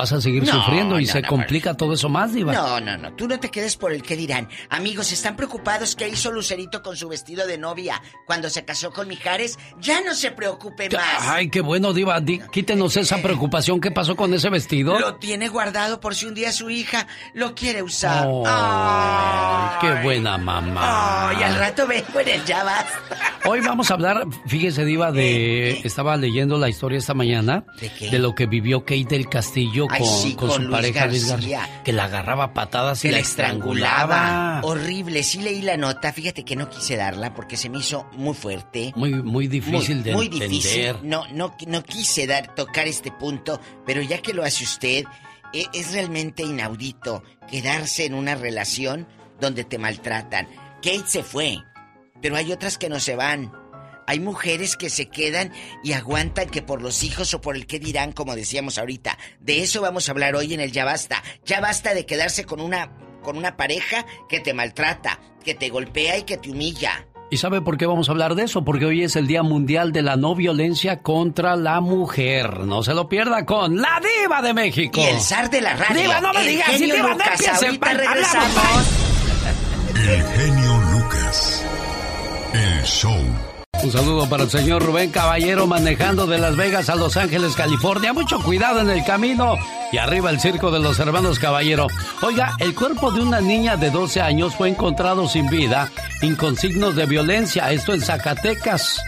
[0.00, 2.52] vas a seguir No, sufriendo y no, se no, complica todo eso más, Diva.
[2.52, 4.48] No, no, no, tú no te quedes por el que dirán.
[4.68, 9.08] Amigos, ¿están preocupados qué hizo Lucerito con su vestido de novia cuando se casó con
[9.08, 9.58] Mijares?
[9.80, 11.28] Ya no se preocupe más.
[11.28, 12.20] Ay, qué bueno, Diva.
[12.20, 13.80] Di- quítenos esa preocupación.
[13.80, 14.98] ¿Qué pasó con ese vestido?
[14.98, 18.26] Lo tiene guardado por si un día su hija lo quiere usar.
[18.28, 21.28] Oh, qué buena mamá.
[21.30, 22.86] Ay, al rato vengo en el ya vas.
[23.44, 25.80] Hoy vamos a hablar, fíjese, Diva, de.
[25.84, 28.18] Estaba leyendo la historia esta mañana ¿De qué?
[28.18, 31.28] lo que vivió Kate del Castillo Ay, con, sí, con con su Luis pareja Luis
[31.28, 31.58] García.
[31.60, 31.82] García.
[31.84, 34.14] Que la agarraba patadas y la la estrangulaba.
[34.16, 34.60] estrangulaba.
[34.64, 36.12] Horrible, sí leí la nota.
[36.12, 38.92] Fíjate que no quise darla porque se me hizo muy fuerte.
[38.96, 40.48] Muy, muy difícil muy, de muy entender.
[40.50, 40.96] difícil.
[41.02, 45.04] No, no, no quise dar, tocar este punto, pero ya que lo hace usted,
[45.52, 49.08] e- es realmente inaudito quedarse en una relación
[49.40, 50.46] donde te maltratan.
[50.82, 51.58] Kate se fue,
[52.22, 53.52] pero hay otras que no se van.
[54.10, 55.52] Hay mujeres que se quedan
[55.84, 59.16] y aguantan que por los hijos o por el que dirán, como decíamos ahorita.
[59.38, 61.22] De eso vamos a hablar hoy en el Ya Basta.
[61.44, 62.90] Ya basta de quedarse con una,
[63.22, 67.06] con una pareja que te maltrata, que te golpea y que te humilla.
[67.30, 68.64] ¿Y sabe por qué vamos a hablar de eso?
[68.64, 72.66] Porque hoy es el Día Mundial de la No Violencia contra la Mujer.
[72.66, 75.00] No se lo pierda con la Diva de México.
[75.00, 76.02] Y el zar de la radio.
[76.02, 77.40] Diva, no me digas, genio Diva, no Lucas.
[77.40, 78.86] empiece, Ahorita regresamos.
[79.94, 81.64] El genio Lucas.
[82.52, 83.59] El show.
[83.82, 88.12] Un saludo para el señor Rubén Caballero manejando de Las Vegas a Los Ángeles, California.
[88.12, 89.56] Mucho cuidado en el camino.
[89.90, 91.86] Y arriba el circo de los hermanos Caballero.
[92.20, 95.90] Oiga, el cuerpo de una niña de 12 años fue encontrado sin vida
[96.20, 97.72] y con signos de violencia.
[97.72, 99.00] Esto en Zacatecas.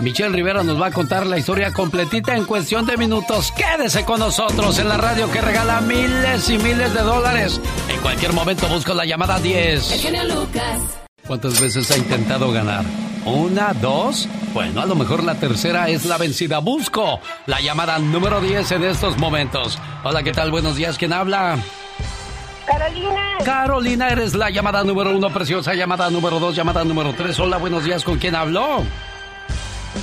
[0.00, 3.50] Michelle Rivera nos va a contar la historia completita en cuestión de minutos.
[3.52, 7.58] Quédese con nosotros en la radio que regala miles y miles de dólares.
[7.88, 9.92] En cualquier momento busco la llamada 10.
[9.92, 10.80] El genio Lucas.
[11.26, 12.84] ¿Cuántas veces ha intentado ganar?
[13.26, 13.72] ¿Una?
[13.74, 14.28] ¿Dos?
[14.54, 16.60] Bueno, a lo mejor la tercera es la vencida.
[16.60, 19.78] Busco la llamada número 10 en estos momentos.
[20.04, 20.52] Hola, ¿qué tal?
[20.52, 20.96] Buenos días.
[20.96, 21.58] ¿Quién habla?
[22.66, 23.38] Carolina.
[23.44, 25.74] Carolina, eres la llamada número uno, preciosa.
[25.74, 27.38] Llamada número dos, llamada número tres.
[27.40, 28.04] Hola, buenos días.
[28.04, 28.84] ¿Con quién habló?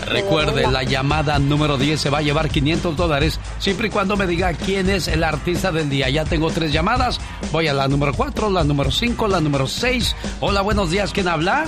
[0.06, 4.26] Recuerde, la llamada número 10 se va a llevar 500 dólares siempre y cuando me
[4.26, 6.10] diga quién es el artista del día.
[6.10, 7.20] Ya tengo tres llamadas.
[7.52, 10.16] Voy a la número 4, la número 5, la número 6.
[10.42, 11.14] Hola, buenos días.
[11.14, 11.68] ¿Quién habla?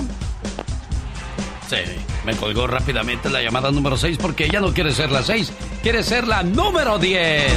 [1.68, 1.76] Sí,
[2.24, 5.52] me colgó rápidamente la llamada número 6 porque ella no quiere ser la 6,
[5.82, 7.52] quiere ser la número 10.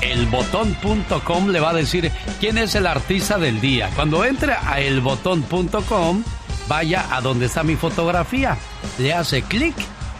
[0.00, 2.10] Elbotón.com le va a decir
[2.40, 3.90] quién es el artista del día.
[3.94, 6.22] Cuando entre a elbotón.com,
[6.68, 8.56] vaya a donde está mi fotografía,
[8.98, 9.74] le hace clic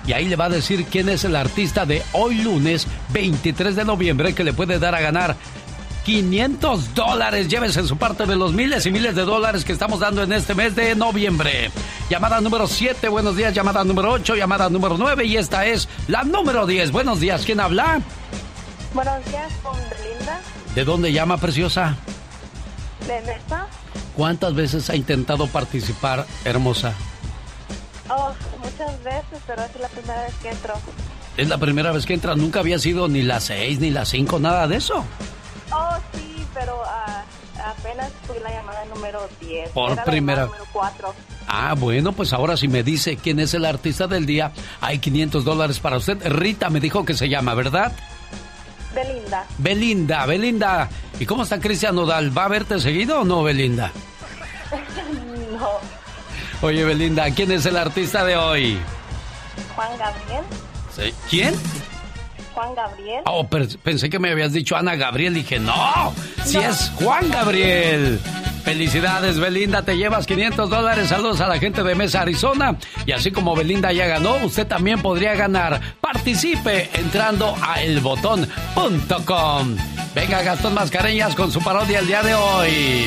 [0.07, 3.85] y ahí le va a decir quién es el artista de hoy lunes 23 de
[3.85, 5.37] noviembre que le puede dar a ganar
[6.05, 7.49] 500 dólares.
[7.49, 10.55] Llévese su parte de los miles y miles de dólares que estamos dando en este
[10.55, 11.71] mes de noviembre.
[12.11, 13.55] Llamada número 7, buenos días.
[13.55, 16.93] Llamada número 8, llamada número 9 y esta es la número 10.
[16.93, 18.01] Buenos días, ¿quién habla?
[18.93, 20.41] Buenos días, con Belinda.
[20.75, 21.97] ¿De dónde llama, preciosa?
[23.07, 23.67] ¿De Nesa?
[24.15, 26.93] ¿Cuántas veces ha intentado participar, hermosa?
[28.09, 30.75] Oh, muchas veces, pero es la primera vez que entro.
[31.37, 34.39] Es la primera vez que entra, nunca había sido ni la 6 ni la 5,
[34.39, 35.05] nada de eso.
[35.73, 37.23] Oh, sí, pero ah,
[37.79, 39.71] apenas fui la llamada número 10.
[39.71, 41.15] Por Era primera- número 4.
[41.49, 45.45] Ah, bueno, pues ahora si me dice quién es el artista del día, hay 500
[45.45, 46.19] dólares para usted.
[46.27, 47.93] Rita me dijo que se llama, ¿verdad?
[48.95, 49.45] Belinda.
[49.59, 50.89] Belinda, Belinda.
[51.19, 52.37] ¿Y cómo está Cristian Nodal?
[52.37, 53.91] ¿Va a verte seguido o no, Belinda?
[55.53, 55.69] no.
[56.67, 58.79] Oye, Belinda, ¿quién es el artista de hoy?
[59.75, 60.45] Juan Gabriel.
[60.95, 61.15] Sí.
[61.29, 61.55] ¿Quién?
[62.55, 63.23] Juan Gabriel.
[63.27, 65.35] Oh, pero pensé que me habías dicho Ana Gabriel.
[65.35, 66.15] Dije, no,
[66.45, 68.21] si es Juan Gabriel.
[68.65, 71.09] Felicidades, Belinda, te llevas 500 dólares.
[71.09, 72.79] Saludos a la gente de Mesa, Arizona.
[73.05, 75.81] Y así como Belinda ya ganó, usted también podría ganar.
[76.01, 79.77] Participe entrando a elbotón.com.
[80.15, 83.07] Venga, Gastón Mascareñas con su parodia el día de hoy.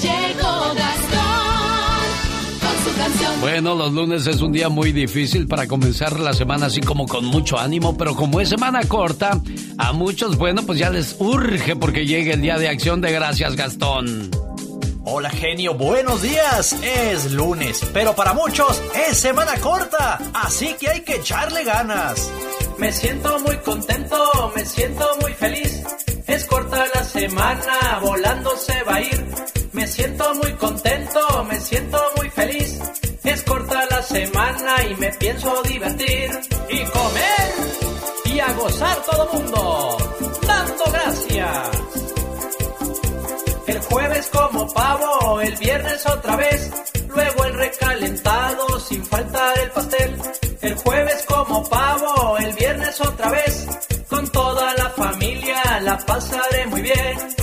[0.00, 1.07] Llegó Gastón.
[3.40, 7.24] Bueno, los lunes es un día muy difícil para comenzar la semana así como con
[7.24, 9.40] mucho ánimo, pero como es semana corta,
[9.78, 13.54] a muchos, bueno, pues ya les urge porque llegue el día de acción de gracias,
[13.56, 14.30] Gastón.
[15.04, 16.76] Hola genio, buenos días.
[16.82, 22.30] Es lunes, pero para muchos es semana corta, así que hay que echarle ganas.
[22.78, 25.82] Me siento muy contento, me siento muy feliz.
[26.26, 29.57] Es corta la semana, volando se va a ir.
[29.78, 32.80] Me siento muy contento, me siento muy feliz.
[33.22, 36.30] Es corta la semana y me pienso divertir.
[36.68, 37.48] Y comer
[38.24, 39.96] y a gozar todo mundo,
[40.44, 41.68] dando gracias.
[43.68, 46.70] El jueves como pavo, el viernes otra vez,
[47.14, 50.18] luego el recalentado sin faltar el pastel.
[50.60, 53.68] El jueves como pavo, el viernes otra vez,
[54.08, 57.38] con toda la familia la pasaré muy bien.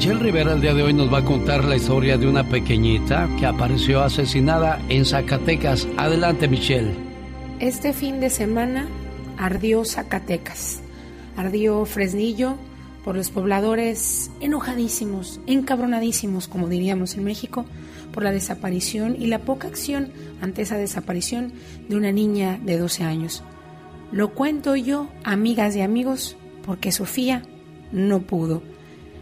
[0.00, 3.28] Michelle Rivera el día de hoy nos va a contar la historia de una pequeñita
[3.38, 5.86] que apareció asesinada en Zacatecas.
[5.98, 6.90] Adelante, Michelle.
[7.58, 8.88] Este fin de semana
[9.36, 10.80] ardió Zacatecas,
[11.36, 12.54] ardió Fresnillo
[13.04, 17.66] por los pobladores enojadísimos, encabronadísimos, como diríamos en México,
[18.10, 21.52] por la desaparición y la poca acción ante esa desaparición
[21.90, 23.42] de una niña de 12 años.
[24.12, 27.42] Lo cuento yo, amigas y amigos, porque Sofía
[27.92, 28.62] no pudo.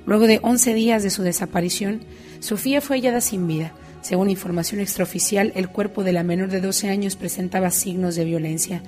[0.08, 2.00] Luego de 11 días de su desaparición,
[2.40, 3.74] Sofía fue hallada sin vida.
[4.00, 8.82] Según información extraoficial, el cuerpo de la menor de 12 años presentaba signos de violencia.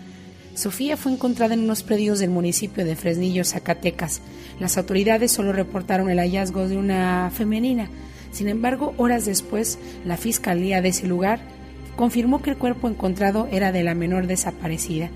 [0.55, 4.23] Sofía fue encontrada en unos predios del municipio de Fresnillo, Zacatecas.
[4.61, 7.91] Las autoridades solo reportaron el hallazgo de una femenina.
[8.33, 11.41] Sin embargo, horas después, la fiscalía de ese lugar
[11.97, 15.11] confirmó que el cuerpo encontrado era de la menor desaparecida.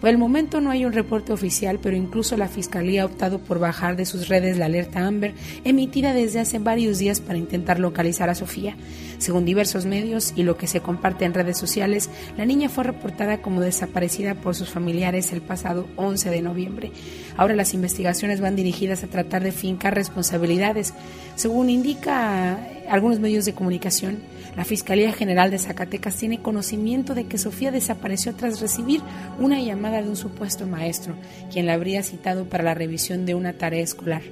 [0.00, 3.58] Por el momento no hay un reporte oficial, pero incluso la Fiscalía ha optado por
[3.58, 5.34] bajar de sus redes la alerta Amber
[5.64, 8.76] emitida desde hace varios días para intentar localizar a Sofía.
[9.18, 13.42] Según diversos medios y lo que se comparte en redes sociales, la niña fue reportada
[13.42, 16.92] como desaparecida por sus familiares el pasado 11 de noviembre.
[17.36, 20.94] Ahora las investigaciones van dirigidas a tratar de fincar responsabilidades.
[21.34, 22.56] Según indica
[22.88, 24.18] algunos medios de comunicación,
[24.58, 29.02] la Fiscalía General de Zacatecas tiene conocimiento de que Sofía desapareció tras recibir
[29.38, 31.14] una llamada de un supuesto maestro,
[31.52, 34.22] quien la habría citado para la revisión de una tarea escolar.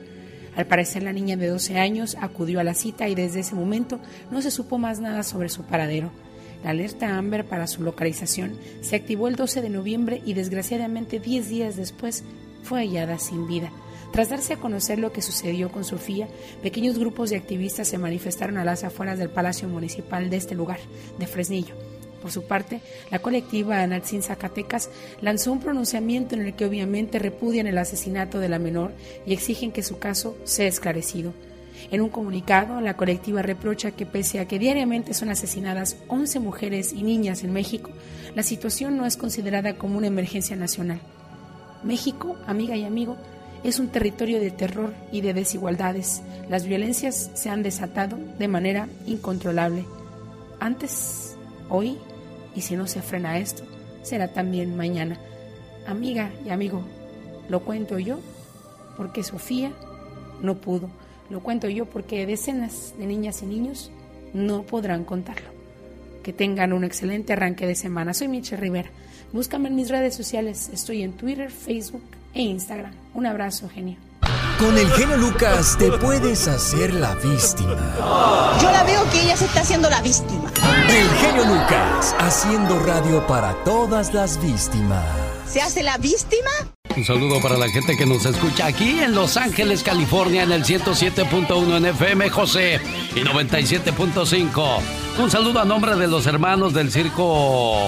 [0.57, 4.01] Al parecer la niña de 12 años acudió a la cita y desde ese momento
[4.33, 6.11] no se supo más nada sobre su paradero.
[6.65, 11.49] La alerta Amber para su localización se activó el 12 de noviembre y desgraciadamente 10
[11.49, 12.25] días después
[12.65, 13.71] fue hallada sin vida.
[14.13, 16.29] Tras darse a conocer lo que sucedió con Sofía,
[16.63, 20.79] pequeños grupos de activistas se manifestaron a las afueras del Palacio Municipal de este lugar,
[21.19, 21.75] de Fresnillo.
[22.23, 22.81] Por su parte,
[23.11, 28.49] la colectiva Anatsin Zacatecas lanzó un pronunciamiento en el que obviamente repudian el asesinato de
[28.49, 28.93] la menor
[29.27, 31.33] y exigen que su caso sea esclarecido.
[31.91, 36.93] En un comunicado, la colectiva reprocha que pese a que diariamente son asesinadas 11 mujeres
[36.93, 37.91] y niñas en México,
[38.35, 41.01] la situación no es considerada como una emergencia nacional.
[41.85, 43.17] México, amiga y amigo,
[43.65, 46.23] es un territorio de terror y de desigualdades.
[46.49, 49.85] Las violencias se han desatado de manera incontrolable.
[50.61, 51.37] Antes,
[51.69, 51.99] hoy,
[52.55, 53.65] y si no se frena esto,
[54.03, 55.19] será también mañana.
[55.87, 56.83] Amiga y amigo,
[57.49, 58.19] lo cuento yo
[58.97, 59.73] porque Sofía
[60.43, 60.89] no pudo.
[61.29, 63.91] Lo cuento yo porque decenas de niñas y niños
[64.33, 65.49] no podrán contarlo.
[66.23, 68.15] Que tengan un excelente arranque de semana.
[68.15, 68.91] Soy Michelle Rivera.
[69.33, 70.71] Búscame en mis redes sociales.
[70.73, 72.03] Estoy en Twitter, Facebook
[72.35, 73.06] e Instagram.
[73.17, 73.97] Un abrazo, genio.
[74.59, 77.95] Con el genio Lucas te puedes hacer la víctima.
[78.61, 80.53] Yo la veo que ella se está haciendo la víctima.
[80.87, 85.03] El genio Lucas, haciendo radio para todas las víctimas.
[85.49, 86.51] ¿Se hace la víctima?
[86.95, 90.65] Un saludo para la gente que nos escucha aquí en Los Ángeles, California, en el
[90.65, 92.83] 107.1 en FM, José,
[93.15, 94.81] y 97.5.
[95.21, 97.81] Un saludo a nombre de los hermanos del circo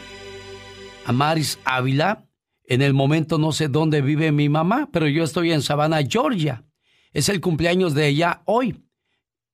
[1.05, 2.29] a Maris Ávila.
[2.63, 6.63] En el momento no sé dónde vive mi mamá, pero yo estoy en Savannah, Georgia.
[7.11, 8.81] Es el cumpleaños de ella hoy.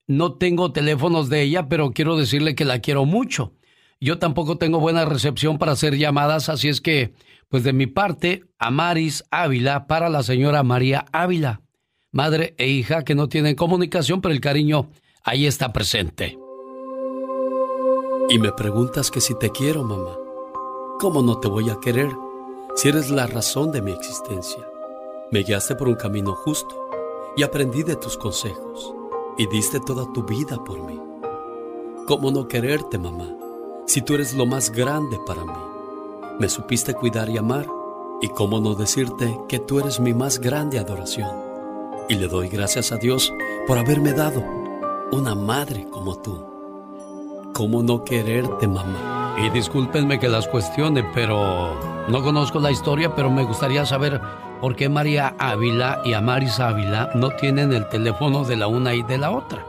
[0.06, 3.56] No tengo teléfonos de ella, pero quiero decirle que la quiero mucho.
[4.00, 7.14] Yo tampoco tengo buena recepción para hacer llamadas, así es que,
[7.50, 11.62] pues de mi parte, a Maris Ávila para la señora María Ávila,
[12.12, 14.90] madre e hija que no tienen comunicación, pero el cariño
[15.24, 16.38] ahí está presente.
[18.30, 20.18] Y me preguntas que si te quiero, mamá.
[21.00, 22.12] ¿Cómo no te voy a querer
[22.76, 24.68] si eres la razón de mi existencia?
[25.32, 26.90] Me guiaste por un camino justo
[27.36, 28.94] y aprendí de tus consejos
[29.38, 31.00] y diste toda tu vida por mí.
[32.06, 33.37] ¿Cómo no quererte, mamá?
[33.88, 35.54] Si tú eres lo más grande para mí.
[36.40, 37.68] Me supiste cuidar y amar,
[38.22, 41.30] y cómo no decirte que tú eres mi más grande adoración.
[42.10, 43.34] Y le doy gracias a Dios
[43.66, 44.44] por haberme dado
[45.14, 46.46] una madre como tú.
[47.54, 49.38] ¿Cómo no quererte, mamá?
[49.40, 54.20] Y discúlpenme que las cuestione, pero no conozco la historia, pero me gustaría saber
[54.60, 59.04] por qué María Ávila y Amaris Ávila no tienen el teléfono de la una y
[59.04, 59.64] de la otra.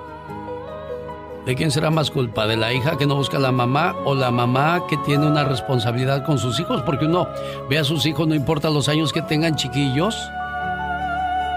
[1.49, 2.47] ¿De quién será más culpa?
[2.47, 5.45] ¿De la hija que no busca a la mamá o la mamá que tiene una
[5.45, 6.83] responsabilidad con sus hijos?
[6.83, 7.27] Porque uno
[7.70, 10.15] ve a sus hijos, no importa los años que tengan chiquillos,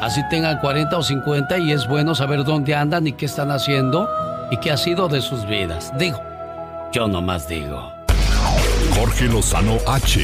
[0.01, 4.09] así tengan 40 o 50 y es bueno saber dónde andan y qué están haciendo
[4.49, 5.91] y qué ha sido de sus vidas.
[5.97, 6.21] Digo,
[6.93, 7.91] yo nomás digo.
[8.97, 10.21] Jorge Lozano H.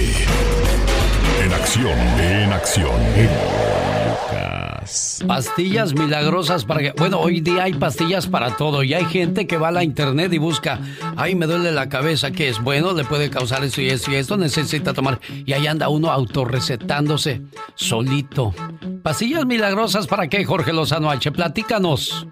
[1.43, 3.96] En acción, en acción.
[5.27, 6.91] Pastillas milagrosas para que...
[6.91, 10.31] Bueno, hoy día hay pastillas para todo y hay gente que va a la internet
[10.33, 10.79] y busca,
[11.15, 14.15] ay, me duele la cabeza, que es bueno, le puede causar esto y esto y
[14.15, 15.19] esto, necesita tomar.
[15.45, 17.41] Y ahí anda uno autorrecetándose
[17.75, 18.53] solito.
[19.03, 22.27] Pastillas milagrosas para qué, Jorge Lozano H, platícanos.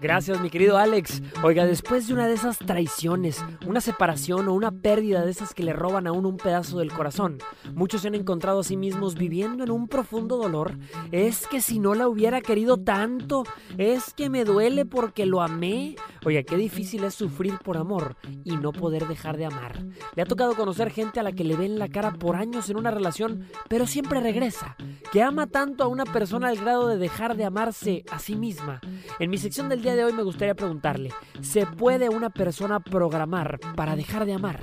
[0.00, 1.22] Gracias, mi querido Alex.
[1.42, 5.62] Oiga, después de una de esas traiciones, una separación o una pérdida de esas que
[5.62, 7.38] le roban a uno un pedazo del corazón,
[7.74, 10.78] muchos se han encontrado a sí mismos viviendo en un profundo dolor.
[11.12, 13.44] Es que si no la hubiera querido tanto,
[13.78, 15.96] es que me duele porque lo amé.
[16.24, 19.82] Oiga, qué difícil es sufrir por amor y no poder dejar de amar.
[20.14, 22.76] Le ha tocado conocer gente a la que le ven la cara por años en
[22.76, 24.76] una relación, pero siempre regresa,
[25.12, 28.80] que ama tanto a una persona al grado de dejar de amarse a sí misma.
[29.18, 33.60] En mi sección del día de hoy me gustaría preguntarle, ¿se puede una persona programar
[33.76, 34.60] para dejar de amar?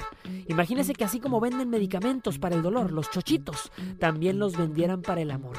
[0.50, 5.22] Imagínese que así como venden medicamentos para el dolor, los chochitos, también los vendieran para
[5.22, 5.56] el amor.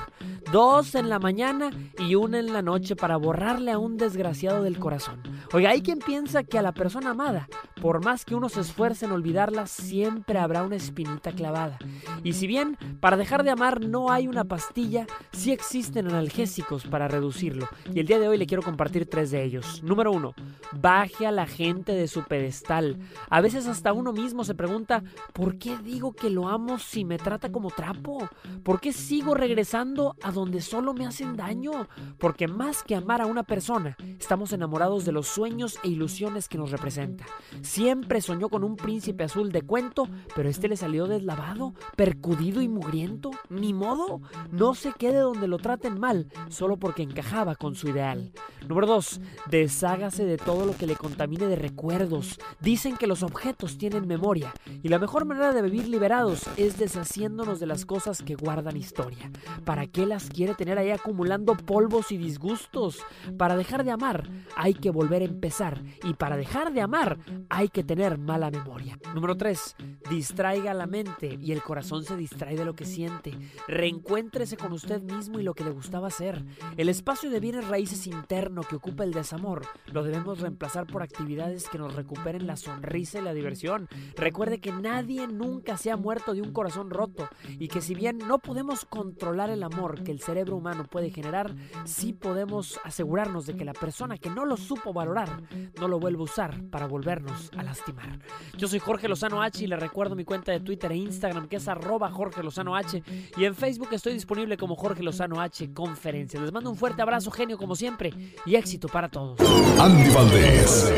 [0.52, 4.78] Dos en la mañana y una en la noche para borrarle a un desgraciado del
[4.78, 5.22] corazón.
[5.52, 7.48] Oiga, hay quien piensa que a la persona amada,
[7.80, 11.78] por más que uno se esfuerce en olvidarla, siempre habrá una espinita clavada.
[12.22, 17.08] Y si bien para dejar de amar no hay una pastilla, sí existen analgésicos para
[17.08, 17.66] reducirlo.
[17.94, 19.82] Y el día de hoy le quiero compartir tres de ellos.
[19.82, 20.34] Número uno,
[20.72, 22.98] baje a la gente de su pedestal.
[23.28, 25.02] A veces hasta uno mismo se pregunta,
[25.32, 28.28] ¿por qué digo que lo amo si me trata como trapo?
[28.62, 31.88] ¿Por qué sigo regresando a donde solo me hacen daño?
[32.18, 36.58] Porque más que amar a una persona, estamos enamorados de los sueños e ilusiones que
[36.58, 37.24] nos representa.
[37.62, 42.68] Siempre soñó con un príncipe azul de cuento, pero este le salió deslavado, percudido y
[42.68, 43.30] mugriento.
[43.48, 44.20] Ni modo,
[44.50, 48.32] no se quede donde lo traten mal, solo porque encajaba con su ideal.
[48.66, 49.20] Número 2.
[49.50, 52.38] Deshágase de todo lo que le contamine de recuerdos.
[52.60, 54.52] Dicen que los objetos tienen memoria
[54.82, 59.30] y la mejor manera de vivir liberados es deshaciéndonos de las cosas que guardan historia.
[59.64, 62.98] ¿Para qué las quiere tener ahí acumulando polvos y disgustos?
[63.36, 67.18] Para dejar de amar hay que volver a empezar y para dejar de amar
[67.48, 68.98] hay que tener mala memoria.
[69.14, 69.76] Número 3.
[70.10, 73.32] Distraiga la mente y el corazón se distrae de lo que siente.
[73.66, 76.44] Reencuéntrese con usted mismo y lo que le gustaba hacer.
[76.76, 81.68] El espacio de bienes raíces interno que ocupa el desamor lo debemos reemplazar por actividades
[81.68, 83.88] que nos recuperen la sonrisa y la diversión.
[84.16, 87.28] Recuerde que nadie nunca se ha muerto de un corazón roto
[87.58, 91.54] y que si bien no podemos controlar el amor que el cerebro humano puede generar,
[91.84, 95.42] sí podemos asegurarnos de que la persona que no lo supo valorar
[95.78, 98.18] no lo vuelva a usar para volvernos a lastimar.
[98.56, 101.56] Yo soy Jorge Lozano H y le recuerdo mi cuenta de Twitter e Instagram que
[101.56, 103.02] es arroba Jorge Lozano H
[103.36, 106.42] y en Facebook estoy disponible como Jorge Lozano H Conferencias.
[106.42, 108.12] Les mando un fuerte abrazo genio como siempre
[108.46, 109.38] y éxito para todos.
[109.78, 110.92] Andy Valdés,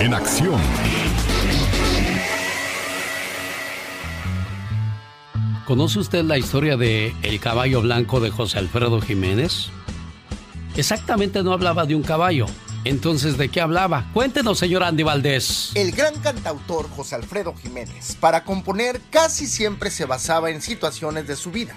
[0.00, 0.60] en acción.
[5.66, 9.70] ¿Conoce usted la historia de El caballo blanco de José Alfredo Jiménez?
[10.76, 12.46] Exactamente no hablaba de un caballo.
[12.84, 14.08] Entonces, ¿de qué hablaba?
[14.14, 15.72] Cuéntenos, señor Andy Valdés.
[15.74, 21.34] El gran cantautor José Alfredo Jiménez, para componer, casi siempre se basaba en situaciones de
[21.34, 21.74] su vida.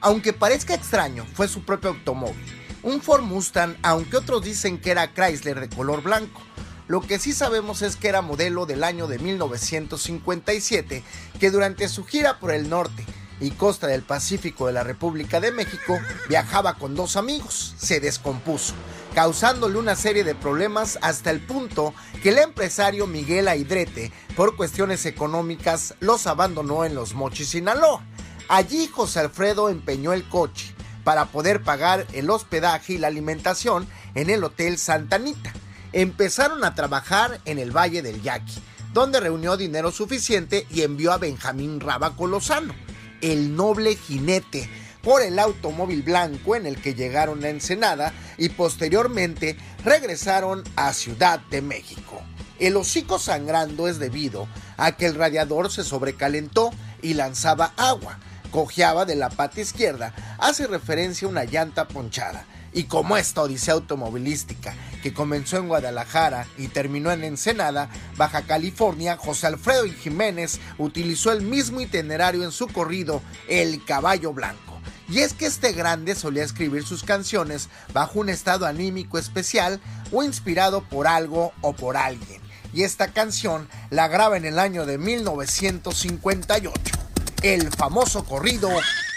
[0.00, 2.55] Aunque parezca extraño, fue su propio automóvil.
[2.86, 6.40] Un Ford Mustang, aunque otros dicen que era Chrysler de color blanco.
[6.86, 11.02] Lo que sí sabemos es que era modelo del año de 1957,
[11.40, 13.04] que durante su gira por el norte
[13.40, 15.98] y costa del Pacífico de la República de México
[16.28, 17.74] viajaba con dos amigos.
[17.76, 18.74] Se descompuso,
[19.16, 21.92] causándole una serie de problemas hasta el punto
[22.22, 28.04] que el empresario Miguel Aidrete, por cuestiones económicas, los abandonó en Los Mochis, Sinaloa.
[28.48, 30.75] Allí José Alfredo empeñó el coche
[31.06, 35.52] para poder pagar el hospedaje y la alimentación en el Hotel Santa Anita.
[35.92, 38.60] Empezaron a trabajar en el Valle del Yaqui,
[38.92, 42.74] donde reunió dinero suficiente y envió a Benjamín Rábaco Lozano,
[43.20, 44.68] el noble jinete,
[45.00, 51.38] por el automóvil blanco en el que llegaron a Ensenada y posteriormente regresaron a Ciudad
[51.38, 52.20] de México.
[52.58, 58.18] El hocico sangrando es debido a que el radiador se sobrecalentó y lanzaba agua.
[58.50, 62.46] Cojeaba de la pata izquierda, hace referencia a una llanta ponchada.
[62.72, 69.16] Y como esta odisea automovilística, que comenzó en Guadalajara y terminó en Ensenada, Baja California,
[69.16, 74.78] José Alfredo Jiménez utilizó el mismo itinerario en su corrido El Caballo Blanco.
[75.08, 79.80] Y es que este grande solía escribir sus canciones bajo un estado anímico especial
[80.12, 82.42] o inspirado por algo o por alguien.
[82.74, 87.05] Y esta canción la graba en el año de 1958.
[87.42, 88.68] El famoso corrido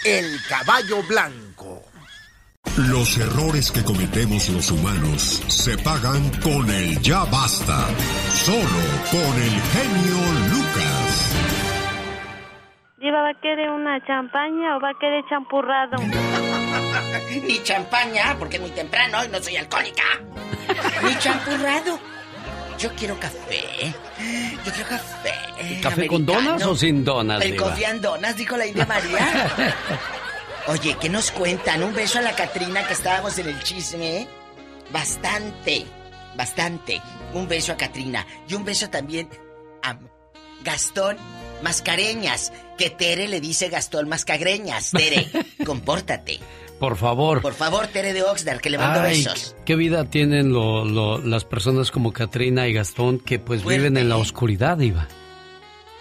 [0.05, 1.83] El Caballo Blanco.
[2.77, 7.87] Los errores que cometemos los humanos se pagan con el ya basta.
[8.29, 10.17] Solo con el genio
[10.51, 11.35] Lucas.
[12.99, 15.97] Diva, ¿va a querer una champaña o va a querer champurrado?
[17.43, 20.03] Ni champaña, porque es muy temprano y no soy alcohólica.
[21.03, 21.99] Ni champurrado.
[22.79, 23.93] Yo quiero café.
[24.65, 25.33] Yo quiero café.
[25.81, 29.75] ¿Café con donas o sin donas, El and donas, dijo la India María.
[30.67, 31.83] Oye, ¿qué nos cuentan?
[31.83, 34.27] Un beso a la Catrina que estábamos en el chisme.
[34.91, 35.85] Bastante,
[36.37, 37.01] bastante.
[37.33, 38.25] Un beso a Catrina.
[38.47, 39.29] Y un beso también
[39.83, 39.97] a
[40.63, 41.17] Gastón
[41.61, 42.53] Mascareñas.
[42.77, 44.91] Que Tere le dice Gastón Mascagreñas.
[44.91, 45.27] Tere,
[45.65, 46.39] compórtate.
[46.79, 47.41] Por favor.
[47.41, 49.55] Por favor, Tere de Oxnard, que le mando Ay, besos.
[49.65, 54.07] ¿qué vida tienen lo- lo- las personas como Katrina y Gastón que pues viven en
[54.09, 55.07] la oscuridad, Diva?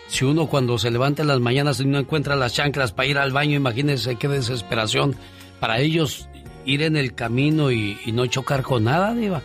[0.06, 3.18] Si uno cuando se levanta en las mañanas y no encuentra las chanclas para ir
[3.18, 5.16] al baño, imagínense qué desesperación
[5.60, 6.28] para ellos
[6.64, 9.42] ir en el camino y, y no chocar con nada, Diva.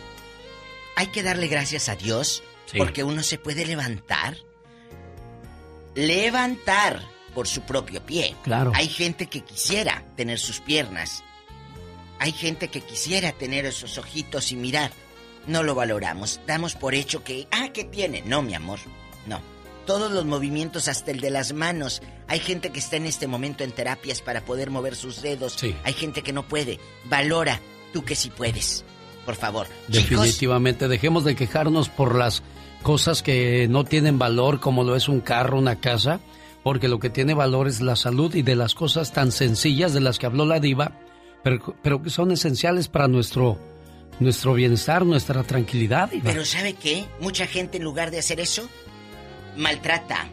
[0.96, 2.78] Hay que darle gracias a Dios Sí.
[2.78, 4.36] porque uno se puede levantar.
[5.94, 7.02] Levantar
[7.34, 8.34] por su propio pie.
[8.42, 8.72] Claro.
[8.74, 11.22] Hay gente que quisiera tener sus piernas.
[12.18, 14.92] Hay gente que quisiera tener esos ojitos y mirar.
[15.46, 16.40] No lo valoramos.
[16.46, 18.22] Damos por hecho que, ah, ¿qué tiene?
[18.22, 18.78] No, mi amor.
[19.26, 19.40] No.
[19.84, 22.00] Todos los movimientos, hasta el de las manos.
[22.26, 25.54] Hay gente que está en este momento en terapias para poder mover sus dedos.
[25.54, 25.76] Sí.
[25.84, 26.80] Hay gente que no puede.
[27.04, 27.60] Valora
[27.92, 28.84] tú que sí puedes.
[29.26, 29.66] Por favor.
[29.90, 32.42] Chicos, Definitivamente, dejemos de quejarnos por las
[32.82, 36.20] cosas que no tienen valor, como lo es un carro, una casa,
[36.64, 40.00] porque lo que tiene valor es la salud y de las cosas tan sencillas de
[40.00, 40.98] las que habló la diva,
[41.44, 43.58] pero, pero que son esenciales para nuestro,
[44.18, 46.10] nuestro bienestar, nuestra tranquilidad.
[46.22, 47.04] Pero ¿sabe qué?
[47.20, 48.66] Mucha gente en lugar de hacer eso,
[49.56, 50.26] maltrata,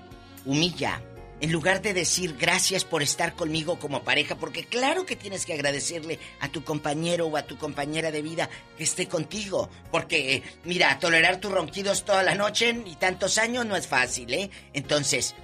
[0.45, 1.03] humilla.
[1.41, 5.53] En lugar de decir gracias por estar conmigo como pareja, porque claro que tienes que
[5.53, 8.47] agradecerle a tu compañero o a tu compañera de vida
[8.77, 9.67] que esté contigo.
[9.91, 14.51] Porque, mira, tolerar tus ronquidos toda la noche y tantos años no es fácil, ¿eh?
[14.73, 15.35] Entonces,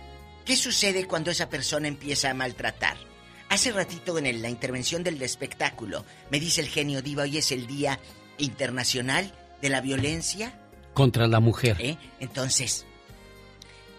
[0.48, 2.98] ¿qué sucede cuando esa persona empieza a maltratar?
[3.50, 7.52] Hace ratito en el- la intervención del espectáculo, me dice el genio Diva, hoy es
[7.52, 8.00] el Día
[8.38, 10.60] Internacional de la Violencia
[10.94, 11.78] Contra la mujer.
[11.80, 11.98] ¿Eh?
[12.20, 12.86] Entonces,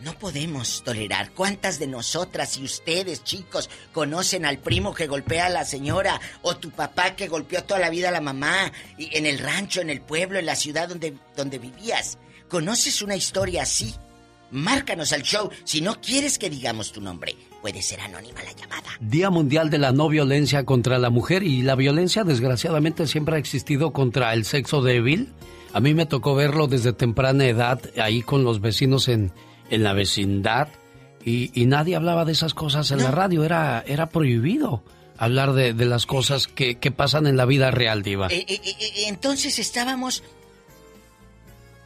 [0.00, 1.30] no podemos tolerar.
[1.32, 6.56] ¿Cuántas de nosotras y ustedes, chicos, conocen al primo que golpea a la señora o
[6.56, 9.90] tu papá que golpeó toda la vida a la mamá y en el rancho, en
[9.90, 12.18] el pueblo, en la ciudad donde, donde vivías?
[12.48, 13.94] ¿Conoces una historia así?
[14.50, 17.34] Márcanos al show si no quieres que digamos tu nombre.
[17.60, 18.88] Puede ser anónima la llamada.
[19.00, 23.38] Día Mundial de la No Violencia contra la Mujer y la violencia desgraciadamente siempre ha
[23.38, 25.32] existido contra el sexo débil.
[25.72, 29.32] A mí me tocó verlo desde temprana edad ahí con los vecinos en,
[29.70, 30.68] en la vecindad
[31.24, 34.82] y, y nadie hablaba de esas cosas en la radio, era, era prohibido
[35.18, 38.28] hablar de, de las cosas que, que pasan en la vida real, Diva.
[38.28, 40.22] Eh, eh, eh, eh, entonces estábamos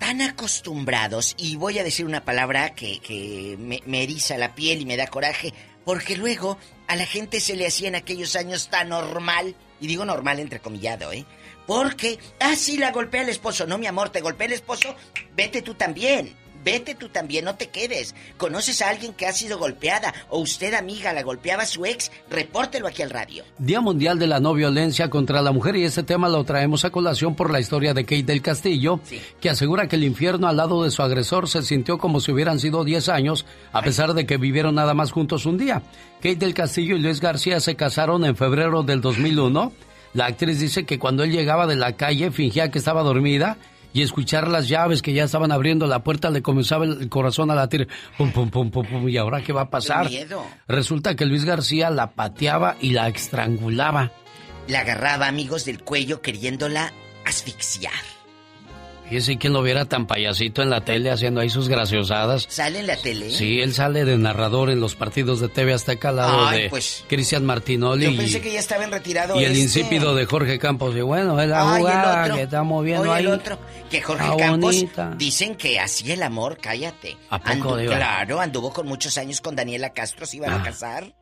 [0.03, 4.85] tan acostumbrados, y voy a decir una palabra que, que me, eriza la piel y
[4.85, 5.55] me da coraje,
[5.85, 6.59] porque luego
[6.89, 11.12] a la gente se le hacía en aquellos años tan normal, y digo normal entrecomillado,
[11.12, 11.24] ¿eh?
[11.69, 13.65] Porque, ah, sí, la golpea el esposo.
[13.65, 14.97] No, mi amor, te golpea el esposo,
[15.37, 16.35] vete tú también.
[16.64, 18.14] Vete tú también, no te quedes.
[18.36, 22.10] ¿Conoces a alguien que ha sido golpeada o usted, amiga, la golpeaba a su ex?
[22.30, 23.44] Repórtelo aquí al radio.
[23.59, 26.90] Día Mundial de la No Violencia contra la Mujer y este tema lo traemos a
[26.90, 29.01] colación por la historia de Kate del Castillo,
[29.40, 32.60] que asegura que el infierno al lado de su agresor se sintió como si hubieran
[32.60, 35.82] sido 10 años, a pesar de que vivieron nada más juntos un día.
[36.16, 39.72] Kate del Castillo y Luis García se casaron en febrero del 2001.
[40.14, 43.56] La actriz dice que cuando él llegaba de la calle fingía que estaba dormida
[43.93, 47.55] y escuchar las llaves que ya estaban abriendo la puerta le comenzaba el corazón a
[47.55, 47.89] latir.
[48.16, 49.09] Pum, pum, pum, pum, pum.
[49.09, 50.09] ¿Y ahora qué va a pasar?
[50.09, 50.44] Miedo.
[50.69, 54.12] Resulta que Luis García la pateaba y la estrangulaba.
[54.69, 56.93] La agarraba, amigos, del cuello queriéndola
[57.24, 57.93] asfixiar.
[59.12, 62.47] Fíjese quién lo viera tan payasito en la tele haciendo ahí sus graciosadas.
[62.48, 63.28] ¿Sale en la tele?
[63.30, 66.70] Sí, él sale de narrador en los partidos de TV Azteca al lado Ay, de
[66.70, 67.05] pues.
[67.09, 69.64] Cristian Martinoli Yo pensé que ya estaba en retirado y el este.
[69.64, 70.97] insípido de Jorge Campos.
[70.97, 72.34] Y bueno, es la Ay, el jugada otro.
[72.36, 73.24] que estamos viendo Oye, ahí.
[73.24, 73.59] el otro.
[73.90, 75.14] Que Jorge Está Campos bonita.
[75.18, 77.18] dicen que así el amor, cállate.
[77.28, 77.97] ¿A poco, Diva?
[77.97, 80.56] claro, anduvo con muchos años con Daniela Castro, se iban Ah.
[80.56, 81.14] a casar.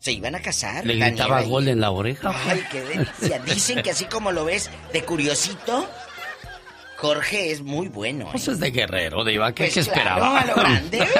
[0.00, 0.84] Se iban a casar.
[0.86, 2.32] Le Daniela gritaba y- gol en la oreja.
[2.48, 3.38] Ay, qué delicia.
[3.46, 5.88] Dicen que así como lo ves de curiosito,
[6.98, 8.24] Jorge es muy bueno.
[8.26, 8.28] ¿eh?
[8.32, 10.40] Pues es de guerrero, Diva, ¿qué, Pues qué claro, esperaba?
[10.40, 11.06] a lo grande.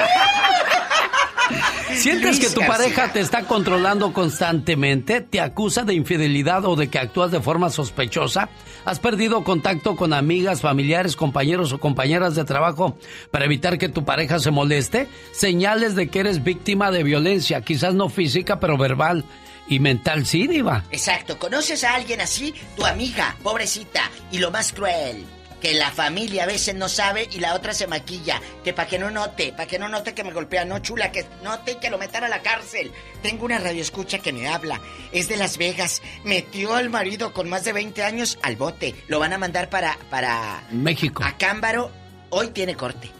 [1.95, 2.77] ¿Sientes Luis que tu García.
[2.77, 5.21] pareja te está controlando constantemente?
[5.21, 8.49] ¿Te acusa de infidelidad o de que actúas de forma sospechosa?
[8.85, 12.97] ¿Has perdido contacto con amigas, familiares, compañeros o compañeras de trabajo
[13.31, 15.07] para evitar que tu pareja se moleste?
[15.31, 19.25] Señales de que eres víctima de violencia, quizás no física, pero verbal
[19.67, 20.83] y mental, sí, Diva.
[20.91, 22.53] Exacto, ¿conoces a alguien así?
[22.75, 24.01] Tu amiga, pobrecita.
[24.31, 25.25] Y lo más cruel,
[25.61, 28.99] que la familia a veces no sabe y la otra se maquilla, que para que
[28.99, 31.89] no note, para que no note que me golpea, no chula, que note y que
[31.89, 32.91] lo metan a la cárcel.
[33.21, 34.81] Tengo una radioescucha que me habla,
[35.11, 39.19] es de Las Vegas, metió al marido con más de 20 años al bote, lo
[39.19, 41.23] van a mandar para, para México.
[41.23, 41.91] a Cámbaro,
[42.29, 43.11] hoy tiene corte.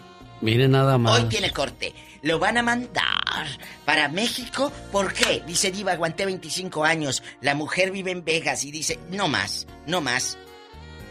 [0.42, 1.20] Mire nada más.
[1.20, 1.94] Hoy tiene corte.
[2.22, 3.48] Lo van a mandar
[3.86, 4.72] para México.
[4.92, 5.44] ¿Por qué?
[5.46, 7.24] Dice Diva, aguanté 25 años.
[7.42, 10.38] La mujer vive en Vegas y dice, no más, no más.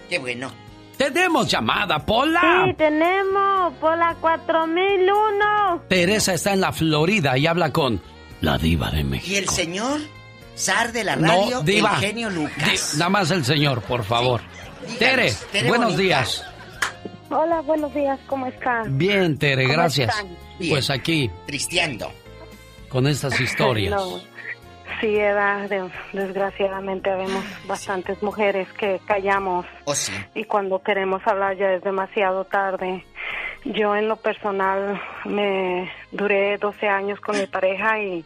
[0.08, 0.67] Qué bueno.
[0.98, 2.64] Tenemos llamada, Pola.
[2.66, 5.82] Sí, tenemos Pola 4001.
[5.88, 8.00] Teresa está en la Florida y habla con
[8.40, 9.32] la diva de México.
[9.32, 10.00] Y el señor
[10.56, 11.94] zar de la No, radio, diva.
[11.94, 12.92] Eugenio Lucas.
[12.92, 14.40] Di- nada más el señor, por favor.
[14.98, 16.02] Tere, Tere buenos bonita.
[16.02, 16.44] días.
[17.30, 18.96] Hola, buenos días, ¿cómo están?
[18.98, 20.08] Bien, Tere, ¿Cómo gracias.
[20.10, 20.36] están?
[20.58, 20.70] Bien.
[20.72, 22.10] Pues aquí, Tristeando.
[22.88, 23.94] con estas historias.
[23.94, 24.20] No,
[25.00, 30.12] sí, edad, de- desgraciadamente vemos bastantes mujeres que callamos ¿O sí?
[30.34, 33.04] y cuando queremos hablar ya es demasiado tarde.
[33.64, 38.24] Yo en lo personal me duré 12 años con mi pareja y,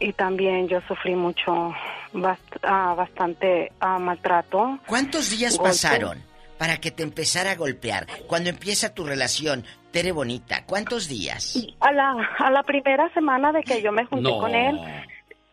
[0.00, 1.72] y también yo sufrí mucho,
[2.12, 4.78] bast- ah, bastante ah, maltrato.
[4.86, 5.70] ¿Cuántos días Golpe.
[5.70, 6.22] pasaron
[6.58, 8.06] para que te empezara a golpear?
[8.26, 11.56] Cuando empieza tu relación, Tere Bonita, ¿cuántos días?
[11.80, 14.38] A la, a la primera semana de que yo me junté No.
[14.38, 14.78] con él,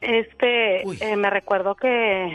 [0.01, 2.31] este, eh, me recuerdo que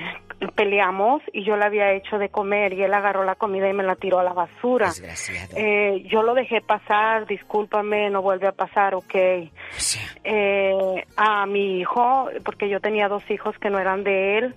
[0.51, 3.85] peleamos y yo le había hecho de comer y él agarró la comida y me
[3.85, 4.89] la tiró a la basura.
[4.89, 5.55] Desgraciado.
[5.57, 9.15] Eh, yo lo dejé pasar, discúlpame, no vuelve a pasar, ok.
[10.25, 14.55] Eh, a mi hijo, porque yo tenía dos hijos que no eran de él,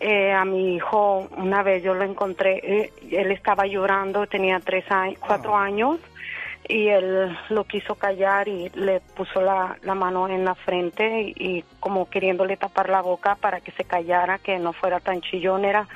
[0.00, 4.84] eh, a mi hijo una vez yo lo encontré, eh, él estaba llorando, tenía tres
[4.90, 5.98] años, cuatro años
[6.68, 11.34] y él lo quiso callar y le puso la, la mano en la frente y,
[11.58, 15.64] y como queriéndole tapar la boca para que se callara, que no fuera tan chillón,
[15.64, 15.86] era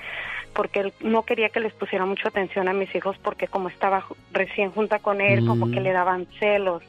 [0.55, 4.05] porque él no quería que les pusiera mucha atención a mis hijos porque como estaba
[4.33, 5.73] recién junta con él, como Mm.
[5.73, 6.83] que le daban celos.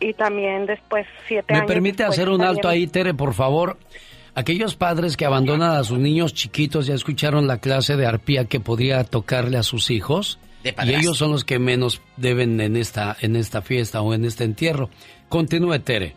[0.00, 3.34] Y también después, siete ¿Me años permite después, hacer un alto también- ahí, Tere, por
[3.34, 3.76] favor?
[4.34, 8.60] Aquellos padres que abandonan a sus niños chiquitos ya escucharon la clase de arpía que
[8.60, 10.38] podría tocarle a sus hijos.
[10.62, 14.24] De y ellos son los que menos deben en esta, en esta fiesta o en
[14.24, 14.90] este entierro.
[15.28, 16.14] Continúe, Tere.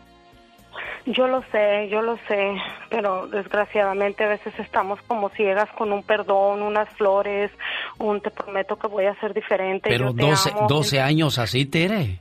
[1.06, 2.54] Yo lo sé, yo lo sé,
[2.88, 7.50] pero desgraciadamente a veces estamos como ciegas con un perdón, unas flores,
[7.98, 9.90] un te prometo que voy a ser diferente.
[9.90, 10.66] Pero yo te 12, amo.
[10.66, 12.20] 12 años así, Tere.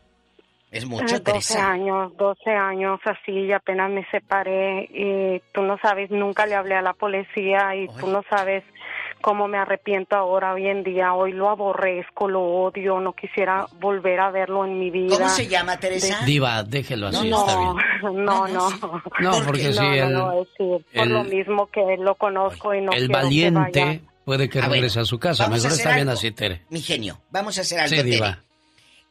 [0.70, 1.72] Es mucho, 12 Teresa.
[1.72, 6.76] años, 12 años así y apenas me separé y tú no sabes, nunca le hablé
[6.76, 8.64] a la policía y tú no sabes
[9.24, 14.20] cómo me arrepiento ahora hoy en día, hoy lo aborrezco, lo odio, no quisiera volver
[14.20, 15.16] a verlo en mi vida.
[15.18, 16.24] ¿Cómo se llama, Teresa?
[16.26, 17.76] Diva, déjelo así, no, está bien.
[18.26, 18.70] no, no,
[19.20, 22.74] No, porque sí, no, el, no, es decir, por el- lo mismo que lo conozco
[22.76, 23.52] y no el quiero que vaya.
[23.52, 25.48] valiente puede que A ver, regrese a su casa.
[25.48, 26.20] Mejor está bien algo.
[26.20, 26.66] así, Tere.
[26.70, 28.10] Mi genio, vamos a hacer algo, Sí, Tere.
[28.12, 28.40] Diva.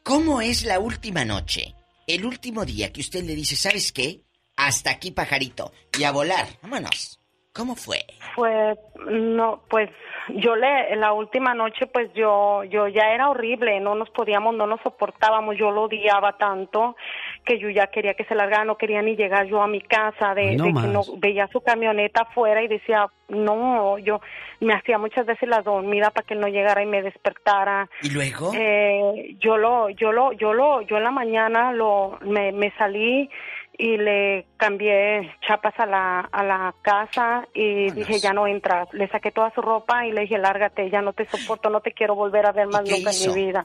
[0.03, 1.75] ¿Cómo es la última noche?
[2.07, 4.21] El último día que usted le dice, ¿sabes qué?
[4.57, 5.73] Hasta aquí, pajarito.
[5.99, 6.47] Y a volar.
[6.63, 7.19] Vámonos.
[7.55, 7.99] ¿Cómo fue?
[8.35, 8.79] Pues
[9.11, 9.91] no, pues
[10.29, 14.67] yo le la última noche pues yo yo ya era horrible, no nos podíamos, no
[14.67, 16.97] nos soportábamos, yo lo odiaba tanto
[17.45, 20.35] que yo ya quería que se largara, no quería ni llegar yo a mi casa
[20.35, 24.23] de, no de que no veía su camioneta afuera y decía, "No, yo
[24.61, 28.11] me hacía muchas veces la dormida para que él no llegara y me despertara." ¿Y
[28.11, 28.53] luego?
[28.55, 33.29] Eh, yo lo, yo lo, yo lo, yo en la mañana lo, me, me salí
[33.79, 38.89] y le cambié chapas a la, a la casa y dije ya no entras.
[38.93, 41.93] Le saqué toda su ropa y le dije lárgate, ya no te soporto, no te
[41.93, 43.31] quiero volver a ver más nunca hizo?
[43.31, 43.65] en mi vida.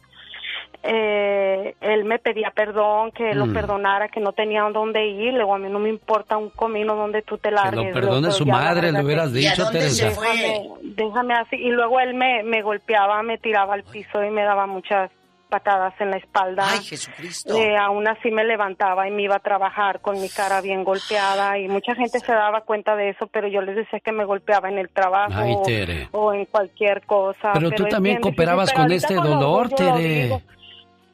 [0.83, 3.53] Eh, él me pedía perdón, que lo Mm.
[3.53, 5.33] perdonara, que no tenía dónde ir.
[5.33, 7.87] Luego a mí no me importa un comino donde tú te Que largues.
[7.87, 10.09] lo perdone su madre, le hubieras dicho, Teresa.
[10.09, 11.55] Déjame, déjame así.
[11.57, 15.11] Y luego él me, me golpeaba, me tiraba al piso y me daba muchas
[15.49, 16.65] patadas en la espalda.
[16.69, 17.55] ¡Ay, Jesucristo!
[17.55, 21.57] Eh, aún así me levantaba y me iba a trabajar con mi cara bien golpeada
[21.57, 24.69] y mucha gente se daba cuenta de eso, pero yo les decía que me golpeaba
[24.69, 26.09] en el trabajo Ay, o- Tere.
[26.11, 27.51] o en cualquier cosa.
[27.53, 30.41] Pero tú es también difícil, cooperabas pero con este dolor, Tere.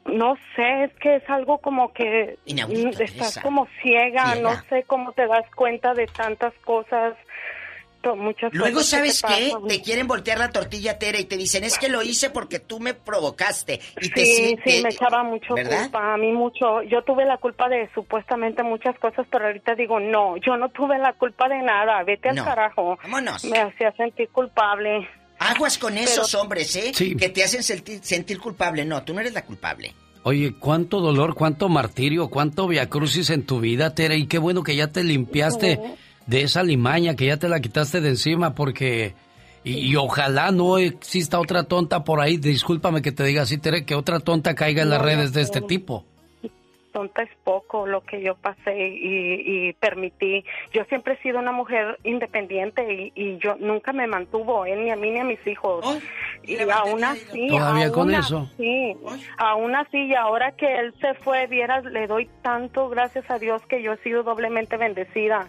[0.06, 4.50] No sé, es que es algo como que Inaudito, estás como ciega, Ciega.
[4.50, 7.14] no sé cómo te das cuenta de tantas cosas,
[8.16, 9.76] muchas Luego, cosas que ¿sabes te qué?
[9.76, 12.80] Te quieren voltear la tortilla, Tere, y te dicen, es que lo hice porque tú
[12.80, 13.80] me provocaste.
[14.00, 15.82] Y te Sí, si- sí, te- me echaba mucho ¿verdad?
[15.82, 16.82] culpa, a mí mucho.
[16.82, 20.98] Yo tuve la culpa de supuestamente muchas cosas, pero ahorita digo, no, yo no tuve
[20.98, 22.98] la culpa de nada, vete al carajo.
[23.02, 23.44] Vámonos.
[23.44, 25.08] Me hacía sentir culpable.
[25.38, 26.92] Aguas con esos hombres, ¿eh?
[26.94, 27.16] Sí.
[27.16, 28.84] Que te hacen sentir, sentir culpable.
[28.84, 29.92] No, tú no eres la culpable.
[30.22, 34.74] Oye, cuánto dolor, cuánto martirio, cuánto viacrucis en tu vida, Tere, y qué bueno que
[34.74, 35.78] ya te limpiaste
[36.26, 39.14] de esa limaña, que ya te la quitaste de encima, porque
[39.66, 43.86] Y, y ojalá no exista otra tonta por ahí, discúlpame que te diga así, Tere,
[43.86, 46.04] que otra tonta caiga en las No, redes de este tipo.
[46.92, 50.44] tonta es poco lo que yo pasé y, y permití.
[50.72, 54.90] Yo siempre he sido una mujer independiente y, y yo nunca me mantuvo él ni
[54.90, 55.84] a mí ni a mis hijos.
[56.44, 58.48] y aún así, Todavía con aún eso.
[58.54, 58.94] así,
[59.38, 63.60] aún así y ahora que él se fue, vieras, le doy tanto gracias a Dios
[63.66, 65.48] que yo he sido doblemente bendecida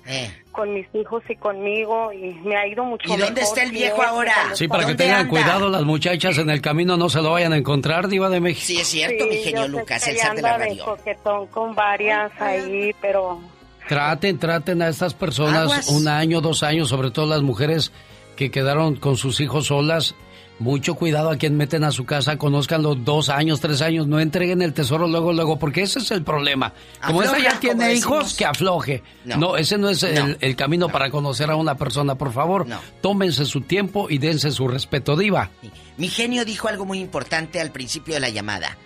[0.56, 3.72] con mis hijos y conmigo y me ha ido mucho ¿Y dónde mejor está el
[3.72, 4.34] que viejo ahora?
[4.54, 7.58] Sí, para que tengan cuidado las muchachas en el camino, no se lo vayan a
[7.58, 8.66] encontrar, Diva de México.
[8.66, 10.86] Sí, es cierto, mi Sí, genio yo sé Lucas, el de la anda de radio.
[10.86, 13.40] coquetón con varias ahí, pero
[13.88, 15.90] Traten, traten a estas personas Aguas.
[15.90, 17.92] un año, dos años, sobre todo las mujeres
[18.36, 20.16] que quedaron con sus hijos solas.
[20.58, 24.22] Mucho cuidado a quien meten a su casa, conozcan los dos años, tres años, no
[24.22, 26.74] entreguen el tesoro luego, luego, porque ese es el problema.
[27.06, 28.34] Como Afloja, esa ya tiene hijos, decimos.
[28.38, 29.04] que afloje.
[29.26, 29.58] No, No.
[29.58, 30.36] ese no es No.
[30.40, 32.66] el camino para conocer a una persona, por favor.
[33.02, 35.50] Tómense su tiempo y dense su respeto, diva.
[35.98, 38.78] Mi genio dijo algo muy importante al principio de la llamada.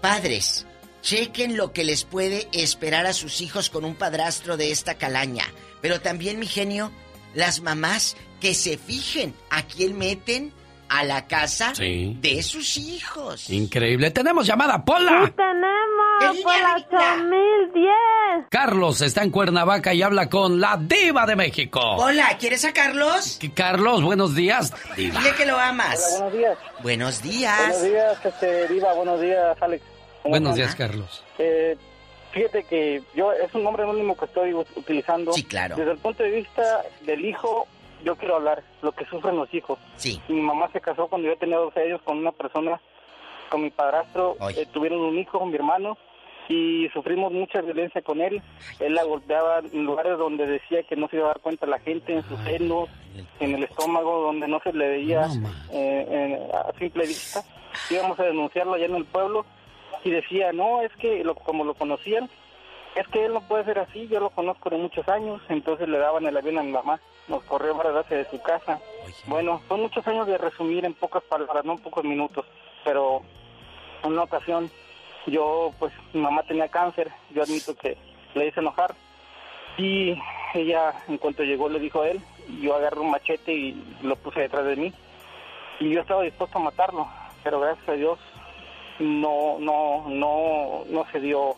[0.00, 0.66] Padres,
[1.02, 5.46] chequen lo que les puede esperar a sus hijos con un padrastro de esta calaña.
[5.80, 6.92] Pero también, mi genio,
[7.34, 10.52] las mamás que se fijen a quién meten
[10.88, 12.16] a la casa Sí.
[12.20, 13.50] de sus hijos.
[13.50, 14.10] Increíble.
[14.10, 15.32] Tenemos llamada, Pola.
[15.36, 18.46] tenemos por la 8010.
[18.50, 21.80] Carlos está en Cuernavaca y habla con la diva de México.
[21.80, 23.38] Hola, ¿quieres a Carlos?
[23.54, 24.72] Carlos, buenos días.
[24.96, 25.20] Diva.
[25.20, 26.16] Dile que lo amas.
[26.20, 26.58] Hola, buenos días.
[26.82, 27.58] Buenos días.
[27.58, 28.94] Buenos días, este, Diva.
[28.94, 29.84] Buenos días, Alex.
[30.22, 31.22] ¿Cómo Buenos días, Carlos.
[31.38, 31.76] Eh,
[32.32, 35.32] fíjate que yo es un nombre anónimo que estoy utilizando.
[35.32, 35.76] Sí, claro.
[35.76, 37.66] Desde el punto de vista del hijo,
[38.04, 39.78] yo quiero hablar lo que sufren los hijos.
[39.96, 40.20] Sí.
[40.28, 42.80] Mi mamá se casó cuando yo tenía 12 años con una persona,
[43.50, 44.36] con mi padrastro.
[44.56, 45.96] Eh, tuvieron un hijo, mi hermano,
[46.48, 48.40] y sufrimos mucha violencia con él.
[48.80, 51.78] Él la golpeaba en lugares donde decía que no se iba a dar cuenta la
[51.80, 52.88] gente, en sus senos,
[53.40, 55.26] en el estómago, donde no se le veía
[55.72, 57.42] eh, a simple vista.
[57.90, 59.44] Íbamos a denunciarlo allá en el pueblo
[60.04, 62.28] y decía, no, es que lo- como lo conocían,
[62.96, 65.98] es que él no puede ser así, yo lo conozco de muchos años, entonces le
[65.98, 66.98] daban el avión a mi mamá,
[67.28, 68.80] nos corrió para darse de su casa.
[69.26, 72.46] Bueno, son muchos años de resumir en pocas palabras, no en pocos minutos,
[72.84, 73.22] pero
[74.02, 74.70] en una ocasión
[75.26, 77.96] yo, pues mi mamá tenía cáncer, yo admito que
[78.34, 78.94] le hice enojar
[79.76, 80.18] y
[80.54, 82.20] ella en cuanto llegó le dijo a él,
[82.60, 84.92] yo agarré un machete y lo puse detrás de mí
[85.80, 87.08] y yo estaba dispuesto a matarlo,
[87.44, 88.18] pero gracias a Dios
[88.98, 91.54] no, no, no, no se dio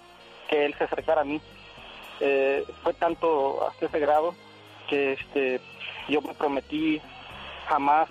[0.48, 1.40] que él se acercara a mí.
[2.20, 4.34] Eh, fue tanto hasta ese grado
[4.90, 5.60] que este,
[6.08, 7.00] yo me prometí
[7.66, 8.08] jamás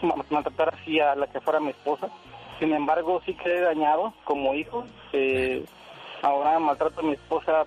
[0.00, 2.08] ma- maltratar así a la que fuera mi esposa.
[2.58, 4.86] Sin embargo, sí quedé dañado como hijo.
[5.12, 5.64] Eh,
[6.22, 7.66] ahora maltrato a mi esposa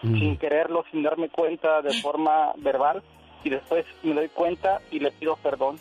[0.00, 3.02] sin quererlo, sin darme cuenta de forma verbal
[3.42, 5.76] y después me doy cuenta y le pido perdón.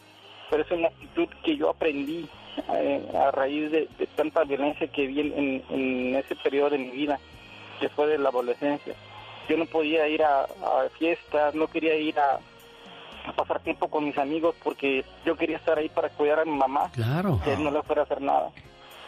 [0.49, 2.27] Pero es una actitud que yo aprendí
[2.73, 6.89] eh, a raíz de, de tanta violencia que vi en, en- ese periodo de mi
[6.89, 7.19] vida,
[7.79, 8.95] después de la adolescencia.
[9.49, 12.39] Yo no podía ir a, a fiestas, no quería ir a,
[13.29, 16.51] a pasar tiempo con mis amigos porque yo quería estar ahí para cuidar a mi
[16.57, 17.39] mamá, Claro.
[17.43, 18.49] que él no le fuera a hacer nada.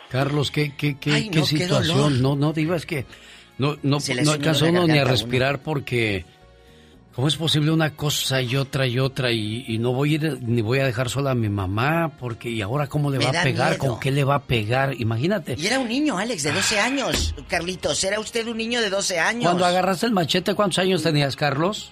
[0.10, 1.98] Carlos, qué, qué, qué, Ay, qué no, qué situación.
[1.98, 2.12] dolor.
[2.22, 3.06] no, no, diva, es que
[3.58, 5.12] no, no, no alcanzó uno ni a uno.
[5.12, 6.26] respirar porque
[7.20, 10.38] ¿cómo es posible una cosa y otra y otra y, y no voy a ir
[10.42, 13.42] ni voy a dejar sola a mi mamá porque y ahora cómo le Me va
[13.42, 13.80] a pegar, miedo.
[13.90, 15.56] con qué le va a pegar, imagínate.
[15.58, 17.36] Y era un niño, Alex, de 12 años.
[17.50, 19.44] Carlitos, era usted un niño de 12 años.
[19.44, 21.92] Cuando agarraste el machete, ¿cuántos años tenías, Carlos?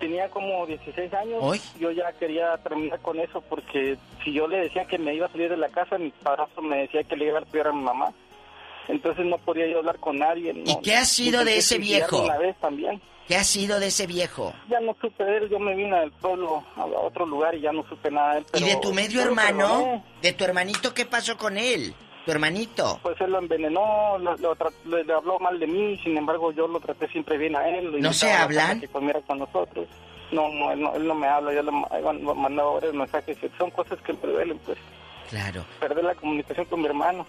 [0.00, 1.74] Tenía como 16 años.
[1.78, 5.30] Yo ya quería terminar con eso porque si yo le decía que me iba a
[5.30, 7.82] salir de la casa, mi padrastro me decía que le iba a cuidar a mi
[7.82, 8.06] mamá.
[8.88, 10.52] Entonces no podía yo hablar con nadie.
[10.64, 12.22] ¿Y no- qué ha sido de ese viejo?
[12.22, 13.00] Una vez también.
[13.28, 14.52] ¿Qué ha sido de ese viejo?
[14.68, 17.72] Ya no supe de él, yo me vine del pueblo a otro lugar y ya
[17.72, 18.46] no supe nada de él.
[18.54, 20.04] ¿Y de tu medio hermano?
[20.20, 21.94] ¿De tu hermanito qué pasó con él?
[22.26, 23.00] ¿Tu hermanito?
[23.02, 26.80] Pues él lo envenenó, lo- lo le, habló mal de mí, sin embargo yo lo
[26.80, 27.92] traté siempre bien a él.
[27.92, 28.80] lo ¿No se hablan?
[28.80, 29.86] Que comiera con nosotros.
[30.32, 33.36] No, no, él no, él no me habla, yo le ma- he mandado varios mensajes,
[33.58, 34.78] son cosas que me duelen, pues.
[35.30, 35.64] Claro.
[35.80, 37.26] Perder la comunicación con mi hermano.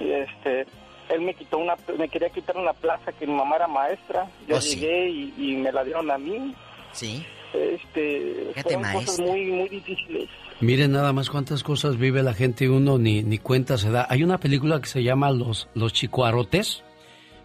[0.00, 0.66] Y este,
[1.10, 4.30] él me quitó una, me quería quitar una plaza que mi mamá era maestra.
[4.46, 4.76] Yo Oh, sí.
[4.78, 6.54] llegué y, y me la dieron a mí.
[6.92, 7.24] Sí.
[7.54, 9.26] Este, Fíjate, fueron cosas maestra.
[9.26, 10.28] muy, muy difíciles.
[10.60, 14.06] Miren nada más cuántas cosas vive la gente y uno ni, ni cuenta se da.
[14.10, 16.82] Hay una película que se llama Los, Los Chicuarotes.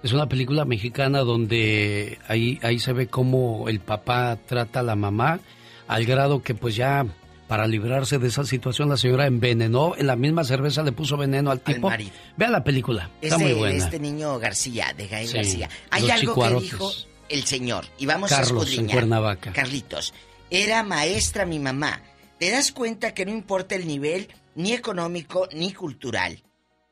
[0.03, 4.95] Es una película mexicana donde ahí, ahí se ve cómo el papá trata a la
[4.95, 5.39] mamá
[5.87, 7.05] al grado que pues ya
[7.53, 11.51] para librarse de esa situación la señora envenenó, en la misma cerveza le puso veneno
[11.51, 11.87] al tipo.
[11.87, 12.09] marido.
[12.35, 13.83] Vea la película, Es está muy de buena.
[13.85, 15.69] este niño García, de Gael Sí, García.
[15.91, 16.91] Hay algo que dijo
[17.29, 18.95] el señor, y vamos a Carlos, en escudriñar.
[18.95, 19.53] Cuernavaca.
[19.53, 20.15] Carlitos,
[20.49, 22.01] era maestra mi mamá.
[22.39, 26.41] te das cuenta que no importa el nivel ni económico ni cultural.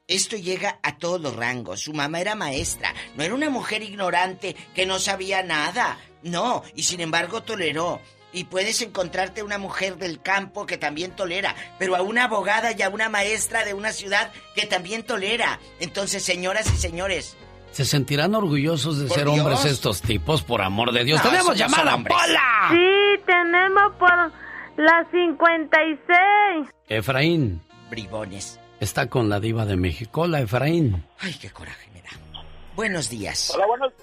[0.08, 1.80] Esto llega a todos los rangos.
[1.80, 5.98] Su mamá era maestra, no era una mujer ignorante que no sabía nada.
[6.22, 8.00] No, y sin embargo toleró.
[8.34, 12.82] Y puedes encontrarte una mujer del campo que también tolera, pero a una abogada y
[12.82, 15.60] a una maestra de una ciudad que también tolera.
[15.80, 17.36] Entonces, señoras y señores,
[17.72, 21.24] ¿Se sentirán orgullosos de ser hombres estos tipos, por amor de Dios?
[21.24, 21.98] No, ¡Tenemos llamada.
[22.04, 22.68] Pola!
[22.70, 24.10] Sí, tenemos por
[24.78, 26.68] la 56.
[26.90, 28.60] Efraín bribones.
[28.82, 30.22] está con la diva de México.
[30.22, 31.06] Hola, Efraín.
[31.20, 32.10] Ay, qué coraje me da.
[32.76, 33.52] Buenos días.
[33.56, 33.94] Hola, buenos,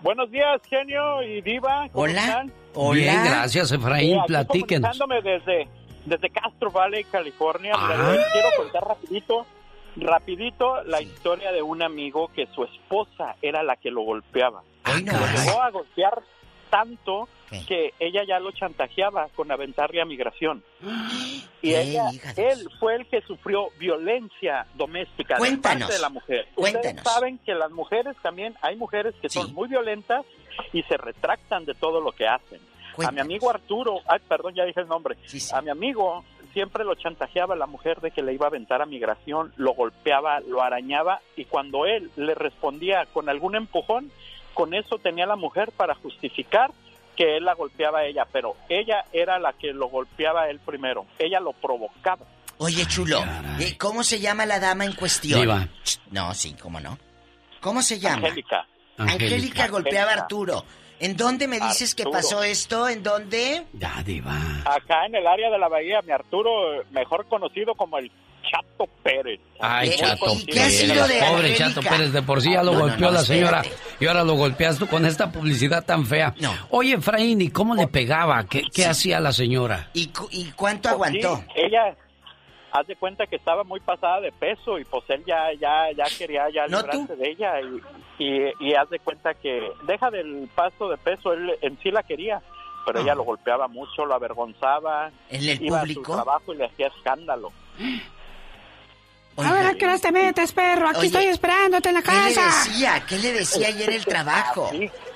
[0.00, 1.88] buenos días, genio y diva.
[1.92, 2.20] ¿Cómo Hola.
[2.24, 2.52] están?
[2.92, 4.18] Bien, gracias, Efraín.
[4.18, 4.98] Aquí Platíquenos.
[5.22, 5.68] desde,
[6.04, 7.72] desde Castro Valley, California.
[7.76, 8.16] Ah.
[8.32, 9.46] quiero contar rapidito,
[9.96, 14.62] rapidito la historia de un amigo que su esposa era la que lo golpeaba.
[14.84, 16.22] Ah, lo llegó a golpear
[16.70, 17.28] tanto
[17.68, 20.64] que ella ya lo chantajeaba con aventarle a migración.
[21.62, 26.00] Y ¿Qué, ella, de él fue el que sufrió violencia doméstica de Cuéntanos, parte de
[26.00, 26.48] la mujer.
[26.56, 27.04] Ustedes cuéntanos.
[27.04, 30.24] saben que las mujeres también, hay mujeres que son muy violentas
[30.72, 32.60] y se retractan de todo lo que hacen.
[33.04, 35.16] A mi amigo Arturo, ay, perdón, ya dije el nombre.
[35.52, 38.86] A mi amigo siempre lo chantajeaba la mujer de que le iba a aventar a
[38.86, 44.10] migración, lo golpeaba, lo arañaba y cuando él le respondía con algún empujón,
[44.54, 46.70] con eso tenía la mujer para justificar
[47.16, 50.60] que él la golpeaba a ella, pero ella era la que lo golpeaba a él
[50.60, 52.24] primero, ella lo provocaba.
[52.58, 53.20] Oye, chulo,
[53.78, 55.40] ¿cómo se llama la dama en cuestión?
[55.40, 55.68] Diva.
[56.12, 56.96] No, sí, ¿cómo no?
[57.60, 58.28] ¿Cómo se llama?
[58.28, 58.66] Angélica.
[58.98, 60.14] Angélica golpeaba a.
[60.14, 60.64] Arturo.
[61.00, 62.88] ¿En dónde me dices que pasó esto?
[62.88, 63.64] ¿En dónde?
[63.74, 64.36] Ya, diva.
[64.64, 66.50] Acá en el área de la bahía, mi Arturo,
[66.92, 68.10] mejor conocido como el
[68.48, 69.40] Chato Pérez.
[69.60, 70.26] Ay, Chato.
[70.46, 71.24] Pérez.
[71.28, 73.60] Pobre Chato Pérez, de por sí ya lo No, golpeó no, la señora.
[73.62, 73.82] espérate.
[74.00, 76.34] Y ahora lo golpeas tú con esta publicidad tan fea.
[76.70, 78.44] Oye, Efraín, ¿y cómo le pegaba?
[78.44, 79.90] ¿Qué, qué hacía la señora?
[79.94, 81.44] ¿Y, cu- y cuánto sí, aguantó?
[81.56, 81.96] ella
[82.74, 86.04] haz de cuenta que estaba muy pasada de peso y pues él ya ya ya
[86.18, 87.80] quería ya ¿No librarse de ella y,
[88.24, 92.02] y, y haz de cuenta que deja del paso de peso él en sí la
[92.02, 92.42] quería
[92.84, 96.00] pero ella lo golpeaba mucho lo avergonzaba ¿En el iba público?
[96.00, 97.52] a su trabajo y le hacía escándalo
[99.36, 100.88] A ver, ¿a qué horas te metes, perro?
[100.88, 102.46] Aquí Oye, estoy esperándote en la ¿Qué le casa.
[102.68, 103.04] decía?
[103.08, 104.70] ¿Qué le decía ayer en el trabajo?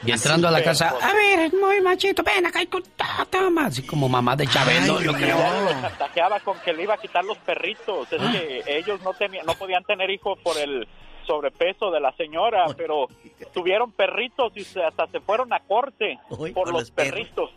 [0.04, 2.82] Y entrando a la casa, A ver, muy machito, ven acá y con
[3.30, 5.36] toma, así como mamá de Chabelo, yo creo.
[5.64, 9.46] Lo chantajeaba con que le iba a quitar los perritos es que ellos no tenían
[9.46, 10.86] no podían tener hijos por el
[11.26, 13.06] sobrepeso de la señora pero
[13.52, 17.50] tuvieron perritos y se- hasta se fueron a corte por, por los los perritos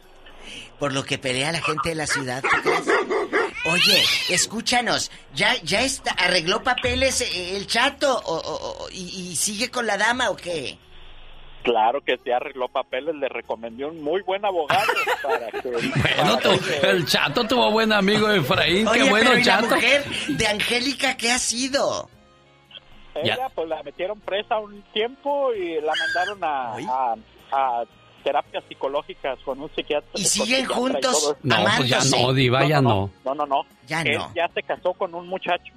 [0.78, 2.44] Por lo que pelea la gente de la ciudad.
[3.64, 3.70] ¿Tú?
[3.70, 9.36] Oye, escúchanos, ¿ya, ya está, arregló papeles eh, el chato o, o- o- y, y
[9.36, 10.78] sigue con la dama o qué?
[11.64, 14.92] Claro que se arregló papeles, le recomendé un muy buen abogado
[15.24, 15.70] para que...
[15.70, 19.76] Bueno, tu- el chato tuvo buen amigo Efraín, Oye, qué bueno, pero ¿y la chato.
[19.76, 22.10] mujer de Angélica qué ha sido?
[23.14, 23.50] Ella, Ya.
[23.50, 27.16] pues la metieron presa un tiempo y la mandaron a, a,
[27.52, 27.84] a
[28.22, 30.10] terapias psicológicas con un psiquiatra.
[30.15, 31.35] ¿Y siguen y juntos.
[31.43, 33.10] No, pues ya no, Diva, ya no.
[33.26, 33.65] No, no, no.
[33.88, 34.31] Ya Él no.
[34.35, 35.73] ya se casó con un muchacho.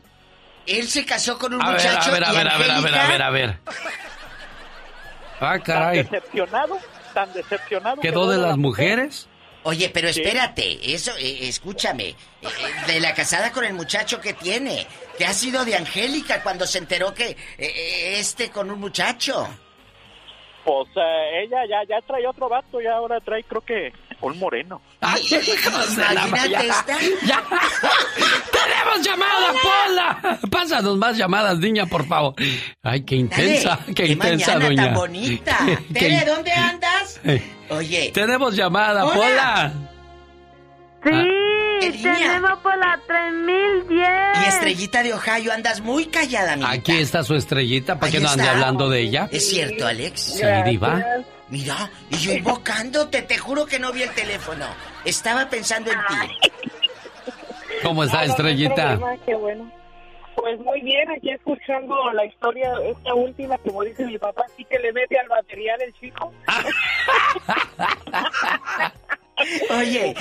[0.66, 2.80] Él se casó con un A ver, muchacho a ver, a ver, a ver, a
[2.80, 3.58] ver, a ver, a ver.
[5.40, 6.02] Ah, Tan caray.
[6.04, 6.78] decepcionado,
[7.12, 8.00] tan decepcionado.
[8.00, 9.28] ¿Quedó de la las mujeres?
[9.64, 12.16] Oye, pero espérate, eso, eh, escúchame, eh,
[12.86, 16.78] de la casada con el muchacho que tiene, que ha sido de Angélica cuando se
[16.78, 19.48] enteró que eh, eh, este con un muchacho.
[20.64, 24.80] Pues eh, ella ya, ya trae otro vato y ahora trae creo que un moreno.
[25.00, 26.96] Imagínate esta.
[28.52, 30.38] ¡Tenemos llamada, Pola!
[30.50, 32.34] Pásanos más llamadas, niña, por favor.
[32.82, 34.84] Ay, qué intensa, Dale, qué intensa, mañana doña.
[34.84, 35.58] tan bonita.
[35.92, 37.20] Qué Tere, ¿dónde andas?
[37.24, 39.14] Eh, Oye, Tenemos llamada, Hola.
[39.14, 39.72] Pola.
[41.04, 41.10] Sí,
[41.80, 42.14] ¿qué línea?
[42.18, 44.08] tenemos por la 3010.
[44.42, 46.92] y Estrellita de Ohio, andas muy callada, amiguita.
[46.92, 48.54] Aquí está su estrellita, ¿para Ahí que no ande está.
[48.54, 49.28] hablando de ella?
[49.30, 50.20] ¿Es cierto, Alex?
[50.38, 51.02] Sí, diva.
[51.50, 54.64] Mira, y yo invocándote, te juro que no vi el teléfono.
[55.04, 56.50] Estaba pensando en ti.
[57.82, 58.96] ¿Cómo está, Ah, estrellita?
[58.96, 59.70] problema, qué bueno.
[60.36, 64.78] Pues muy bien, aquí escuchando la historia, esta última, como dice mi papá, sí que
[64.78, 66.32] le mete al batería del chico.
[69.70, 70.14] Oye,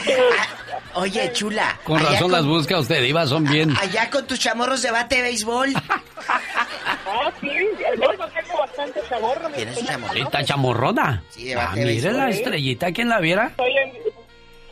[0.96, 1.80] oye, chula.
[1.84, 3.74] Con razón con- las busca usted, diva, son bien.
[3.80, 5.74] Allá con tus chamorros de bate de béisbol.
[6.28, 9.40] Ah, sí, yo tengo bastante sabor.
[9.50, 9.90] mi ¿Tienes.
[9.90, 11.24] ¿Ahorita chamorrona?
[11.30, 12.30] Sí, de Ah, de mire la béisbol.
[12.30, 13.52] estrellita, ¿quién la viera?
[13.56, 13.94] Soy, en-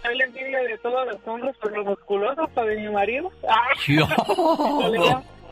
[0.03, 3.31] soy la envidia de todos los hombres por lo musculosos, para de mi marido.
[3.47, 3.55] Ah,
[3.87, 4.07] Yo.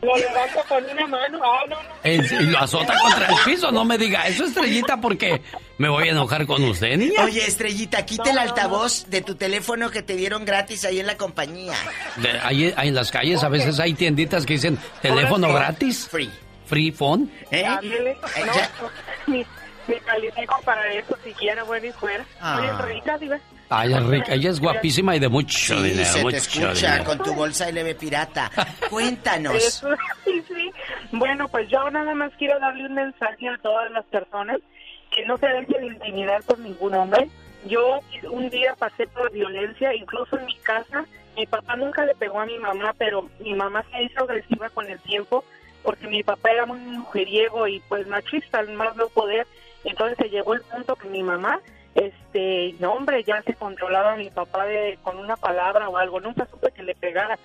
[0.02, 1.40] No Lo levanto con una mano.
[1.42, 2.40] Ah, no, no.
[2.40, 5.42] y lo azota contra el piso, no me diga eso, Estrellita, porque
[5.78, 7.24] me voy a enojar con usted, niña.
[7.24, 11.16] Oye, Estrellita, quita el altavoz de tu teléfono que te dieron gratis ahí en la
[11.16, 11.74] compañía.
[12.16, 15.52] De- ahí, ahí en las calles a veces hay tienditas que dicen teléfono sí.
[15.54, 16.08] gratis.
[16.08, 16.30] Free.
[16.66, 17.30] Free phone.
[17.50, 17.64] ¿Eh?
[17.64, 17.80] No,
[19.26, 19.38] ni,
[19.88, 22.24] ni califico para eso siquiera, bueno y fuera.
[22.40, 22.58] Ah.
[22.84, 23.38] Oye, rica, diva.
[23.70, 26.72] Ay, es rica, ella es guapísima y de mucho Sí, dinero, se te mucho escucha
[26.72, 27.04] dinero.
[27.04, 28.50] con tu bolsa LB pirata.
[28.90, 29.54] Cuéntanos.
[29.54, 29.88] Eso,
[30.24, 30.70] sí, sí.
[31.12, 34.58] Bueno, pues yo nada más quiero darle un mensaje a todas las personas
[35.14, 37.28] que no se dejen intimidar por ningún hombre.
[37.66, 41.04] Yo un día pasé por violencia, incluso en mi casa.
[41.36, 44.86] Mi papá nunca le pegó a mi mamá, pero mi mamá se hizo agresiva con
[44.90, 45.44] el tiempo
[45.84, 49.46] porque mi papá era muy mujeriego y pues machista, al más no poder.
[49.84, 51.60] Entonces se llegó el punto que mi mamá,
[51.94, 56.20] este, no hombre, ya se controlaba a mi papá de, con una palabra o algo.
[56.20, 57.38] Nunca supe que le pegara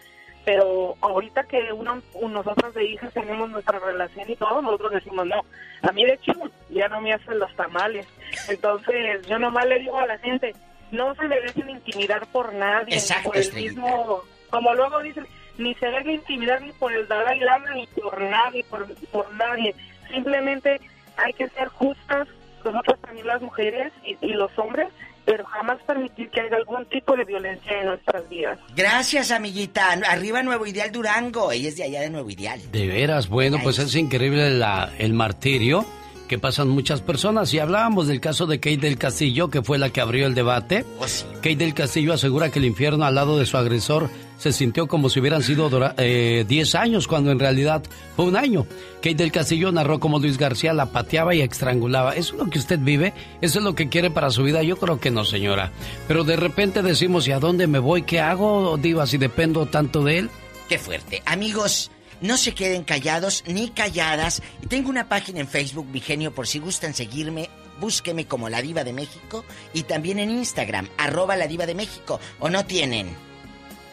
[0.45, 5.41] pero ahorita que uno, nosotros de hijas tenemos nuestra relación y todo, nosotros decimos, no,
[5.81, 8.05] a mí de chico ya no me hacen los tamales.
[8.47, 10.53] Entonces, yo nomás le digo a la gente,
[10.91, 15.25] no se le dejen intimidar por nadie, Exacto, por el mismo, como luego dicen,
[15.57, 19.73] ni se dejen intimidar ni por el Dalai Lama ni por nadie, por, por nadie.
[20.11, 20.79] Simplemente
[21.17, 22.27] hay que ser justas,
[22.73, 24.87] nosotros también las mujeres y, y los hombres,
[25.25, 28.59] pero jamás permitir que haya algún tipo de violencia en nuestras vidas.
[28.75, 29.91] Gracias, amiguita.
[30.07, 31.51] Arriba Nuevo Ideal Durango.
[31.51, 32.61] Ella es de allá de Nuevo Ideal.
[32.71, 35.85] De veras, bueno, pues es increíble la- el martirio
[36.27, 37.53] que pasan muchas personas.
[37.53, 40.83] Y hablábamos del caso de Kate del Castillo, que fue la que abrió el debate.
[41.35, 45.09] Kate del Castillo asegura que el infierno al lado de su agresor se sintió como
[45.09, 47.83] si hubieran sido dora- eh, 10 años, cuando en realidad
[48.15, 48.65] fue un año.
[48.97, 52.15] Kate del Castillo narró cómo Luis García la pateaba y estrangulaba.
[52.15, 53.13] ¿Eso es lo que usted vive?
[53.41, 54.61] ¿Eso es lo que quiere para su vida?
[54.63, 55.71] Yo creo que no, señora.
[56.07, 58.03] Pero de repente decimos, ¿y a dónde me voy?
[58.03, 60.29] ¿Qué hago, Diva, si dependo tanto de él?
[60.69, 61.21] Qué fuerte.
[61.25, 61.91] Amigos,
[62.21, 64.41] no se queden callados ni calladas.
[64.67, 67.49] Tengo una página en Facebook, mi genio, por si gustan seguirme.
[67.79, 69.43] Búsqueme como La Diva de México
[69.73, 72.21] y también en Instagram, arroba La Diva de México.
[72.39, 73.07] ¿O no tienen?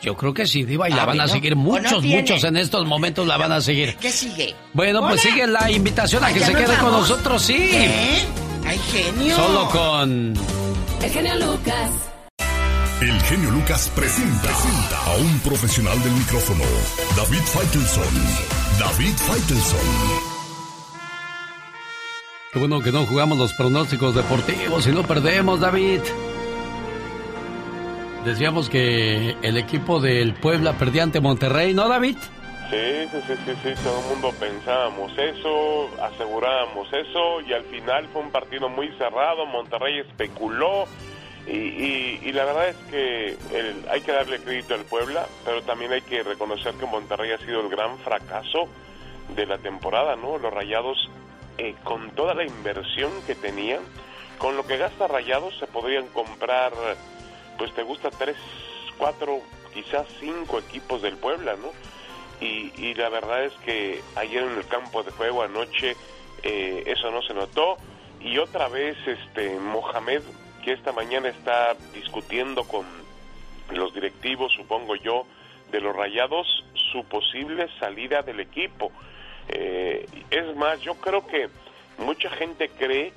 [0.02, 2.42] Yo creo que sí, Diva, y Ah, la van a seguir ¿O no muchos, muchos
[2.44, 3.96] en estos momentos la van a seguir.
[4.00, 4.54] ¿Qué sigue?
[4.72, 7.54] Bueno, pues sigue la invitación a Ay, que ¿ya se quede con nosotros, sí.
[7.54, 8.18] ¿Qué?
[8.66, 9.36] ¡Ay, genio!
[9.36, 10.34] Solo con...
[11.02, 11.90] El genio Lucas.
[13.00, 16.64] El genio Lucas presenta, presenta a un profesional del micrófono,
[17.16, 18.04] David Faitelson.
[18.78, 19.78] David Faitelson.
[22.52, 26.00] Qué bueno que no jugamos los pronósticos deportivos y no perdemos, David.
[28.24, 32.16] Decíamos que el equipo del Puebla perdía ante Monterrey, ¿no, David?
[32.70, 38.22] Sí, sí, sí, sí, todo el mundo pensábamos eso, asegurábamos eso y al final fue
[38.22, 40.84] un partido muy cerrado, Monterrey especuló
[41.46, 45.60] y, y- y la verdad es que el- hay que darle crédito al Puebla, pero
[45.62, 48.68] también hay que reconocer que Monterrey ha sido el gran fracaso
[49.34, 50.38] de la temporada, ¿no?
[50.38, 51.10] Los Rayados,
[51.58, 53.80] eh, con toda la inversión que tenían,
[54.38, 56.72] con lo que gasta Rayados se podrían comprar,
[57.62, 58.34] pues te gusta tres,
[58.98, 59.40] cuatro,
[59.72, 61.70] quizás cinco equipos del Puebla, ¿no?
[62.40, 65.96] y, la verdad es que ayer en el campo de juego anoche
[66.42, 67.76] eh, eso no se notó
[68.20, 70.22] y otra vez este Mohamed
[70.64, 72.84] que esta mañana está discutiendo con
[73.70, 75.24] los directivos supongo yo
[75.70, 78.90] de los Rayados su posible salida del equipo
[79.48, 81.48] Eh, es más yo creo que
[81.98, 83.12] mucha gente cree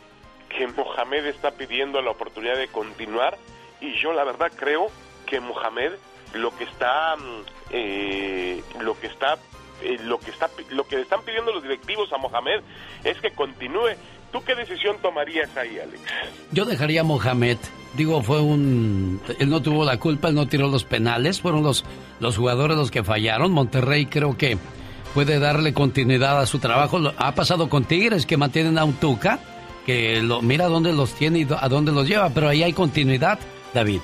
[0.50, 3.38] que Mohamed está pidiendo la oportunidad de continuar
[3.82, 4.88] y yo la verdad creo
[5.26, 5.94] que Mohamed
[6.34, 9.38] lo que está mm, eh, lo que está
[9.82, 12.62] eh, lo que está lo que le están pidiendo los directivos a Mohamed
[13.04, 13.96] es que continúe.
[14.32, 16.02] ¿Tú qué decisión tomarías ahí, Alex?
[16.52, 17.58] Yo dejaría a Mohamed.
[17.96, 19.22] Digo, fue un...
[19.40, 21.86] Él no tuvo la culpa, él no tiró los penales, fueron los,
[22.20, 23.54] los jugadores los que fallaron.
[23.54, 24.58] Monterrey creo que
[25.14, 27.00] puede darle continuidad a su trabajo.
[27.18, 29.40] Ha pasado con Tigres que mantienen a un Tuca,
[29.86, 33.40] que lo, mira dónde los tiene y a dónde los lleva, pero ahí hay continuidad,
[33.76, 34.02] David.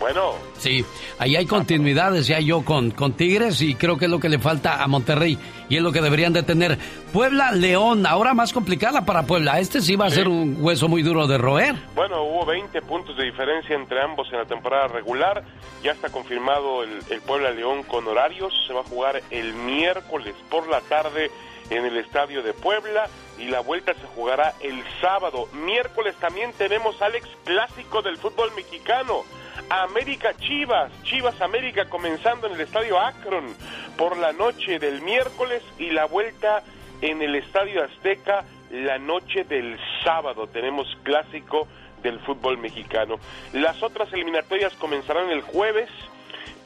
[0.00, 0.32] Bueno,
[0.62, 0.84] Sí,
[1.18, 4.38] ahí hay continuidad, decía yo, con, con Tigres y creo que es lo que le
[4.38, 5.36] falta a Monterrey
[5.68, 6.78] y es lo que deberían de tener.
[7.12, 9.58] Puebla, León, ahora más complicada para Puebla.
[9.58, 11.74] Este sí va a ser un hueso muy duro de roer.
[11.96, 15.42] Bueno, hubo 20 puntos de diferencia entre ambos en la temporada regular.
[15.82, 18.52] Ya está confirmado el, el Puebla León con horarios.
[18.68, 21.32] Se va a jugar el miércoles por la tarde
[21.70, 23.08] en el estadio de Puebla
[23.38, 25.48] y la vuelta se jugará el sábado.
[25.52, 29.24] Miércoles también tenemos Alex clásico del fútbol mexicano.
[29.68, 33.54] América Chivas, Chivas América comenzando en el estadio Akron
[33.96, 36.62] por la noche del miércoles y la vuelta
[37.00, 40.46] en el estadio Azteca la noche del sábado.
[40.46, 41.68] Tenemos clásico
[42.02, 43.18] del fútbol mexicano.
[43.52, 45.88] Las otras eliminatorias comenzarán el jueves.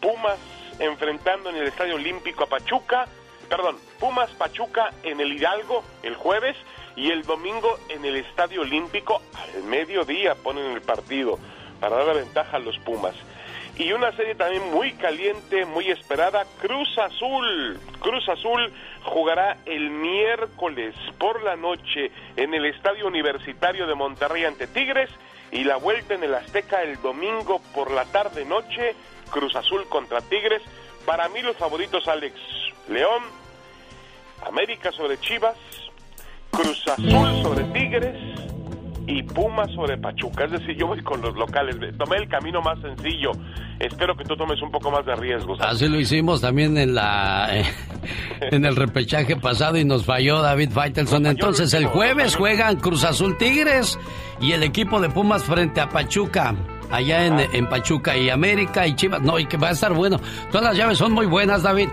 [0.00, 0.38] Pumas
[0.78, 3.06] enfrentando en el Estadio Olímpico a Pachuca,
[3.48, 6.56] perdón, Pumas Pachuca en el Hidalgo el jueves
[6.96, 11.38] y el domingo en el Estadio Olímpico al mediodía ponen el partido
[11.80, 13.14] para dar la ventaja a los Pumas.
[13.78, 17.78] Y una serie también muy caliente, muy esperada, Cruz Azul.
[18.00, 18.72] Cruz Azul
[19.04, 25.10] jugará el miércoles por la noche en el Estadio Universitario de Monterrey ante Tigres
[25.52, 28.94] y la vuelta en el Azteca el domingo por la tarde noche,
[29.30, 30.62] Cruz Azul contra Tigres.
[31.04, 32.34] Para mí los favoritos Alex
[32.88, 33.22] León,
[34.44, 35.56] América sobre Chivas,
[36.50, 38.16] Cruz Azul sobre Tigres
[39.06, 40.44] y Pumas sobre Pachuca.
[40.44, 41.76] Es decir, yo voy con los locales.
[41.96, 43.30] Tomé el camino más sencillo.
[43.78, 45.58] Espero que tú tomes un poco más de riesgos.
[45.60, 47.64] Así lo hicimos también en la
[48.40, 51.26] en el repechaje pasado y nos falló David Faitelson.
[51.26, 53.98] Entonces el jueves juegan Cruz Azul Tigres
[54.40, 56.54] y el equipo de Pumas frente a Pachuca.
[56.90, 59.20] Allá en, en Pachuca y América y Chivas.
[59.22, 60.18] No, y que va a estar bueno.
[60.50, 61.88] Todas las llaves son muy buenas, David.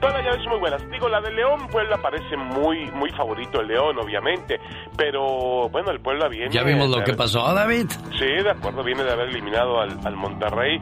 [0.00, 0.90] Todas las llaves son muy buenas.
[0.90, 4.60] Digo, la de León, Puebla parece muy, muy favorito el León, obviamente.
[4.96, 6.50] Pero bueno, el Puebla viene.
[6.50, 7.86] Ya vimos lo que pasó, David.
[8.18, 10.78] Sí, de acuerdo, viene de haber eliminado al, al Monterrey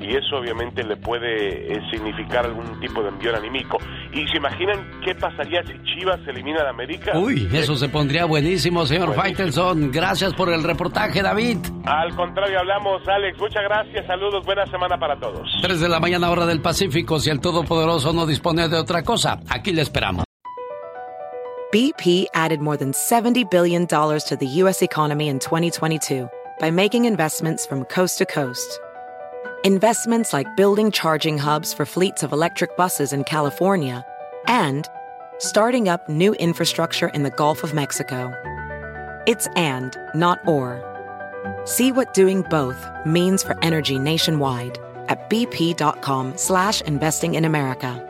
[0.00, 3.78] y eso obviamente le puede eh, significar algún tipo de envío anímico.
[4.12, 7.12] ¿Y se imaginan qué pasaría si Chivas elimina a América?
[7.18, 9.36] Uy, eso se pondría buenísimo, señor Buenísimo.
[9.36, 9.90] Faitelson.
[9.90, 11.58] Gracias por el reportaje, David.
[11.84, 13.38] Al contrario, hablamos, Alex.
[13.38, 15.48] Muchas gracias, saludos, buena semana para todos.
[15.62, 17.18] 3 de la mañana, hora del Pacífico.
[17.18, 20.24] Si el Todopoderoso no dispone de otra cosa, aquí le esperamos.
[21.72, 24.82] BP added more than $70 billion to the U.S.
[24.82, 26.28] economy in 2022
[26.60, 28.80] by making investments from coast to coast.
[29.64, 34.04] Investments like building charging hubs for fleets of electric buses in California
[34.46, 34.88] and
[35.38, 38.32] starting up new infrastructure in the Gulf of Mexico.
[39.26, 40.95] It's and, not or.
[41.64, 44.78] See what doing both means for energy nationwide
[45.08, 48.02] at bp.com slash investing in America.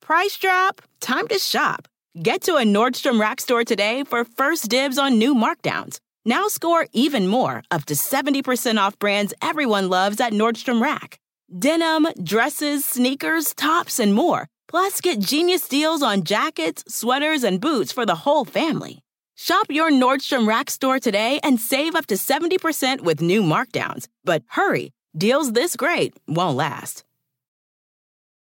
[0.00, 0.82] Price drop?
[1.00, 1.86] Time to shop.
[2.20, 6.00] Get to a Nordstrom Rack store today for first dibs on new markdowns.
[6.24, 11.20] Now score even more, up to 70% off brands everyone loves at Nordstrom Rack.
[11.56, 14.48] Denim, dresses, sneakers, tops, and more.
[14.66, 19.00] Plus, get genius deals on jackets, sweaters, and boots for the whole family.
[19.42, 24.06] Shop your Nordstrom Rack store today and save up to 70% with new markdowns.
[24.22, 27.04] But hurry, deals this great won't last.